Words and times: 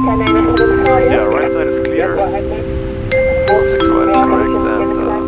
Yeah, 0.00 1.28
right 1.28 1.52
side 1.52 1.68
is 1.68 1.76
clear. 1.76 2.16
Six 2.16 3.84
one 3.84 4.08
is 4.08 4.16
correct. 4.16 4.48
And 4.48 4.96
uh, 4.96 5.20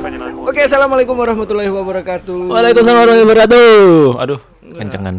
29 0.00 0.48
Oke, 0.48 0.60
assalamualaikum 0.64 1.12
warahmatullahi 1.12 1.68
wabarakatuh. 1.68 2.56
Waalaikumsalam 2.56 2.96
warahmatullahi 2.96 3.28
wabarakatuh. 3.28 3.68
Aduh, 4.16 4.40
kencengan. 4.80 5.16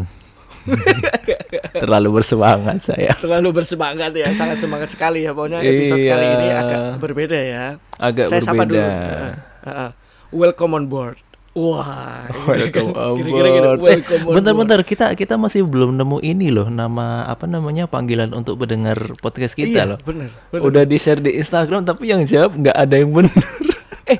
Terlalu 1.86 2.08
bersemangat 2.18 2.82
saya. 2.82 3.14
Terlalu 3.22 3.62
bersemangat 3.62 4.10
ya, 4.10 4.34
sangat 4.34 4.58
semangat 4.58 4.90
sekali 4.90 5.22
ya. 5.22 5.30
Pokoknya 5.30 5.62
episode 5.62 6.02
Iya. 6.02 6.10
kali 6.10 6.26
ini 6.34 6.46
agak 6.50 6.80
berbeda 6.98 7.38
ya. 7.38 7.64
Agak 7.94 8.26
Saya 8.26 8.42
sapa 8.42 8.66
dulu. 8.66 8.74
berbeda. 8.74 8.90
Heeh, 8.90 9.34
heeh. 9.70 9.90
welcome 10.34 10.74
on 10.74 10.90
board. 10.90 11.22
Wah, 11.54 12.26
Welcome. 12.50 12.90
Eh, 12.98 13.78
Welcome 13.78 14.26
bentar-bentar 14.26 14.82
kita 14.82 15.14
kita 15.14 15.38
masih 15.38 15.62
belum 15.62 15.94
nemu 15.94 16.18
ini 16.18 16.50
loh 16.50 16.66
nama 16.66 17.30
apa 17.30 17.46
namanya 17.46 17.86
panggilan 17.86 18.34
untuk 18.34 18.58
pendengar 18.58 18.98
podcast 19.22 19.54
kita 19.54 19.86
Iya, 19.86 19.94
loh. 19.94 19.98
bener, 20.02 20.34
bener. 20.50 20.66
Udah 20.66 20.82
di 20.82 20.98
share 20.98 21.22
di 21.22 21.38
Instagram 21.38 21.86
tapi 21.86 22.10
yang 22.10 22.26
jawab 22.26 22.58
nggak 22.58 22.74
ada 22.74 22.94
yang 22.98 23.14
benar. 23.14 23.38
eh, 24.10 24.18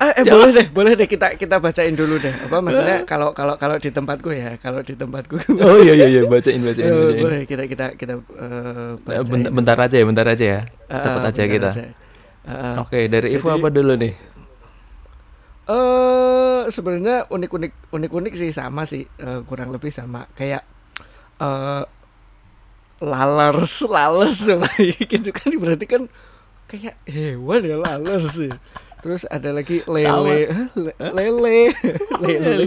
ah, 0.00 0.16
eh 0.16 0.24
boleh 0.24 0.48
deh, 0.56 0.66
boleh 0.72 0.92
deh 0.96 1.04
kita 1.04 1.36
kita 1.36 1.60
bacain 1.60 1.92
dulu 1.92 2.16
deh. 2.16 2.32
Apa 2.40 2.64
maksudnya 2.64 3.04
kalau 3.04 3.36
kalau 3.36 3.60
kalau 3.60 3.76
di 3.76 3.92
tempatku 3.92 4.32
ya, 4.32 4.56
kalau 4.56 4.80
di 4.80 4.96
tempatku. 4.96 5.44
oh 5.60 5.76
iya 5.76 5.92
iya 5.92 6.06
iya 6.08 6.22
bacain 6.24 6.56
bacain. 6.64 6.88
Eh, 6.88 6.88
bacain. 6.88 7.20
boleh 7.20 7.40
kita 7.44 7.62
kita 7.68 7.86
kita 8.00 8.14
bacain. 9.04 9.28
Bentar, 9.28 9.52
bentar 9.52 9.76
aja 9.76 9.96
ya, 10.00 10.04
bentar 10.08 10.24
aja 10.24 10.44
ya. 10.56 10.60
Ah, 10.88 11.04
Cepat 11.04 11.20
ah, 11.20 11.28
aja 11.36 11.42
kita. 11.44 11.70
aja. 11.76 11.84
Ah. 12.48 12.80
Oke, 12.80 13.12
dari 13.12 13.36
Ivo 13.36 13.52
apa 13.52 13.68
dulu 13.68 13.92
nih? 13.92 14.31
Eh 15.72 16.62
sebenarnya 16.68 17.24
unik-unik 17.32 17.72
unik-unik 17.88 18.34
sih 18.36 18.52
sama 18.52 18.84
sih 18.84 19.08
eh, 19.08 19.40
kurang 19.48 19.72
lebih 19.72 19.88
sama 19.88 20.28
kayak 20.36 20.60
eh 21.40 21.82
lalers 23.02 23.82
lalers 23.88 24.38
sama 24.52 24.68
gitu 24.84 25.32
kan 25.32 25.50
berarti 25.58 25.86
kan 25.88 26.02
kayak 26.68 26.96
hewan 27.08 27.64
ya 27.64 27.76
lalers 27.80 28.36
sih. 28.36 28.52
Terus 29.02 29.26
ada 29.26 29.50
lagi 29.50 29.82
lele 29.90 30.38
Hah? 30.46 30.66
Le- 30.78 30.94
lele 31.18 31.74
lele 32.22 32.64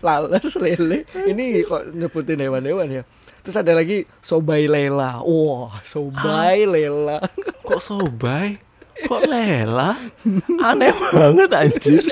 lalers 0.00 0.54
lele 0.56 1.04
ini 1.28 1.60
kok 1.60 1.92
nyebutin 1.92 2.40
hewan-hewan 2.40 2.88
ya. 2.88 3.02
Terus 3.44 3.60
ada 3.60 3.76
lagi 3.76 4.08
sobai 4.24 4.64
lela. 4.64 5.20
Wah, 5.20 5.76
sobai 5.84 6.64
lela. 6.64 7.20
Kok 7.60 7.76
sobai? 7.76 8.56
Kok 8.96 9.22
lela? 9.24 9.98
Aneh 10.60 10.92
banget 11.10 11.50
anjir. 11.50 12.04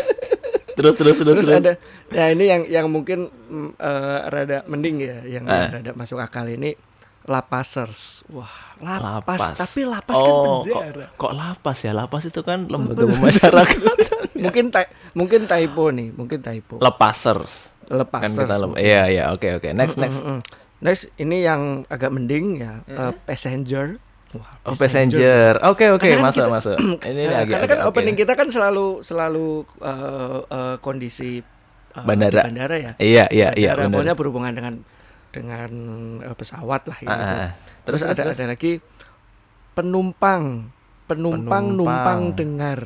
Terus 0.73 0.95
terus 0.95 1.17
terus 1.17 1.37
Terus 1.37 1.47
terus. 1.47 1.61
ada 1.61 1.73
ya 2.09 2.25
ini 2.29 2.45
yang 2.45 2.63
yang 2.67 2.87
mungkin 2.89 3.29
mm, 3.29 3.71
eh, 3.77 4.19
rada 4.27 4.59
mending 4.65 4.97
ya, 4.99 5.19
yang 5.23 5.45
Eh. 5.45 5.69
rada 5.71 5.93
masuk 5.93 6.17
akal 6.17 6.45
ini 6.45 6.73
lapasers. 7.23 8.27
Wah, 8.29 8.51
lapas, 8.83 9.39
Lapas. 9.39 9.57
tapi 9.57 9.81
lapas 9.85 10.17
kan 10.17 10.27
oh, 10.29 10.61
penjara. 10.61 11.07
Kok, 11.09 11.21
kok 11.21 11.33
lapas 11.33 11.79
ya? 11.81 11.93
Lapas 11.93 12.23
itu 12.25 12.41
kan 12.41 12.67
lembaga 12.67 13.05
pemasyarakatan. 13.07 13.97
Mungkin 14.43 14.65
ty- 14.69 14.91
mungkin 15.13 15.47
typo 15.47 15.85
nih, 15.89 16.11
mungkin 16.11 16.43
typo. 16.43 16.83
Lepasers. 16.83 17.71
Lepasers. 17.87 18.35
Kan 18.35 18.43
kita 18.43 18.57
lem- 18.59 18.75
Iya 18.75 19.03
iya 19.07 19.25
oke 19.31 19.47
oke. 19.55 19.71
Next 19.71 19.95
next. 19.97 20.19
Mm, 20.19 20.29
mm. 20.29 20.41
Next 20.83 21.03
ini 21.15 21.47
yang 21.47 21.63
agak 21.87 22.11
mending 22.11 22.59
ya, 22.59 22.83
eh, 22.83 23.15
passenger. 23.21 24.03
Oh 24.35 24.73
passenger. 24.73 25.61
Oke 25.63 25.89
oke 25.89 26.01
Karena 26.03 26.17
kan 26.17 26.27
masuk 26.27 26.43
kita- 26.43 26.55
masuk. 26.55 26.77
Ini 27.11 27.21
Eh, 27.21 27.29
agak 27.29 27.47
karena 27.51 27.67
kan 27.67 27.79
agak 27.79 27.89
opening 27.89 28.17
kita 28.17 28.33
kan 28.33 28.49
selalu 28.49 28.87
selalu 29.01 29.49
eh, 29.79 30.41
eh, 30.49 30.77
kondisi 30.79 31.33
eh, 31.39 32.03
Bandara. 32.03 32.43
bandara 32.43 32.77
ya. 32.77 32.93
Iya 32.97 33.25
iya 33.29 33.49
iya 33.53 33.71
Bandara, 33.73 33.91
pokoknya 33.91 34.05
benar. 34.09 34.17
berhubungan 34.17 34.53
dengan 34.53 34.75
dengan 35.29 35.71
eh, 36.23 36.35
pesawat 36.35 36.83
lah 36.87 36.99
gitu. 36.99 37.13
Ah. 37.13 37.53
Terus, 37.83 38.01
Terus, 38.01 38.11
ada 38.11 38.23
terus. 38.23 38.37
ada 38.37 38.47
lagi 38.49 38.73
penumpang, 39.73 40.69
penumpang, 41.05 41.65
Penumpang. 41.67 41.67
numpang 41.75 42.21
dengar, 42.33 42.79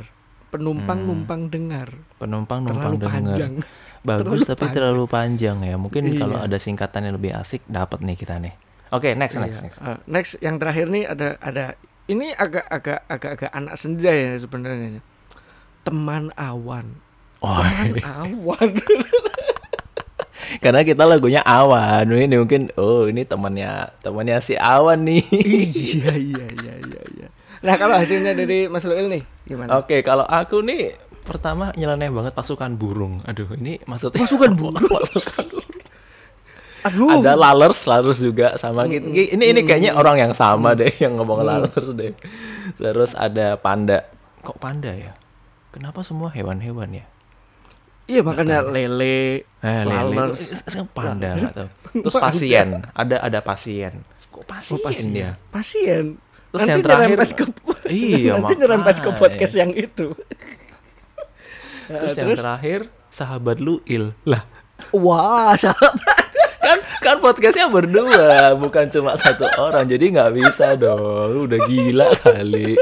penumpang 0.48 0.98
Hmm. 0.98 1.08
numpang 1.08 1.42
dengar. 1.46 1.89
Penumpang 2.17 2.61
numpang 2.62 2.92
Terlalu 2.92 2.98
dengar. 2.98 3.12
panjang. 3.12 3.52
Bagus 4.01 4.23
Terlalu 4.23 4.42
tapi 4.46 4.58
panjang. 4.61 4.74
terlalu 4.77 5.05
panjang 5.06 5.56
ya. 5.62 5.77
Mungkin 5.77 6.02
Iya. 6.06 6.18
kalau 6.20 6.36
ada 6.40 6.56
singkatan 6.56 7.01
yang 7.02 7.14
lebih 7.14 7.33
asik 7.35 7.62
dapat 7.67 7.98
nih 8.01 8.17
kita 8.17 8.39
nih. 8.39 8.55
Oke 8.89 9.13
next 9.13 9.35
next 9.36 9.58
Iya. 9.58 9.64
next. 9.64 9.79
Eh, 9.80 9.98
next 10.07 10.33
yang 10.39 10.57
terakhir 10.57 10.86
nih 10.86 11.05
ada 11.05 11.35
ada 11.39 11.64
ini 12.07 12.30
agak 12.33 12.67
agak 12.67 13.02
agak 13.07 13.30
agak 13.35 13.51
anak 13.51 13.74
senja 13.74 14.11
ya 14.11 14.33
sebenarnya. 14.36 15.02
Teman 15.83 16.30
awan. 16.35 16.86
Oh, 17.39 17.58
Teman 17.58 18.02
awan. 18.02 18.69
karena 20.63 20.80
kita 20.83 21.02
lagunya 21.02 21.42
Awan. 21.42 22.07
Ini 22.07 22.36
mungkin 22.36 22.70
oh 22.77 23.07
ini 23.07 23.23
temannya 23.23 23.91
temannya 24.01 24.39
si 24.39 24.55
Awan 24.55 25.03
nih. 25.03 25.23
iya 25.67 26.14
iya 26.14 26.47
iya 26.55 26.74
iya 26.80 27.03
iya. 27.13 27.29
Nah, 27.61 27.74
kalau 27.74 27.98
hasilnya 27.98 28.30
dari 28.33 28.70
Mas 28.70 28.86
Luil 28.86 29.11
nih 29.11 29.23
gimana? 29.42 29.74
Oke, 29.77 29.98
kalau 30.01 30.23
aku 30.23 30.63
nih 30.63 30.95
pertama 31.27 31.74
nyeleneh 31.74 32.14
banget 32.14 32.33
pasukan 32.33 32.79
burung. 32.79 33.27
Aduh, 33.27 33.51
ini 33.58 33.83
maksudnya 33.85 34.23
Pasukan 34.23 34.55
burung? 34.58 34.79
Pasukan 34.79 35.45
burung. 35.51 35.66
Aduh. 36.86 37.19
Ada 37.19 37.35
lalers, 37.35 37.80
lalers 37.85 38.19
juga 38.19 38.55
sama 38.55 38.86
gitu. 38.86 39.11
Ini 39.11 39.45
ini 39.45 39.61
kayaknya 39.63 39.92
orang 39.92 40.17
yang 40.19 40.33
sama 40.33 40.73
deh 40.73 40.91
yang 40.97 41.17
ngomong 41.17 41.42
lalers 41.42 41.91
deh. 41.92 42.14
Terus 42.74 43.13
ada 43.13 43.57
panda. 43.57 44.07
Kok 44.41 44.57
panda 44.57 44.91
ya? 44.91 45.13
Kenapa 45.70 46.01
semua 46.01 46.30
hewan-hewan 46.30 46.89
ya? 46.95 47.07
Iya 48.07 48.23
makanya 48.23 48.63
lele, 48.63 49.42
Eh, 49.58 49.83
lele. 49.83 50.14
lalers. 50.14 50.39
Sekarang 50.63 50.89
panda 50.89 51.30
tahu. 51.51 51.69
Terus 52.07 52.14
pasien, 52.17 52.69
ada 52.92 53.17
ada 53.18 53.39
pasien. 53.41 53.98
Kok 54.30 54.47
pasien, 54.47 54.73
Oh, 54.73 54.80
pasien. 54.80 55.08
ya? 55.11 55.30
Pasien. 55.51 56.05
Terus 56.47 56.61
nanti 56.63 56.70
yang 56.70 56.85
terakhir- 56.86 57.08
nyerempet 57.11 57.30
ke 57.35 57.45
Iya, 57.86 58.33
nanti 58.39 58.55
nyerempet 58.57 58.97
ke 59.03 59.11
podcast 59.13 59.55
yang 59.55 59.73
itu. 59.74 60.14
Terus 61.86 62.13
Eh, 62.13 62.18
yang 62.23 62.30
terakhir 62.33 62.79
sahabat 63.08 63.58
Luil. 63.58 64.14
Lah, 64.23 64.47
wah, 64.92 65.55
sahabat. 65.55 66.26
Kan 67.05 67.17
podcastnya 67.20 67.68
berdua 67.68 68.55
bukan 68.57 68.89
cuma 68.89 69.14
satu 69.18 69.46
orang 69.58 69.84
jadi 69.84 70.05
nggak 70.12 70.33
bisa 70.36 70.74
dong 70.79 71.48
udah 71.48 71.61
gila 71.68 72.08
kali 72.24 72.77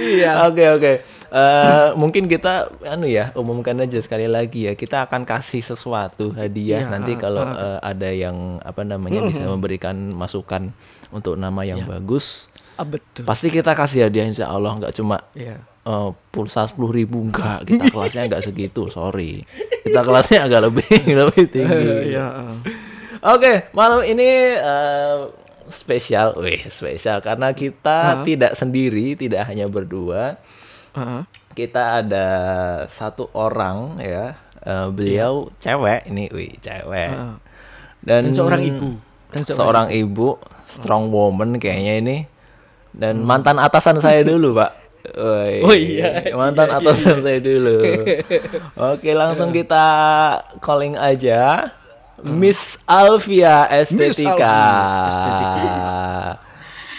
iya. 0.00 0.46
oke 0.46 0.64
oke 0.78 0.94
Eh, 1.32 1.88
mungkin 1.96 2.28
kita 2.28 2.68
anu 2.84 3.08
ya 3.08 3.32
umumkan 3.32 3.72
aja 3.80 3.96
sekali 4.04 4.28
lagi 4.28 4.68
ya 4.68 4.76
kita 4.76 5.08
akan 5.08 5.24
kasih 5.24 5.64
sesuatu 5.64 6.28
hadiah 6.36 6.84
Iya, 6.84 6.92
nanti 6.92 7.16
ah, 7.16 7.18
kalau 7.24 7.40
ah. 7.40 7.56
eh, 7.56 7.78
ada 7.80 8.08
yang 8.12 8.60
apa 8.60 8.84
namanya 8.84 9.24
bisa 9.24 9.40
memberikan 9.48 9.96
masukan 10.12 10.68
untuk 11.08 11.40
nama 11.40 11.64
yang 11.64 11.88
bagus 11.88 12.52
Ah, 12.76 12.84
betul. 12.84 13.24
pasti 13.24 13.48
kita 13.48 13.72
kasih 13.72 14.12
hadiah 14.12 14.28
insya 14.28 14.52
Allah 14.52 14.76
nggak 14.76 14.92
cuma 14.92 15.24
Iya. 15.32 15.56
Eh, 15.82 16.10
pulsa 16.28 16.64
sepuluh 16.64 16.90
ribu 16.90 17.20
enggak 17.20 17.64
kita 17.64 17.88
kelasnya 17.88 18.28
nggak 18.28 18.42
segitu 18.42 18.86
sorry 18.88 19.42
kita 19.82 20.00
kelasnya 20.00 20.44
agak 20.44 20.60
lebih 20.64 20.88
lebih 21.20 21.44
tinggi 21.46 21.86
Iya. 22.10 22.26
Oke, 23.22 23.70
malam 23.70 24.02
ini 24.02 24.26
eh, 24.52 25.18
spesial, 25.68 26.34
wih 26.36 26.66
spesial 26.66 27.18
karena 27.18 27.54
kita 27.54 28.18
Ah. 28.18 28.22
tidak 28.22 28.52
sendiri, 28.52 29.14
tidak 29.14 29.46
hanya 29.46 29.64
berdua. 29.64 30.34
Heeh. 30.92 31.22
Kita 31.52 32.02
ada 32.02 32.26
satu 32.84 33.30
orang 33.30 33.94
ya, 33.96 34.34
eh, 34.58 34.88
beliau 34.88 35.54
cewek 35.56 36.10
ini, 36.10 36.26
wih 36.28 36.50
cewek. 36.58 37.10
Heeh. 37.10 37.34
Dan, 38.02 38.22
Dan 38.26 38.34
seorang 38.34 38.60
ibu. 38.60 38.88
Dan 39.30 39.42
seorang, 39.46 39.86
ibu, 39.88 40.28
strong 40.66 41.08
woman 41.08 41.56
kayaknya 41.56 41.94
ini. 41.96 42.16
Dan 42.90 43.22
mantan 43.22 43.56
atasan 43.56 44.02
saya 44.02 44.26
dulu, 44.26 44.58
Pak. 44.58 44.81
Woi, 45.02 45.66
Oh 45.66 45.74
iya. 45.74 46.30
mantan 46.32 46.70
atasan 46.70 47.18
saya 47.18 47.42
dulu. 47.42 47.82
Oke, 48.94 49.10
langsung 49.12 49.50
kita 49.50 49.84
calling 50.58 50.94
aja. 50.94 51.74
Miss 52.22 52.78
Alvia 52.86 53.66
Estetika. 53.66 54.46
Alvia 54.46 55.02
Estetika. 55.10 55.74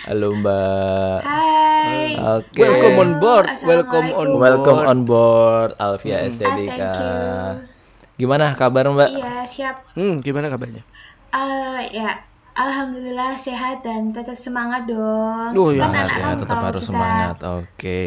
Halo, 0.03 0.35
Mbak. 0.35 1.19
Hai. 1.23 2.07
Oke. 2.35 2.59
Welcome 2.59 2.97
on 2.99 3.11
board. 3.17 3.45
Welcome 3.63 4.07
on 4.11 4.27
Assalamualaikum. 4.27 4.41
Welcome 4.43 4.81
on 4.83 4.99
board 5.07 5.69
Alvia 5.79 6.17
Ah, 6.17 6.27
Estetika. 6.27 6.75
thank 6.75 6.99
you. 6.99 7.71
Gimana 8.19 8.51
kabar, 8.53 8.83
Mbak? 8.85 9.09
Iya, 9.09 9.31
siap. 9.47 9.75
Hmm, 9.95 10.19
gimana 10.19 10.51
kabarnya? 10.51 10.83
Eh, 11.31 11.81
ya, 11.95 12.19
alhamdulillah 12.53 13.33
sehat 13.37 13.81
dan 13.81 14.13
tetap 14.13 14.37
semangat 14.37 14.85
dong. 14.85 15.53
Kan 15.53 15.77
Semangat 15.77 16.05
anak 16.09 16.17
ya, 16.17 16.31
tetap 16.37 16.57
harus 16.61 16.83
kita. 16.85 16.89
semangat. 16.93 17.35
Oke. 17.41 18.03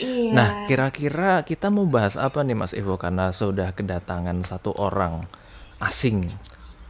Iya. 0.00 0.32
Nah, 0.32 0.48
kira-kira 0.68 1.32
kita 1.42 1.72
mau 1.72 1.88
bahas 1.88 2.20
apa 2.20 2.44
nih 2.44 2.56
Mas 2.56 2.76
Ivo 2.76 3.00
karena 3.00 3.32
sudah 3.32 3.72
kedatangan 3.72 4.40
satu 4.44 4.76
orang 4.76 5.24
asing 5.80 6.24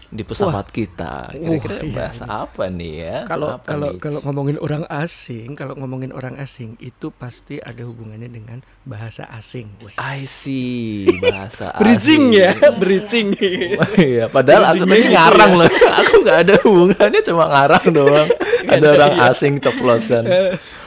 di 0.09 0.23
pesawat 0.23 0.71
kita. 0.71 1.35
Kira-kira 1.35 1.75
Wah, 1.75 1.83
iya, 1.83 1.95
bahas 1.95 2.19
apa 2.23 2.65
nih 2.67 2.93
ya? 3.01 3.17
Kalau 3.25 3.49
Apa 3.55 3.67
kalau 3.67 3.89
nih? 3.93 3.99
kalau 3.99 4.19
ngomongin 4.23 4.57
orang 4.59 4.85
asing, 4.87 5.49
kalau 5.53 5.75
ngomongin 5.75 6.11
orang 6.11 6.35
asing 6.37 6.79
itu 6.79 7.11
pasti 7.11 7.59
ada 7.59 7.83
hubungannya 7.83 8.29
dengan 8.29 8.59
bahasa 8.83 9.27
asing. 9.31 9.67
Weh. 9.83 9.95
I 9.97 10.23
see 10.25 11.11
bahasa 11.21 11.75
Bridging 11.83 12.31
asing. 12.31 12.39
ya, 12.39 12.51
bridging. 12.75 13.29
Iya, 13.97 14.25
padahal 14.29 14.73
aku 14.73 14.85
tadi 14.85 15.07
ngarang 15.11 15.53
loh. 15.57 15.71
Aku 16.07 16.13
nggak 16.23 16.39
ada 16.45 16.55
hubungannya, 16.61 17.21
cuma 17.25 17.45
ngarang 17.49 17.87
doang. 17.89 18.29
ada 18.67 18.87
orang 18.93 19.15
asing 19.27 19.57
ceplosan. 19.59 20.29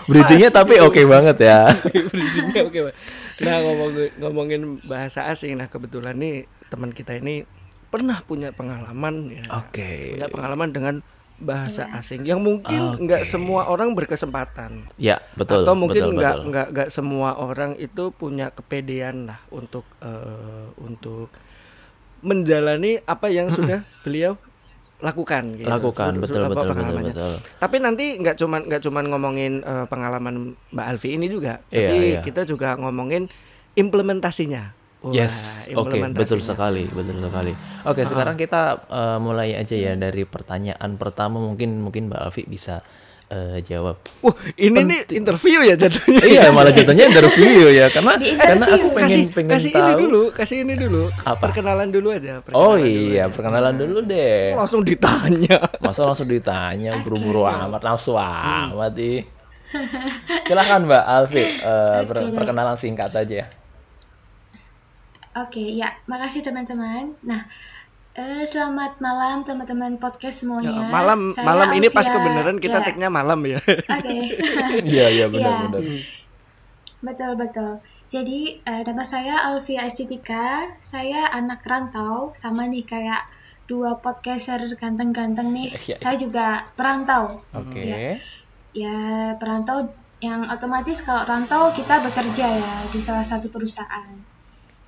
Bridgingnya 0.05 0.49
tapi 0.49 0.77
oke 0.79 1.01
banget 1.05 1.37
ya. 1.43 1.69
Bridgingnya 2.13 2.61
oke 2.63 2.79
Pak. 2.89 2.95
Nah 3.39 3.55
ngomongin 3.63 4.09
ngomongin 4.17 4.61
bahasa 4.83 5.27
asing, 5.27 5.55
nah 5.55 5.65
kebetulan 5.65 6.13
nih 6.13 6.43
teman 6.67 6.91
kita 6.91 7.17
ini 7.17 7.41
pernah 7.89 8.21
punya 8.21 8.49
pengalaman 8.51 9.29
ya. 9.29 9.43
Oke. 9.57 10.13
Punya 10.13 10.27
pengalaman 10.27 10.69
dengan 10.69 10.95
bahasa 11.39 11.87
asing 11.95 12.23
yang 12.23 12.43
mungkin 12.43 12.99
nggak 12.99 13.23
Oke. 13.23 13.31
semua 13.31 13.65
orang 13.65 13.95
berkesempatan 13.95 14.83
Ya, 14.95 15.23
betul. 15.33 15.63
atau 15.63 15.71
mungkin 15.71 16.03
betul, 16.03 16.15
nggak 16.15 16.35
betul. 16.35 16.47
nggak 16.51 16.67
nggak 16.69 16.89
semua 16.91 17.29
orang 17.33 17.79
itu 17.79 18.11
punya 18.11 18.51
kepedean 18.51 19.23
lah 19.23 19.39
untuk 19.49 19.87
eh, 19.99 20.67
untuk 20.77 21.31
menjalani 22.19 22.99
apa 23.01 23.31
yang 23.31 23.47
sudah 23.49 23.87
beliau 24.03 24.35
lakukan 24.99 25.55
gitu. 25.55 25.63
lakukan 25.63 26.11
Sudah- 26.11 26.19
betul 26.19 26.35
sudah 26.35 26.43
apa 26.43 26.51
betul 26.51 26.59
betul 26.59 26.75
pengalamannya. 26.75 27.13
betul. 27.15 27.33
Tapi 27.55 27.75
nanti 27.79 28.05
nggak 28.19 28.35
cuman 28.35 28.61
nggak 28.67 28.81
cuman 28.83 29.03
ngomongin 29.07 29.53
eh, 29.63 29.85
pengalaman 29.87 30.35
Mbak 30.69 30.85
Alfi 30.91 31.09
ini 31.15 31.31
juga, 31.31 31.63
Iya, 31.71 31.87
tapi 31.87 31.97
iya. 32.05 32.19
kita 32.19 32.41
juga 32.43 32.75
ngomongin 32.75 33.31
implementasinya. 33.79 34.75
Wah, 34.99 35.15
Yes, 35.15 35.31
oke, 35.71 35.95
betul 35.95 36.11
implementasinya. 36.11 36.43
sekali, 36.43 36.83
betul 36.91 37.23
sekali. 37.23 37.53
Oke, 37.87 38.03
sekarang 38.03 38.35
kita 38.35 38.83
eh, 38.83 39.17
mulai 39.17 39.55
aja 39.55 39.71
ya 39.71 39.95
dari 39.95 40.27
pertanyaan 40.27 40.99
pertama 40.99 41.39
mungkin 41.39 41.79
mungkin 41.79 42.11
Mbak 42.11 42.19
Alfi 42.19 42.43
bisa 42.43 42.83
eh, 43.31 43.63
jawab. 43.63 43.95
Wah, 44.19 44.35
ini 44.59 44.75
nih 44.83 45.07
interview 45.15 45.63
ya 45.63 45.79
jadinya. 45.79 46.19
iya, 46.27 46.51
malah 46.51 46.75
jatuhnya 46.75 47.07
interview 47.07 47.71
ya, 47.71 47.87
karena 47.87 48.19
karena 48.19 48.65
aku 48.75 48.87
pengen 48.91 49.07
kasih 49.07 49.23
pengen 49.31 49.51
kasih 49.55 49.71
tahu. 49.71 49.87
ini 49.87 49.93
dulu, 50.03 50.21
kasih 50.35 50.57
ini 50.67 50.73
dulu. 50.75 51.03
Apa? 51.23 51.47
Perkenalan 51.47 51.87
dulu 51.95 52.07
aja. 52.11 52.43
Oh 52.51 52.75
perkenalan 52.75 52.83
dulu 52.83 52.91
iya, 53.07 53.23
aja. 53.23 53.31
perkenalan 53.31 53.73
dulu 53.79 53.97
deh. 54.03 54.51
Langsung 54.59 54.81
ditanya. 54.83 55.57
Masa 55.79 56.01
langsung 56.03 56.27
ditanya 56.27 56.99
buru-buru 56.99 57.47
amat 57.47 57.79
nafsu 57.87 58.19
amat 58.19 58.99
ih. 58.99 59.23
Silahkan 60.43 60.81
Mbak 60.83 61.03
Alfi, 61.07 61.39
eh, 61.39 61.99
per- 62.03 62.19
Oke, 62.19 62.25
deh. 62.25 62.35
perkenalan 62.35 62.75
singkat 62.75 63.13
aja. 63.15 63.47
Oke, 65.39 65.63
ya, 65.71 65.93
makasih 66.05 66.41
teman-teman. 66.41 67.15
Nah, 67.23 67.47
eh, 68.11 68.43
selamat 68.43 68.99
malam 68.99 69.47
teman-teman 69.47 69.95
podcast 69.95 70.43
semuanya. 70.43 70.83
Ya, 70.83 70.91
malam 70.91 71.31
Saya 71.31 71.45
malam 71.47 71.69
ini 71.73 71.87
pas 71.87 72.03
kebenaran 72.03 72.57
kita 72.57 72.81
Ya, 72.81 72.85
tagnya 72.85 73.07
malam 73.07 73.39
ya. 73.45 73.59
Oke, 73.63 74.15
Iya 74.91 75.05
iya 75.07 75.25
Iya. 75.25 75.25
benar-benar. 75.31 75.83
betul 76.99 77.31
betul. 77.39 77.71
Jadi 78.09 78.59
eh, 78.59 78.81
nama 78.83 79.05
saya 79.05 79.47
Alfia 79.47 79.87
Estetika. 79.87 80.67
Saya 80.81 81.31
anak 81.31 81.63
rantau, 81.63 82.35
sama 82.35 82.67
nih 82.67 82.83
kayak 82.83 83.23
dua 83.63 84.01
podcaster 84.01 84.59
ganteng-ganteng 84.75 85.53
nih. 85.55 85.71
Iya. 85.77 85.95
Saya 85.95 86.15
juga 86.17 86.67
perantau. 86.75 87.39
Oke. 87.55 87.79
Ya. 87.85 87.97
Ya 88.75 88.97
perantau 89.39 89.87
yang 90.19 90.51
otomatis 90.51 90.99
kalau 90.99 91.23
rantau 91.23 91.71
kita 91.71 92.03
bekerja 92.03 92.45
ya 92.59 92.73
di 92.91 92.99
salah 92.99 93.23
satu 93.23 93.47
perusahaan. 93.47 94.28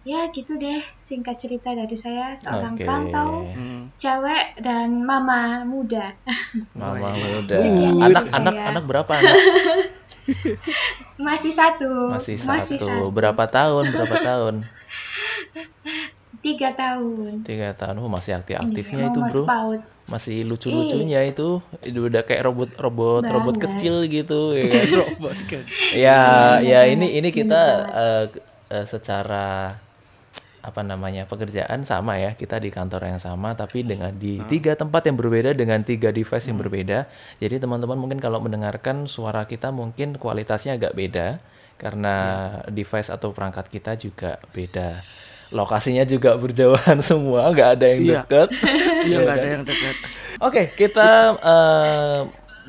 Ya 0.01 0.25
gitu 0.29 0.57
deh 0.57 0.81
singkat 0.95 1.37
cerita 1.37 1.69
dari 1.71 1.93
saya 1.93 2.33
seorang 2.33 2.73
Oke. 2.73 2.81
perantau 2.81 3.45
Hmm. 3.45 3.85
cewek 3.95 4.57
dan 4.57 5.05
mama 5.05 5.61
muda. 5.61 6.09
Mama 6.73 7.13
muda. 7.13 7.53
Dari 7.53 7.69
Anak 8.01 8.25
saya. 8.25 8.37
anak 8.39 8.55
anak 8.57 8.83
berapa 8.83 9.11
anak? 9.11 9.37
Masih 11.21 11.53
satu. 11.53 12.09
Masih 12.09 12.37
satu. 12.37 13.09
Berapa 13.09 13.45
tahun? 13.45 13.89
Berapa 13.89 14.17
tahun? 14.19 14.55
Tiga 16.41 16.73
tahun. 16.73 17.45
Tiga 17.45 17.69
tahun. 17.71 18.01
Oh, 18.01 18.09
masih 18.09 18.33
aktif-aktifnya 18.33 19.05
Iya, 19.05 19.13
itu, 19.13 19.19
Bro. 19.21 19.45
spaut. 19.45 19.81
Masih 20.09 20.41
lucu-lucunya 20.41 21.21
itu. 21.23 21.61
Itu 21.79 22.09
udah 22.09 22.25
kayak 22.25 22.41
robot-robot 22.43 23.21
Banget. 23.21 23.33
robot 23.37 23.55
kecil 23.61 24.09
gitu 24.09 24.57
ya 24.57 24.65
kan. 24.65 24.85
Robot 25.05 25.37
kan. 25.45 25.63
ya 25.93 26.19
ya 26.59 26.89
ini 26.89 27.13
ini 27.13 27.29
kita 27.29 27.61
eh, 27.87 28.25
eh, 28.73 28.85
secara 28.89 29.77
apa 30.61 30.81
namanya 30.81 31.25
pekerjaan 31.25 31.81
sama 31.83 32.17
ya 32.17 32.33
kita 32.33 32.61
di 32.61 32.69
kantor 32.69 33.09
yang 33.09 33.17
sama 33.17 33.53
tapi 33.53 33.81
dengan 33.81 34.13
di 34.13 34.37
tiga 34.45 34.77
tempat 34.77 35.09
yang 35.09 35.17
berbeda 35.17 35.51
dengan 35.51 35.81
tiga 35.81 36.13
device 36.13 36.45
yang 36.45 36.57
berbeda. 36.57 37.09
Jadi 37.37 37.57
teman-teman 37.57 37.97
mungkin 37.97 38.21
kalau 38.21 38.37
mendengarkan 38.37 39.05
suara 39.05 39.45
kita 39.45 39.73
mungkin 39.73 40.15
kualitasnya 40.15 40.77
agak 40.77 40.93
beda 40.93 41.41
karena 41.77 42.15
device 42.69 43.09
atau 43.09 43.33
perangkat 43.33 43.65
kita 43.67 43.97
juga 43.97 44.37
beda. 44.53 45.01
Lokasinya 45.51 46.05
juga 46.05 46.37
berjauhan 46.43 47.01
semua 47.01 47.49
nggak 47.49 47.69
ada 47.75 47.85
yang 47.89 48.01
Iya. 48.01 48.13
deket. 48.21 48.49
Iya 49.09 49.17
nggak 49.25 49.35
ada 49.35 49.49
yang 49.49 49.63
dekat. 49.65 49.95
Oke, 50.39 50.61
kita 50.77 51.09
eh, 51.41 52.19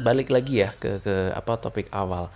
balik 0.01 0.33
lagi 0.33 0.65
ya 0.65 0.73
ke 0.73 1.05
ke 1.05 1.15
apa 1.31 1.61
topik 1.61 1.93
awal 1.93 2.33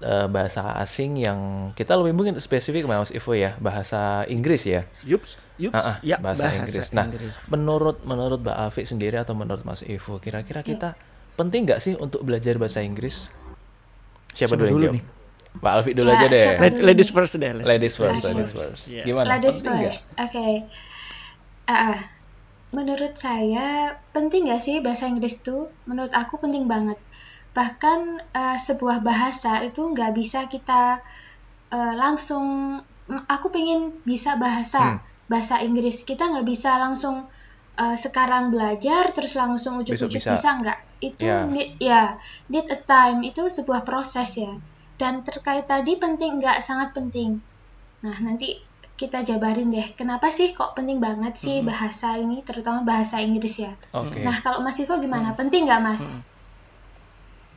Eh, 0.00 0.26
bahasa 0.26 0.74
asing 0.76 1.16
yang 1.16 1.38
kita 1.72 1.94
lebih 1.94 2.12
mungkin 2.12 2.34
spesifik 2.36 2.84
Mas 2.84 3.08
Ivo 3.08 3.30
ya 3.32 3.54
bahasa 3.56 4.26
Inggris 4.26 4.66
ya. 4.66 4.82
Yups, 5.02 5.38
yups. 5.56 5.72
Ah, 5.72 5.94
ah, 5.94 5.96
ya 6.02 6.18
bahasa, 6.18 6.50
Inggris. 6.50 6.90
Nah, 6.90 7.06
Inggris. 7.06 7.32
menurut 7.46 8.02
menurut 8.02 8.42
Mbak 8.42 8.58
Afi 8.68 8.84
sendiri 8.84 9.16
atau 9.16 9.32
menurut 9.32 9.62
Mas 9.62 9.80
Ivo, 9.80 10.18
kira-kira 10.18 10.60
Iya. 10.60 10.68
kita 10.68 10.88
penting 11.34 11.64
nggak 11.64 11.78
sih 11.78 11.94
untuk 11.94 12.20
belajar 12.20 12.58
bahasa 12.58 12.82
Inggris? 12.82 13.30
Siapa 14.28 14.50
Siapa 14.50 14.54
dulu 14.54 14.66
yang 14.66 14.74
dulu 14.74 14.84
jawab? 14.84 14.96
nih? 14.98 15.04
Mbak 15.54 15.72
Alfi 15.72 15.92
dulu 15.94 16.08
Ya, 16.10 16.16
aja 16.16 16.26
deh. 16.26 16.46
Ladies 16.82 17.10
first 17.10 17.32
deh. 17.34 17.52
ladies. 17.54 17.64
Ladies 17.64 17.94
first, 17.94 18.10
Ladies 18.18 18.26
ladies 18.26 18.50
first. 18.50 18.70
first. 18.74 18.82
Iya. 18.90 19.02
Gimana? 19.06 19.26
Ladies 19.30 19.56
Penting 19.56 19.72
nggak? 19.72 19.86
first. 19.88 20.04
Oke. 20.18 20.46
Ah, 21.64 21.72
ah. 21.72 21.98
menurut 22.70 23.14
saya 23.14 23.66
penting 24.10 24.50
gak 24.50 24.58
sih 24.58 24.82
bahasa 24.82 25.06
Inggris 25.06 25.38
tuh? 25.38 25.70
Menurut 25.86 26.10
aku 26.10 26.36
penting 26.36 26.66
banget. 26.66 26.98
Bahkan 27.54 27.98
eh, 28.34 28.58
sebuah 28.58 28.98
bahasa 29.00 29.62
itu 29.62 29.80
nggak 29.80 30.12
bisa 30.12 30.50
kita 30.50 30.98
eh, 31.70 31.94
langsung. 31.94 32.78
Aku 33.28 33.52
pengen 33.52 34.00
bisa 34.02 34.34
bahasa 34.40 34.96
Hmm. 34.96 34.98
bahasa 35.28 35.60
Inggris. 35.60 36.02
Kita 36.02 36.24
nggak 36.34 36.46
bisa 36.48 36.76
langsung 36.82 37.16
eh, 37.74 37.96
sekarang 37.98 38.54
belajar 38.54 39.10
terus 39.16 39.34
langsung 39.34 39.82
ujuk-ujuk 39.82 40.22
bisa 40.34 40.48
nggak? 40.60 40.78
Itu 41.02 41.26
Ya. 41.26 41.44
need, 41.44 41.70
ya 41.82 42.02
need 42.48 42.66
a 42.70 42.78
time 42.80 43.20
itu 43.22 43.42
sebuah 43.50 43.82
proses 43.82 44.30
ya. 44.34 44.52
Dan 44.94 45.26
terkait 45.26 45.66
tadi 45.66 45.98
penting 45.98 46.38
nggak 46.38 46.62
sangat 46.62 46.94
penting. 46.94 47.42
Nah, 48.06 48.14
nanti 48.22 48.54
kita 48.94 49.26
jabarin 49.26 49.74
deh, 49.74 49.90
kenapa 49.98 50.30
sih 50.30 50.54
kok 50.54 50.78
penting 50.78 51.02
banget 51.02 51.34
sih 51.34 51.66
bahasa 51.66 52.14
ini, 52.14 52.46
terutama 52.46 52.86
bahasa 52.86 53.18
Inggris 53.18 53.58
ya. 53.58 53.74
Oke. 53.90 54.22
Nah, 54.22 54.38
kalau 54.38 54.62
Mas 54.62 54.78
Iko 54.78 55.02
gimana? 55.02 55.34
Penting 55.34 55.66
nggak, 55.66 55.82
Mas? 55.82 56.04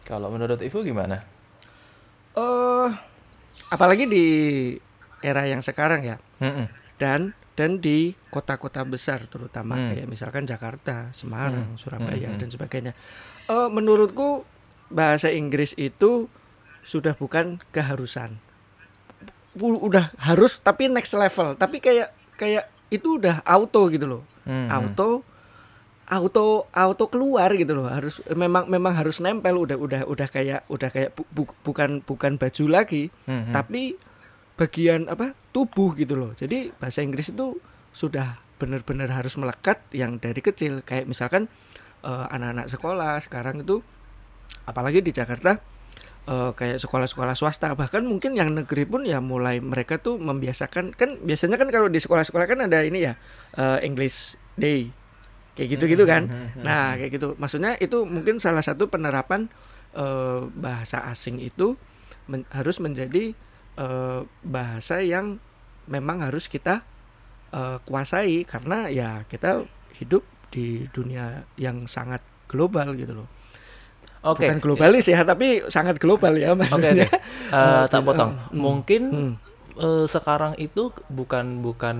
Kalau 0.07 0.31
menurut 0.31 0.57
Ivo 0.57 0.79
gimana? 0.81 1.19
Eh, 2.33 2.89
apalagi 3.67 4.07
di 4.07 4.25
era 5.19 5.43
yang 5.43 5.59
sekarang 5.59 6.01
ya. 6.01 6.17
Mm-mm. 6.37 6.69
dan 6.97 7.29
dan 7.53 7.77
di 7.77 8.13
kota-kota 8.29 8.81
besar 8.81 9.25
terutama 9.25 9.73
Hmm. 9.73 9.89
kayak 9.91 10.07
misalkan 10.07 10.45
Jakarta, 10.45 11.09
Semarang, 11.11 11.73
Surabaya 11.75 12.13
Hmm, 12.25 12.33
hmm. 12.33 12.39
dan 12.39 12.49
sebagainya. 12.49 12.93
Eh, 13.47 13.69
menurutku 13.69 14.45
bahasa 14.87 15.27
Inggris 15.27 15.73
itu 15.75 16.25
sudah 16.81 17.13
bukan 17.13 17.59
keharusan. 17.69 18.37
Udah 19.57 20.13
harus 20.17 20.57
tapi 20.57 20.85
next 20.87 21.13
level. 21.13 21.53
Tapi 21.53 21.77
kayak 21.77 22.09
kayak 22.33 22.65
itu 22.87 23.17
udah 23.17 23.41
auto 23.43 23.89
gitu 23.89 24.05
loh. 24.07 24.23
Mhm. 24.45 24.69
Auto 24.69 25.25
auto 26.07 26.65
auto 26.71 27.11
keluar 27.11 27.51
gitu 27.51 27.75
loh. 27.75 27.87
Harus 27.87 28.23
memang 28.31 28.65
memang 28.65 28.95
harus 28.95 29.19
nempel. 29.19 29.59
Udah 29.59 29.75
udah 29.75 30.01
udah 30.03 30.27
kayak 30.27 30.63
udah 30.67 30.89
kayak 30.89 31.11
bu- 31.13 31.27
bu- 31.29 31.57
bukan 31.61 31.99
bukan 32.01 32.35
baju 32.35 32.65
lagi. 32.67 33.11
Mhm. 33.25 33.51
tapi 33.51 33.95
bagian 34.55 35.05
apa 35.05 35.35
tubuh 35.51 35.93
gitu 35.93 36.15
loh. 36.15 36.31
Jadi 36.33 36.73
bahasa 36.75 37.03
Inggris 37.03 37.29
itu 37.29 37.59
sudah 37.91 38.39
benar-benar 38.57 39.11
harus 39.11 39.37
melekat 39.37 39.77
yang 39.91 40.17
dari 40.17 40.39
kecil. 40.39 40.81
Kayak 40.81 41.05
misalkan 41.05 41.45
eh, 42.01 42.25
anak-anak 42.31 42.67
sekolah 42.67 43.19
sekarang 43.19 43.61
itu 43.61 43.83
apalagi 44.63 44.99
di 44.99 45.11
Jakarta 45.11 45.59
eh, 46.25 46.51
kayak 46.51 46.81
sekolah-sekolah 46.81 47.35
swasta. 47.35 47.75
Bahkan 47.75 48.01
mungkin 48.01 48.33
yang 48.33 48.49
negeri 48.49 48.87
pun 48.87 49.03
ya 49.03 49.19
mulai 49.19 49.59
mereka 49.59 49.99
tuh 49.99 50.17
membiasakan. 50.17 50.95
Kan 50.95 51.21
biasanya 51.21 51.59
kan 51.59 51.67
kalau 51.67 51.85
di 51.85 51.99
sekolah-sekolah 51.99 52.47
kan 52.47 52.59
ada 52.65 52.81
ini 52.81 53.05
ya 53.05 53.13
eh, 53.53 53.79
English 53.83 54.33
Day 54.57 54.89
kayak 55.57 55.69
gitu-gitu 55.73 56.05
kan 56.05 56.29
nah 56.57 56.93
kayak 56.93 57.11
gitu 57.11 57.33
maksudnya 57.35 57.73
itu 57.75 58.05
mungkin 58.05 58.37
salah 58.37 58.61
satu 58.61 58.85
penerapan 58.85 59.49
eh, 59.91 60.41
bahasa 60.53 61.01
asing 61.03 61.41
itu 61.41 61.73
men- 62.25 62.45
harus 62.51 62.77
menjadi 62.77 63.33
eh, 63.75 64.19
bahasa 64.43 65.01
yang 65.01 65.41
memang 65.85 66.21
harus 66.21 66.45
kita 66.45 66.85
eh, 67.49 67.77
kuasai 67.81 68.45
karena 68.45 68.85
ya 68.87 69.25
kita 69.25 69.65
hidup 69.95 70.21
di 70.47 70.85
dunia 70.87 71.41
yang 71.55 71.83
sangat 71.85 72.21
global 72.47 72.93
gitu 72.93 73.11
loh. 73.13 73.27
Oke. 74.23 74.45
Bukan 74.45 74.59
globalis 74.59 75.05
ya, 75.05 75.21
tapi 75.21 75.61
sangat 75.67 75.97
global 75.97 76.33
ya 76.33 76.51
Oke, 76.51 76.63
maksudnya. 76.63 77.05
oke. 77.05 77.19
Eh, 77.47 77.83
tak 77.85 78.01
bisa- 78.01 78.07
potong. 78.07 78.31
hmm. 78.33 78.55
Mungkin 78.55 79.03
Hmm. 79.07 79.33
eh, 79.77 80.05
sekarang 80.05 80.55
itu 80.57 80.89
bukan 81.07 81.59
bukan 81.61 81.97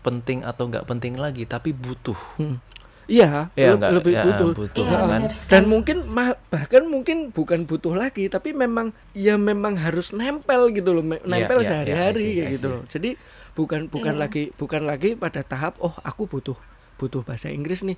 penting 0.00 0.42
atau 0.42 0.66
nggak 0.66 0.84
penting 0.84 1.14
lagi, 1.14 1.42
tapi 1.44 1.70
butuh. 1.70 2.18
Hmm. 2.36 2.58
Iya, 3.06 3.54
Ya, 3.54 3.70
le- 3.70 3.78
nggak- 3.78 3.92
lebih 3.94 4.12
ya, 4.12 4.22
butuh. 4.26 4.50
butuh, 4.52 4.82
Iya, 4.82 4.98
Heeh. 4.98 5.08
kan? 5.08 5.20
Dan 5.46 5.62
mungkin 5.70 5.96
ma- 6.06 6.38
bahkan 6.50 6.82
mungkin 6.84 7.30
bukan 7.30 7.62
butuh 7.62 7.94
lagi, 7.94 8.26
tapi 8.26 8.50
memang 8.50 8.90
ya 9.14 9.38
memang 9.38 9.78
harus 9.78 10.10
nempel 10.10 10.74
gitu 10.74 10.90
loh, 10.90 11.06
me- 11.06 11.22
Iya, 11.22 11.30
nempel 11.46 11.58
iya, 11.58 11.62
iya, 11.62 11.70
sehari-hari 11.70 12.24
kayak 12.34 12.42
I 12.42 12.52
gitu 12.52 12.66
see. 12.66 12.74
loh. 12.74 12.82
Jadi 12.84 13.10
bukan 13.54 13.80
bukan 13.86 14.14
Iya. 14.14 14.20
lagi 14.20 14.42
bukan 14.52 14.82
lagi 14.84 15.14
pada 15.14 15.40
tahap 15.40 15.78
oh 15.78 15.94
aku 16.02 16.26
butuh 16.26 16.58
butuh 16.96 17.22
bahasa 17.22 17.46
Inggris 17.48 17.80
nih. 17.80 17.94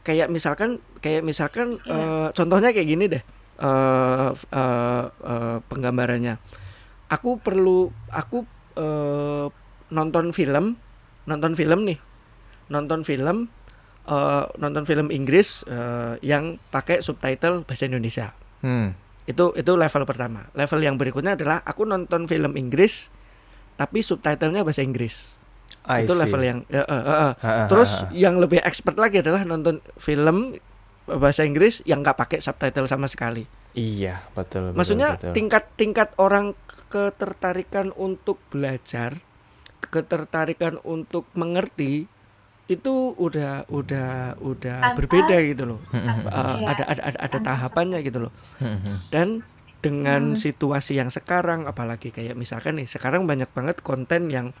Kayak 0.00 0.28
misalkan 0.28 0.76
kayak 0.98 1.22
misalkan 1.22 1.80
Iya. 1.80 1.96
eh, 1.96 2.28
contohnya 2.30 2.70
kayak 2.70 2.88
gini 2.88 3.04
deh. 3.08 3.24
eh 3.58 4.30
eh, 4.50 5.04
eh, 5.22 5.58
penggambarannya. 5.66 6.36
Aku 7.08 7.36
perlu 7.36 7.88
aku 8.08 8.44
eh, 8.74 9.46
nonton 9.90 10.32
film, 10.32 10.76
nonton 11.24 11.52
film 11.54 11.84
nih. 11.84 11.96
Nonton 12.68 13.02
film 13.02 13.48
eh, 14.08 14.44
nonton 14.56 14.84
film 14.88 15.08
Inggris 15.12 15.66
eh, 15.68 16.16
yang 16.24 16.56
pakai 16.70 17.04
subtitle 17.04 17.66
bahasa 17.66 17.84
Indonesia. 17.90 18.32
Hmm. 18.64 18.96
Itu 19.28 19.52
itu 19.56 19.72
level 19.76 20.04
pertama. 20.08 20.48
Level 20.56 20.80
yang 20.80 20.96
berikutnya 20.96 21.36
adalah 21.36 21.60
aku 21.64 21.84
nonton 21.84 22.24
film 22.24 22.56
Inggris 22.56 23.08
tapi 23.80 24.04
subtitlenya 24.04 24.60
bahasa 24.60 24.84
Inggris. 24.84 25.36
I 25.88 26.04
itu 26.04 26.12
see. 26.12 26.20
level 26.20 26.40
yang 26.44 26.58
eh, 26.68 26.84
eh. 26.84 27.02
Ha, 27.08 27.32
ha, 27.32 27.64
Terus 27.66 28.04
yang 28.12 28.36
lebih 28.36 28.60
expert 28.60 29.00
lagi 29.00 29.24
adalah 29.24 29.48
nonton 29.48 29.80
film 29.96 30.60
bahasa 31.08 31.42
Inggris 31.42 31.80
yang 31.88 32.04
nggak 32.04 32.20
pakai 32.20 32.38
subtitle 32.44 32.84
sama 32.84 33.08
sekali. 33.08 33.48
Iya, 33.72 34.20
betul. 34.36 34.70
betul, 34.70 34.76
Maksudnya 34.76 35.08
betul. 35.16 35.32
tingkat 35.32 35.64
tingkat 35.78 36.08
orang 36.20 36.52
ketertarikan 36.90 37.94
untuk 37.94 38.42
belajar, 38.50 39.22
ketertarikan 39.80 40.82
untuk 40.82 41.24
mengerti 41.38 42.10
itu 42.70 42.94
udah 43.12 43.66
udah 43.66 44.38
udah 44.38 44.78
Tanpa- 44.80 44.96
berbeda 44.96 45.36
gitu 45.42 45.66
loh. 45.66 45.78
Uh, 46.24 46.62
ada 46.64 46.86
ada 46.86 47.02
ada, 47.04 47.18
ada 47.20 47.38
tahapannya 47.42 47.98
gitu 48.00 48.22
loh. 48.22 48.32
Hmm, 48.56 48.78
hmm. 48.78 48.96
Dan 49.10 49.28
dengan 49.80 50.32
Hmm. 50.32 50.38
situasi 50.38 50.94
yang 50.94 51.10
sekarang 51.10 51.66
apalagi 51.66 52.08
kayak 52.08 52.32
misalkan 52.32 52.78
nih 52.78 52.86
sekarang 52.86 53.26
banyak 53.26 53.50
banget 53.50 53.80
konten 53.80 54.28
yang 54.28 54.54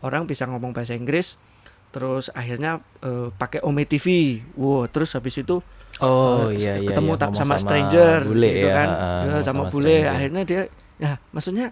orang 0.00 0.24
bisa 0.24 0.44
ngomong 0.44 0.70
bahasa 0.70 0.92
Inggris 0.92 1.40
terus 1.88 2.26
akhirnya 2.28 2.78
eh, 3.00 3.32
pakai 3.32 3.62
Ome 3.62 3.82
TV. 3.84 4.38
Wow, 4.54 4.84
terus 4.86 5.14
habis 5.14 5.34
itu 5.36 5.62
Oh 6.02 6.50
eh, 6.50 6.58
iya 6.58 6.74
iya 6.76 6.90
ketemu 6.90 7.10
iya, 7.10 7.16
ta- 7.16 7.30
ngomong 7.30 7.38
sama, 7.40 7.54
stranger 7.56 8.18
bule 8.24 8.50
gitu 8.50 8.66
ya, 8.66 8.74
kan. 8.74 8.88
Ya, 8.90 8.98
ngomong 9.24 9.46
sama, 9.46 9.62
bule 9.70 9.86
stranger. 9.86 10.10
akhirnya 10.10 10.42
dia 10.42 10.62
ya 10.94 11.12
maksudnya 11.30 11.66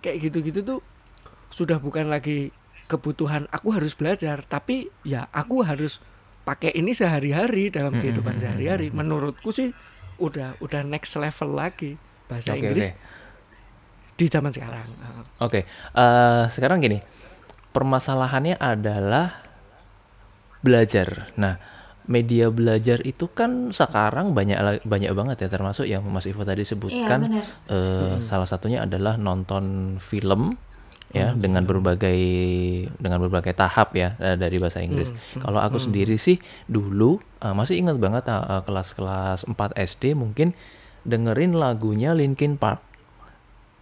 kayak 0.00 0.16
gitu-gitu 0.24 0.60
tuh 0.62 0.80
sudah 1.48 1.76
bukan 1.76 2.08
lagi 2.08 2.48
kebutuhan 2.88 3.44
aku 3.52 3.76
harus 3.76 3.92
belajar 3.92 4.40
tapi 4.42 4.88
ya 5.04 5.28
aku 5.30 5.60
harus 5.62 6.00
pakai 6.42 6.72
ini 6.72 6.96
sehari-hari 6.96 7.68
dalam 7.68 7.92
Mm, 7.92 8.00
kehidupan 8.00 8.34
mm, 8.34 8.40
mm, 8.40 8.42
sehari-hari 8.42 8.86
mm, 8.88 8.92
mm. 8.92 8.98
menurutku 8.98 9.52
sih 9.52 9.68
udah 10.18 10.56
udah 10.58 10.82
next 10.82 11.12
level 11.14 11.52
lagi 11.52 12.00
bahasa 12.26 12.56
Oke, 12.56 12.58
Inggris 12.58 12.88
oke. 12.88 12.96
di 14.18 14.26
zaman 14.26 14.50
sekarang. 14.50 14.88
Oke, 15.38 15.62
eh, 15.94 16.44
sekarang 16.50 16.82
gini, 16.82 16.98
permasalahannya 17.70 18.58
adalah 18.58 19.38
belajar. 20.58 21.30
Nah, 21.38 21.54
media 22.08 22.48
belajar 22.50 22.98
itu 23.04 23.28
kan 23.30 23.70
sekarang 23.70 24.32
banyak 24.34 24.82
banyak 24.82 25.12
banget 25.14 25.36
ya, 25.46 25.48
termasuk 25.52 25.86
yang 25.86 26.02
Mas 26.08 26.26
Ivo 26.26 26.42
tadi 26.42 26.64
Iya, 26.64 26.72
sebutkan. 26.74 27.20
benar. 27.30 27.44
eh, 27.70 28.14
Salah 28.24 28.48
satunya 28.48 28.82
adalah 28.82 29.14
nonton 29.14 29.96
film 30.02 30.56
ya 31.08 31.32
dengan 31.32 31.64
berbagai 31.64 32.20
dengan 33.00 33.18
berbagai 33.24 33.56
tahap 33.56 33.96
ya 33.96 34.12
eh, 34.20 34.36
dari 34.36 34.60
bahasa 34.60 34.84
Inggris. 34.84 35.12
Kalau 35.40 35.56
aku 35.56 35.80
sendiri 35.80 36.20
sih 36.20 36.36
dulu 36.68 37.16
eh, 37.40 37.54
masih 37.56 37.80
ingat 37.80 37.96
banget 37.96 38.28
eh, 38.28 38.62
kelas-kelas 38.64 39.48
4 39.48 39.56
SD 39.76 40.12
mungkin 40.12 40.52
dengerin 41.08 41.56
lagunya 41.56 42.12
Linkin 42.12 42.60
Park. 42.60 42.84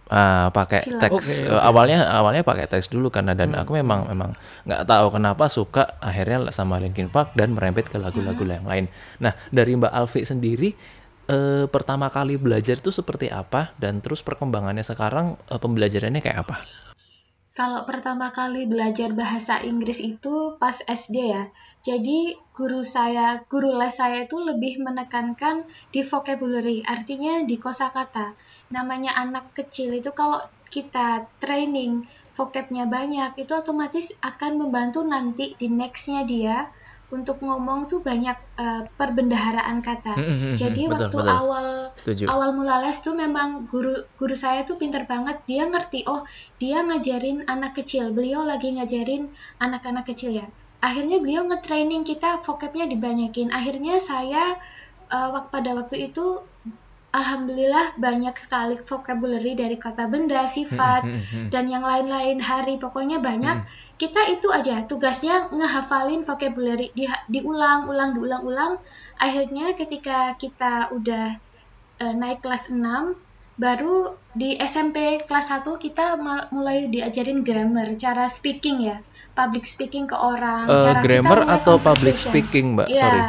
Ah, 0.07 0.47
pakai 0.55 0.87
teks 0.87 1.19
Oke, 1.19 1.35
eh, 1.43 1.51
oke. 1.51 1.59
awalnya 1.67 2.07
awalnya 2.07 2.39
pakai 2.39 2.63
teks 2.63 2.87
dulu 2.87 3.11
karena 3.11 3.35
dan 3.35 3.51
aku 3.59 3.75
memang 3.75 4.07
memang 4.07 4.31
nggak 4.63 4.87
tahu 4.87 5.11
kenapa 5.11 5.51
suka 5.51 5.99
akhirnya 5.99 6.47
sama 6.55 6.79
Linkin 6.79 7.11
Park 7.11 7.35
dan 7.35 7.51
merembet 7.51 7.91
ke 7.91 7.99
lagu-lagu 7.99 8.39
yang 8.47 8.63
lain. 8.63 8.87
Nah, 9.19 9.35
dari 9.51 9.75
Mbak 9.75 9.91
Alfi 9.91 10.23
sendiri 10.23 10.71
eh, 11.27 11.67
pertama 11.67 12.07
kali 12.07 12.39
belajar 12.39 12.79
itu 12.79 12.87
seperti 12.87 13.27
apa 13.27 13.75
dan 13.83 13.99
terus 13.99 14.23
perkembangannya 14.23 14.87
sekarang 14.87 15.35
eh, 15.51 15.59
pembelajarannya 15.59 16.23
kayak 16.23 16.39
apa? 16.47 16.63
Kalau 17.57 17.89
pertama 17.89 18.29
kali 18.29 18.69
belajar 18.69 19.17
bahasa 19.17 19.57
Inggris 19.65 19.97
itu 19.97 20.53
pas 20.61 20.77
SD 20.77 21.33
ya. 21.33 21.49
Jadi 21.81 22.37
guru 22.53 22.85
saya, 22.85 23.41
guru 23.49 23.73
les 23.73 23.97
saya 23.97 24.29
itu 24.29 24.37
lebih 24.37 24.77
menekankan 24.85 25.65
di 25.89 26.05
vocabulary, 26.05 26.85
artinya 26.85 27.41
di 27.41 27.57
kosakata. 27.57 28.37
Namanya 28.69 29.17
anak 29.17 29.57
kecil 29.57 29.89
itu 29.97 30.13
kalau 30.13 30.37
kita 30.69 31.25
training 31.41 32.05
vocabnya 32.37 32.85
banyak, 32.85 33.33
itu 33.41 33.49
otomatis 33.57 34.13
akan 34.21 34.61
membantu 34.61 35.01
nanti 35.01 35.57
di 35.57 35.73
nextnya 35.73 36.29
dia 36.29 36.69
untuk 37.07 37.39
ngomong 37.39 37.87
tuh 37.87 38.03
banyak 38.03 38.35
eh, 38.59 38.83
perbendaharaan 38.99 39.79
kata. 39.79 40.19
Jadi 40.59 40.91
betul, 40.91 40.93
waktu 41.07 41.17
betul. 41.23 41.31
awal 41.31 41.65
Setuju. 41.95 42.23
awal 42.27 42.49
mula 42.51 42.83
les 42.83 42.99
tuh 42.99 43.15
memang 43.15 43.63
guru 43.71 43.95
guru 44.19 44.35
saya 44.35 44.67
tuh 44.67 44.75
pinter 44.75 45.07
banget. 45.07 45.39
Dia 45.47 45.63
ngerti 45.71 46.03
oh 46.03 46.27
dia 46.59 46.83
ngajarin 46.83 47.47
anak 47.47 47.79
kecil. 47.79 48.11
Beliau 48.11 48.43
lagi 48.43 48.75
ngajarin 48.75 49.31
anak-anak 49.57 50.03
kecil 50.03 50.35
ya. 50.35 50.45
Akhirnya 50.83 51.17
beliau 51.23 51.47
nge-training 51.47 52.03
kita 52.03 52.43
vocabnya 52.43 52.85
dibanyakin. 52.85 53.49
Akhirnya 53.49 53.97
saya 53.97 54.59
wak- 55.07 55.49
pada 55.49 55.73
waktu 55.73 56.11
itu 56.11 56.43
alhamdulillah 57.07 57.97
banyak 57.97 58.35
sekali 58.35 58.75
vocabulary 58.83 59.55
dari 59.55 59.79
kata 59.79 60.11
benda 60.11 60.45
sifat 60.45 61.07
dan 61.49 61.65
yang 61.71 61.81
lain-lain 61.81 62.37
hari. 62.43 62.77
Pokoknya 62.77 63.23
banyak 63.23 63.63
kita 63.97 64.21
itu 64.29 64.47
aja 64.53 64.85
tugasnya 64.85 65.49
ngehafalin 65.49 66.21
vocabulary 66.21 66.93
di, 66.93 67.09
diulang-ulang 67.27 68.13
diulang-ulang 68.13 68.77
akhirnya 69.17 69.73
ketika 69.73 70.37
kita 70.37 70.93
udah 70.93 71.33
eh, 71.97 72.13
naik 72.13 72.45
kelas 72.45 72.69
6 72.69 72.77
baru 73.57 74.13
di 74.37 74.53
SMP 74.61 75.25
kelas 75.25 75.49
1 75.49 75.65
kita 75.81 76.13
mulai 76.53 76.93
diajarin 76.93 77.41
grammar 77.41 77.97
cara 77.97 78.29
speaking 78.29 78.85
ya 78.85 79.01
public 79.33 79.65
speaking 79.65 80.05
ke 80.05 80.13
orang 80.13 80.69
Eh, 80.69 80.77
cara 80.77 81.01
kita 81.01 81.05
grammar 81.05 81.39
mulai 81.41 81.57
atau 81.57 81.75
public 81.81 82.15
speaking, 82.17 82.77
Mbak? 82.77 82.87
Iya. 82.89 83.01
Sorry. 83.01 83.21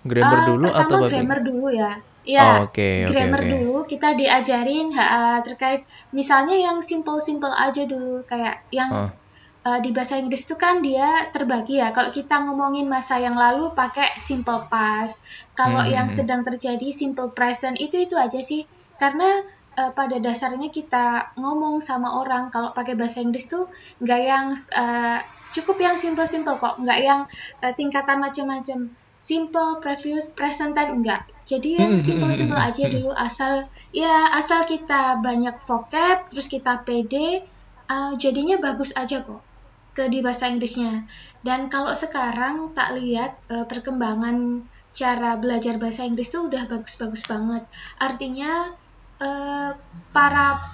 Grammar 0.00 0.38
Eh, 0.40 0.46
dulu 0.48 0.68
atau 0.68 0.96
public? 0.96 1.10
grammar 1.12 1.38
dulu 1.40 1.66
ya 1.72 1.92
ya 2.24 2.62
Oke, 2.62 3.06
oke, 3.10 3.24
grammar 3.24 3.42
oke. 3.42 3.52
dulu 3.52 3.84
kita 3.88 4.12
diajarin 4.20 4.92
ha, 4.98 5.40
terkait 5.46 5.80
misalnya 6.12 6.56
yang 6.66 6.78
simple-simple 6.84 7.52
aja 7.52 7.82
dulu 7.88 8.22
kayak 8.28 8.56
yang 8.74 8.90
Oh. 8.90 9.10
eh, 9.68 9.80
di 9.84 9.90
bahasa 9.96 10.16
Inggris 10.22 10.44
itu 10.48 10.56
kan 10.56 10.80
dia 10.84 11.28
terbagi 11.34 11.80
ya. 11.82 11.88
Kalau 11.96 12.10
kita 12.18 12.34
ngomongin 12.48 12.86
masa 12.88 13.20
yang 13.20 13.36
lalu 13.36 13.72
pakai 13.76 14.08
simple 14.20 14.68
past. 14.72 15.20
Kalau 15.58 15.82
Hmm, 15.82 15.90
yang 15.96 16.08
sedang 16.12 16.42
terjadi 16.48 16.88
simple 16.96 17.32
present 17.36 17.76
itu 17.80 17.96
itu 18.06 18.14
aja 18.16 18.40
sih. 18.40 18.64
Karena 19.00 19.28
eh, 19.80 19.90
pada 19.98 20.16
dasarnya 20.20 20.68
kita 20.72 21.36
ngomong 21.40 21.80
sama 21.84 22.08
orang 22.20 22.48
kalau 22.54 22.70
pakai 22.76 22.94
bahasa 23.00 23.20
Inggris 23.24 23.46
tuh 23.52 23.68
nggak 24.02 24.20
yang 24.30 24.46
eh, 24.56 25.18
cukup 25.54 25.76
yang 25.82 25.96
simple-simple 26.00 26.56
kok. 26.62 26.74
Nggak 26.82 26.98
yang 27.08 27.20
eh, 27.64 27.72
tingkatan 27.76 28.18
macam-macam 28.24 28.78
simple 29.20 29.84
previous 29.84 30.32
present 30.32 30.72
dan 30.72 30.96
enggak. 30.96 31.28
Jadi 31.44 31.76
yang 31.76 32.00
Hmm, 32.00 32.02
simple-simple 32.02 32.56
aja 32.56 32.88
dulu 32.88 33.12
asal 33.12 33.68
ya 33.92 34.32
asal 34.32 34.64
kita 34.64 35.20
banyak 35.20 35.60
vocab 35.68 36.24
terus 36.32 36.48
kita 36.48 36.80
pede 36.80 37.44
uh, 37.92 38.16
jadinya 38.16 38.56
bagus 38.56 38.96
aja 38.96 39.20
kok 39.20 39.44
ke 39.92 40.08
di 40.08 40.24
bahasa 40.24 40.48
Inggrisnya. 40.48 41.04
Dan 41.44 41.68
kalau 41.68 41.92
sekarang 41.92 42.72
tak 42.72 42.96
lihat 42.96 43.36
uh, 43.52 43.68
perkembangan 43.68 44.64
cara 44.96 45.36
belajar 45.36 45.76
bahasa 45.76 46.08
Inggris 46.08 46.32
tuh 46.32 46.48
udah 46.48 46.64
bagus-bagus 46.66 47.28
banget. 47.28 47.62
Artinya 48.00 48.72
uh, 49.20 49.70
para 50.16 50.64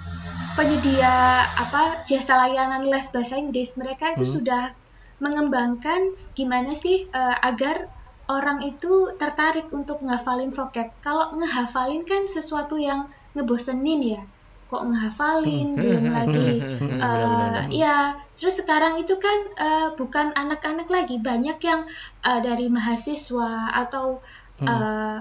penyedia 0.55 1.45
apa 1.53 2.01
jasa 2.07 2.47
layanan 2.47 2.87
les 2.87 3.11
bahasa 3.11 3.35
Inggris 3.37 3.75
mereka 3.75 4.15
itu 4.15 4.25
sudah 4.39 4.73
mengembangkan 5.17 6.13
gimana 6.37 6.77
sih 6.77 7.09
uh, 7.09 7.35
agar 7.41 7.89
orang 8.27 8.59
itu 8.63 9.15
tertarik 9.15 9.71
untuk 9.71 10.03
ngehafalin 10.03 10.51
vocab. 10.51 10.91
Kalau 10.99 11.35
ngehafalin 11.39 12.03
kan 12.03 12.27
sesuatu 12.27 12.75
yang 12.75 13.07
ngebosenin 13.33 14.19
ya. 14.19 14.21
Kok 14.67 14.83
ngehafalin, 14.83 15.79
belum 15.79 16.05
lagi 16.11 16.59
eh, 16.99 17.59
ya. 17.71 18.19
Terus 18.35 18.59
sekarang 18.59 18.99
itu 18.99 19.15
kan 19.15 19.39
eh, 19.55 19.87
bukan 19.95 20.35
anak-anak 20.35 20.91
lagi, 20.91 21.23
banyak 21.23 21.57
yang 21.63 21.87
eh, 22.27 22.39
dari 22.43 22.67
mahasiswa 22.67 23.71
atau 23.71 24.19
eh, 24.59 25.17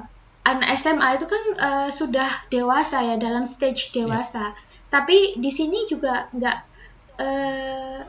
anak 0.46 0.68
SMA 0.74 1.08
itu 1.22 1.26
kan 1.30 1.44
eh, 1.62 1.88
sudah 1.94 2.30
dewasa 2.50 3.06
ya 3.06 3.14
dalam 3.22 3.46
stage 3.46 3.94
dewasa. 3.94 4.50
Tapi 4.90 5.38
di 5.38 5.50
sini 5.54 5.86
juga 5.86 6.26
nggak 6.34 6.58
eh, 7.22 8.02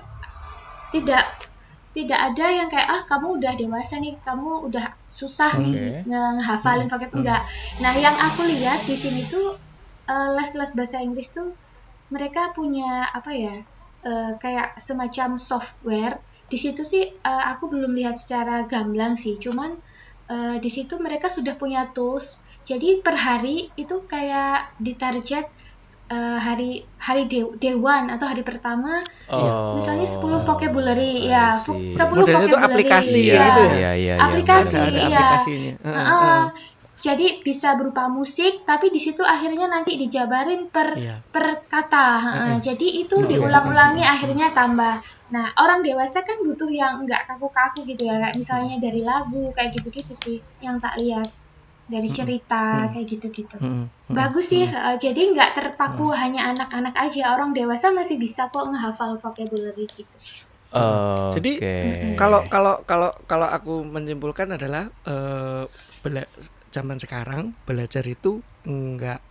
tidak 0.89 1.46
tidak 1.97 2.19
ada 2.29 2.45
yang 2.59 2.69
kayak 2.69 2.85
ah 2.95 3.01
kamu 3.09 3.27
udah 3.41 3.53
dewasa 3.57 3.95
nih 3.97 4.13
kamu 4.21 4.69
udah 4.69 4.85
susah 5.09 5.51
nih 5.57 5.73
Oke. 5.73 5.85
nge- 6.09 6.33
ngehafalin 6.37 6.87
vocab 6.93 7.11
enggak. 7.17 7.41
Nah 7.83 7.93
yang 7.97 8.13
aku 8.27 8.41
lihat 8.45 8.85
di 8.89 8.93
sini 9.03 9.21
tuh 9.33 9.47
eh, 10.13 10.29
les-les 10.37 10.71
bahasa 10.77 10.97
Inggris 11.01 11.29
tuh 11.33 11.49
mereka 12.13 12.53
punya 12.57 13.09
apa 13.09 13.31
ya 13.33 13.55
eh, 14.09 14.31
kayak 14.43 14.77
semacam 14.77 15.29
software. 15.41 16.15
Di 16.51 16.57
situ 16.63 16.81
sih 16.85 17.03
eh, 17.03 17.43
aku 17.51 17.63
belum 17.73 17.91
lihat 17.99 18.15
secara 18.21 18.55
gamblang 18.69 19.17
sih. 19.17 19.35
Cuman 19.41 19.73
eh, 20.33 20.55
di 20.61 20.69
situ 20.69 21.01
mereka 21.01 21.27
sudah 21.33 21.57
punya 21.57 21.89
tools. 21.95 22.37
Jadi 22.67 22.99
per 23.01 23.15
hari 23.15 23.71
itu 23.79 24.05
kayak 24.05 24.75
ditarget 24.77 25.47
eh, 26.07 26.37
hari 26.37 26.69
hari 26.97 27.25
day, 27.25 27.43
day 27.57 27.75
one 27.75 28.07
atau 28.09 28.25
hari 28.25 28.41
pertama 28.41 29.03
Oh, 29.27 29.75
misalnya 29.75 30.07
10 30.07 30.23
vocabulary 30.39 31.27
I 31.27 31.31
ya 31.31 31.45
see. 31.51 31.91
10 31.91 32.15
Modelnya 32.15 32.47
itu 32.47 32.55
vocabulary 32.55 32.63
aplikasi 32.63 33.19
Iya, 33.21 33.43
gitu 33.43 33.61
ya? 33.61 33.67
iya, 33.67 33.75
iya, 33.75 33.91
iya, 33.93 34.13
Aplikasi, 34.23 34.77
iya. 34.79 35.03
aplikasinya 35.03 35.73
Heeh, 35.77 35.93
Heeh. 35.93 36.07
heeh. 36.07 36.43
jadi 36.97 37.27
bisa 37.45 37.77
berupa 37.77 38.09
musik 38.09 38.65
tapi 38.65 38.89
di 38.89 38.97
situ 38.97 39.21
akhirnya 39.21 39.69
nanti 39.69 39.95
dijabarin 39.95 40.71
per 40.71 40.97
Iya. 40.97 41.21
per 41.29 41.45
kata 41.69 42.07
heeh. 42.17 42.53
jadi 42.57 42.87
itu 43.05 43.17
Iya. 43.21 43.29
diulang-ulangi 43.37 44.01
akhirnya 44.01 44.49
tambah 44.49 44.97
nah 45.29 45.51
orang 45.59 45.83
dewasa 45.83 46.23
kan 46.23 46.39
butuh 46.41 46.71
yang 46.71 47.03
enggak 47.03 47.27
kaku-kaku 47.27 47.83
gitu 47.85 48.07
ya 48.07 48.17
kayak 48.17 48.33
misalnya 48.33 48.79
dari 48.79 49.03
lagu 49.03 49.51
kayak 49.53 49.75
gitu-gitu 49.75 50.15
sih 50.15 50.37
yang 50.57 50.79
tak 50.79 50.95
lihat 50.97 51.27
dari 51.87 52.09
cerita 52.11 52.91
kayak 52.91 53.07
gitu-gitu. 53.07 53.55
Heeh, 53.57 53.87
heeh. 53.87 54.15
bagus 54.15 54.45
sih 54.51 54.63
heeh. 54.67 54.95
jadi 54.99 55.21
nggak 55.33 55.51
terpaku 55.55 56.11
hanya 56.11 56.51
anak-anak 56.51 56.95
aja. 56.95 57.31
Orang 57.33 57.55
dewasa 57.55 57.95
masih 57.95 58.19
bisa 58.19 58.51
kok 58.51 58.67
ngehafal 58.67 59.15
vocabulary 59.19 59.87
gitu. 59.87 60.17
Oke. 60.67 61.39
Jadi 61.39 61.51
kalau 62.19 62.43
kalau 62.51 62.83
kalau 62.83 63.15
kalau 63.23 63.47
aku 63.47 63.87
menyimpulkan 63.87 64.51
adalah 64.59 64.91
eh 65.07 65.63
bela- 66.03 66.31
zaman 66.75 66.99
sekarang 66.99 67.55
belajar 67.63 68.03
itu 68.03 68.43
enggak 68.67 69.23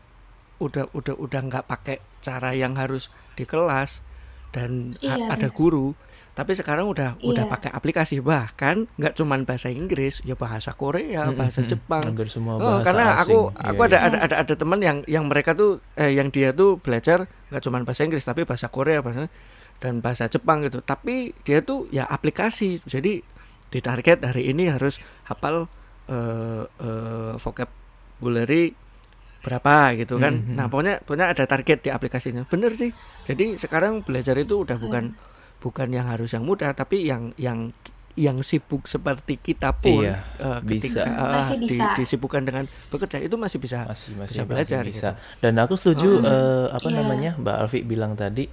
udah 0.56 0.88
udah 0.96 1.14
udah 1.20 1.40
nggak 1.52 1.68
pakai 1.68 2.00
cara 2.24 2.56
yang 2.56 2.80
harus 2.80 3.12
di 3.36 3.44
kelas 3.44 4.00
dan 4.56 4.88
Iya, 5.04 5.28
ada 5.28 5.52
guru 5.52 5.92
tapi 6.36 6.52
sekarang 6.52 6.84
udah 6.86 7.16
udah 7.18 7.42
Iya. 7.42 7.50
pakai 7.50 7.70
aplikasi 7.72 8.20
bahkan 8.20 8.84
nggak 8.94 9.16
cuman 9.16 9.42
bahasa 9.42 9.66
Inggris 9.66 10.20
ya 10.20 10.36
bahasa 10.36 10.70
Korea 10.70 11.24
Mm-mm, 11.24 11.34
bahasa 11.34 11.64
mm-mm. 11.64 11.70
Jepang 11.72 12.04
hampir 12.04 12.28
semua 12.28 12.54
Oh, 12.54 12.60
bahasa 12.76 12.84
karena 12.84 13.04
asing. 13.08 13.20
aku 13.24 13.38
Iya, 13.48 13.64
aku 13.66 13.80
iya. 13.80 13.88
ada 13.88 13.98
ada 13.98 14.18
ada 14.20 14.34
ada 14.44 14.54
teman 14.54 14.78
yang 14.78 14.98
yang 15.06 15.24
mereka 15.24 15.50
tuh 15.52 15.80
eh, 15.94 16.12
yang 16.12 16.28
dia 16.28 16.52
tuh 16.52 16.76
belajar 16.76 17.24
nggak 17.48 17.62
cuma 17.62 17.80
bahasa 17.80 18.04
Inggris 18.04 18.20
tapi 18.22 18.44
bahasa 18.44 18.68
Korea 18.68 19.00
bahasa 19.00 19.32
dan 19.76 19.98
bahasa 19.98 20.24
Jepang 20.26 20.60
gitu 20.60 20.80
tapi 20.80 21.32
dia 21.42 21.60
tuh 21.60 21.88
ya 21.90 22.04
aplikasi 22.04 22.84
jadi 22.84 23.24
ditarget 23.66 24.20
hari 24.22 24.48
ini 24.48 24.68
harus 24.68 25.00
hafal 25.24 25.72
eh, 26.06 26.62
eh, 26.68 27.32
vocabulary 27.36 28.76
berapa 29.40 29.94
gitu 29.94 30.18
kan 30.18 30.34
Mhm. 30.36 30.52
nah 30.52 30.66
pokoknya 30.66 31.00
pokoknya 31.00 31.26
ada 31.30 31.44
target 31.46 31.78
di 31.80 31.90
aplikasinya 31.90 32.42
bener 32.44 32.74
sih 32.74 32.90
jadi 33.22 33.54
sekarang 33.54 34.02
belajar 34.02 34.34
itu 34.34 34.60
udah 34.60 34.74
bukan 34.76 35.14
bukan 35.66 35.90
yang 35.90 36.06
harus 36.06 36.30
yang 36.30 36.46
mudah 36.46 36.70
tapi 36.72 37.02
yang 37.02 37.34
yang 37.36 37.74
yang 38.16 38.40
sibuk 38.40 38.86
seperti 38.86 39.36
kita 39.36 39.74
pun 39.74 40.00
Iya, 40.00 40.22
eh, 40.38 40.58
bisa. 40.62 41.04
eh, 41.04 41.32
Masih 41.34 41.56
di- 41.58 41.68
bisa. 41.68 41.92
disibukkan 41.92 42.42
dengan 42.42 42.64
bekerja 42.88 43.18
itu 43.18 43.36
masih 43.36 43.58
bisa 43.58 43.84
masih 43.84 44.14
masih 44.14 44.30
bisa 44.30 44.40
masih 44.40 44.46
belajar 44.46 44.82
bisa. 44.86 45.10
gitu. 45.12 45.42
Dan 45.42 45.54
aku 45.58 45.74
setuju 45.74 46.10
Oh. 46.14 46.24
eh, 46.24 46.66
apa 46.70 46.86
Iya. 46.86 46.96
namanya 46.96 47.30
Mbak 47.36 47.56
Alfi 47.60 47.80
bilang 47.82 48.14
tadi 48.14 48.46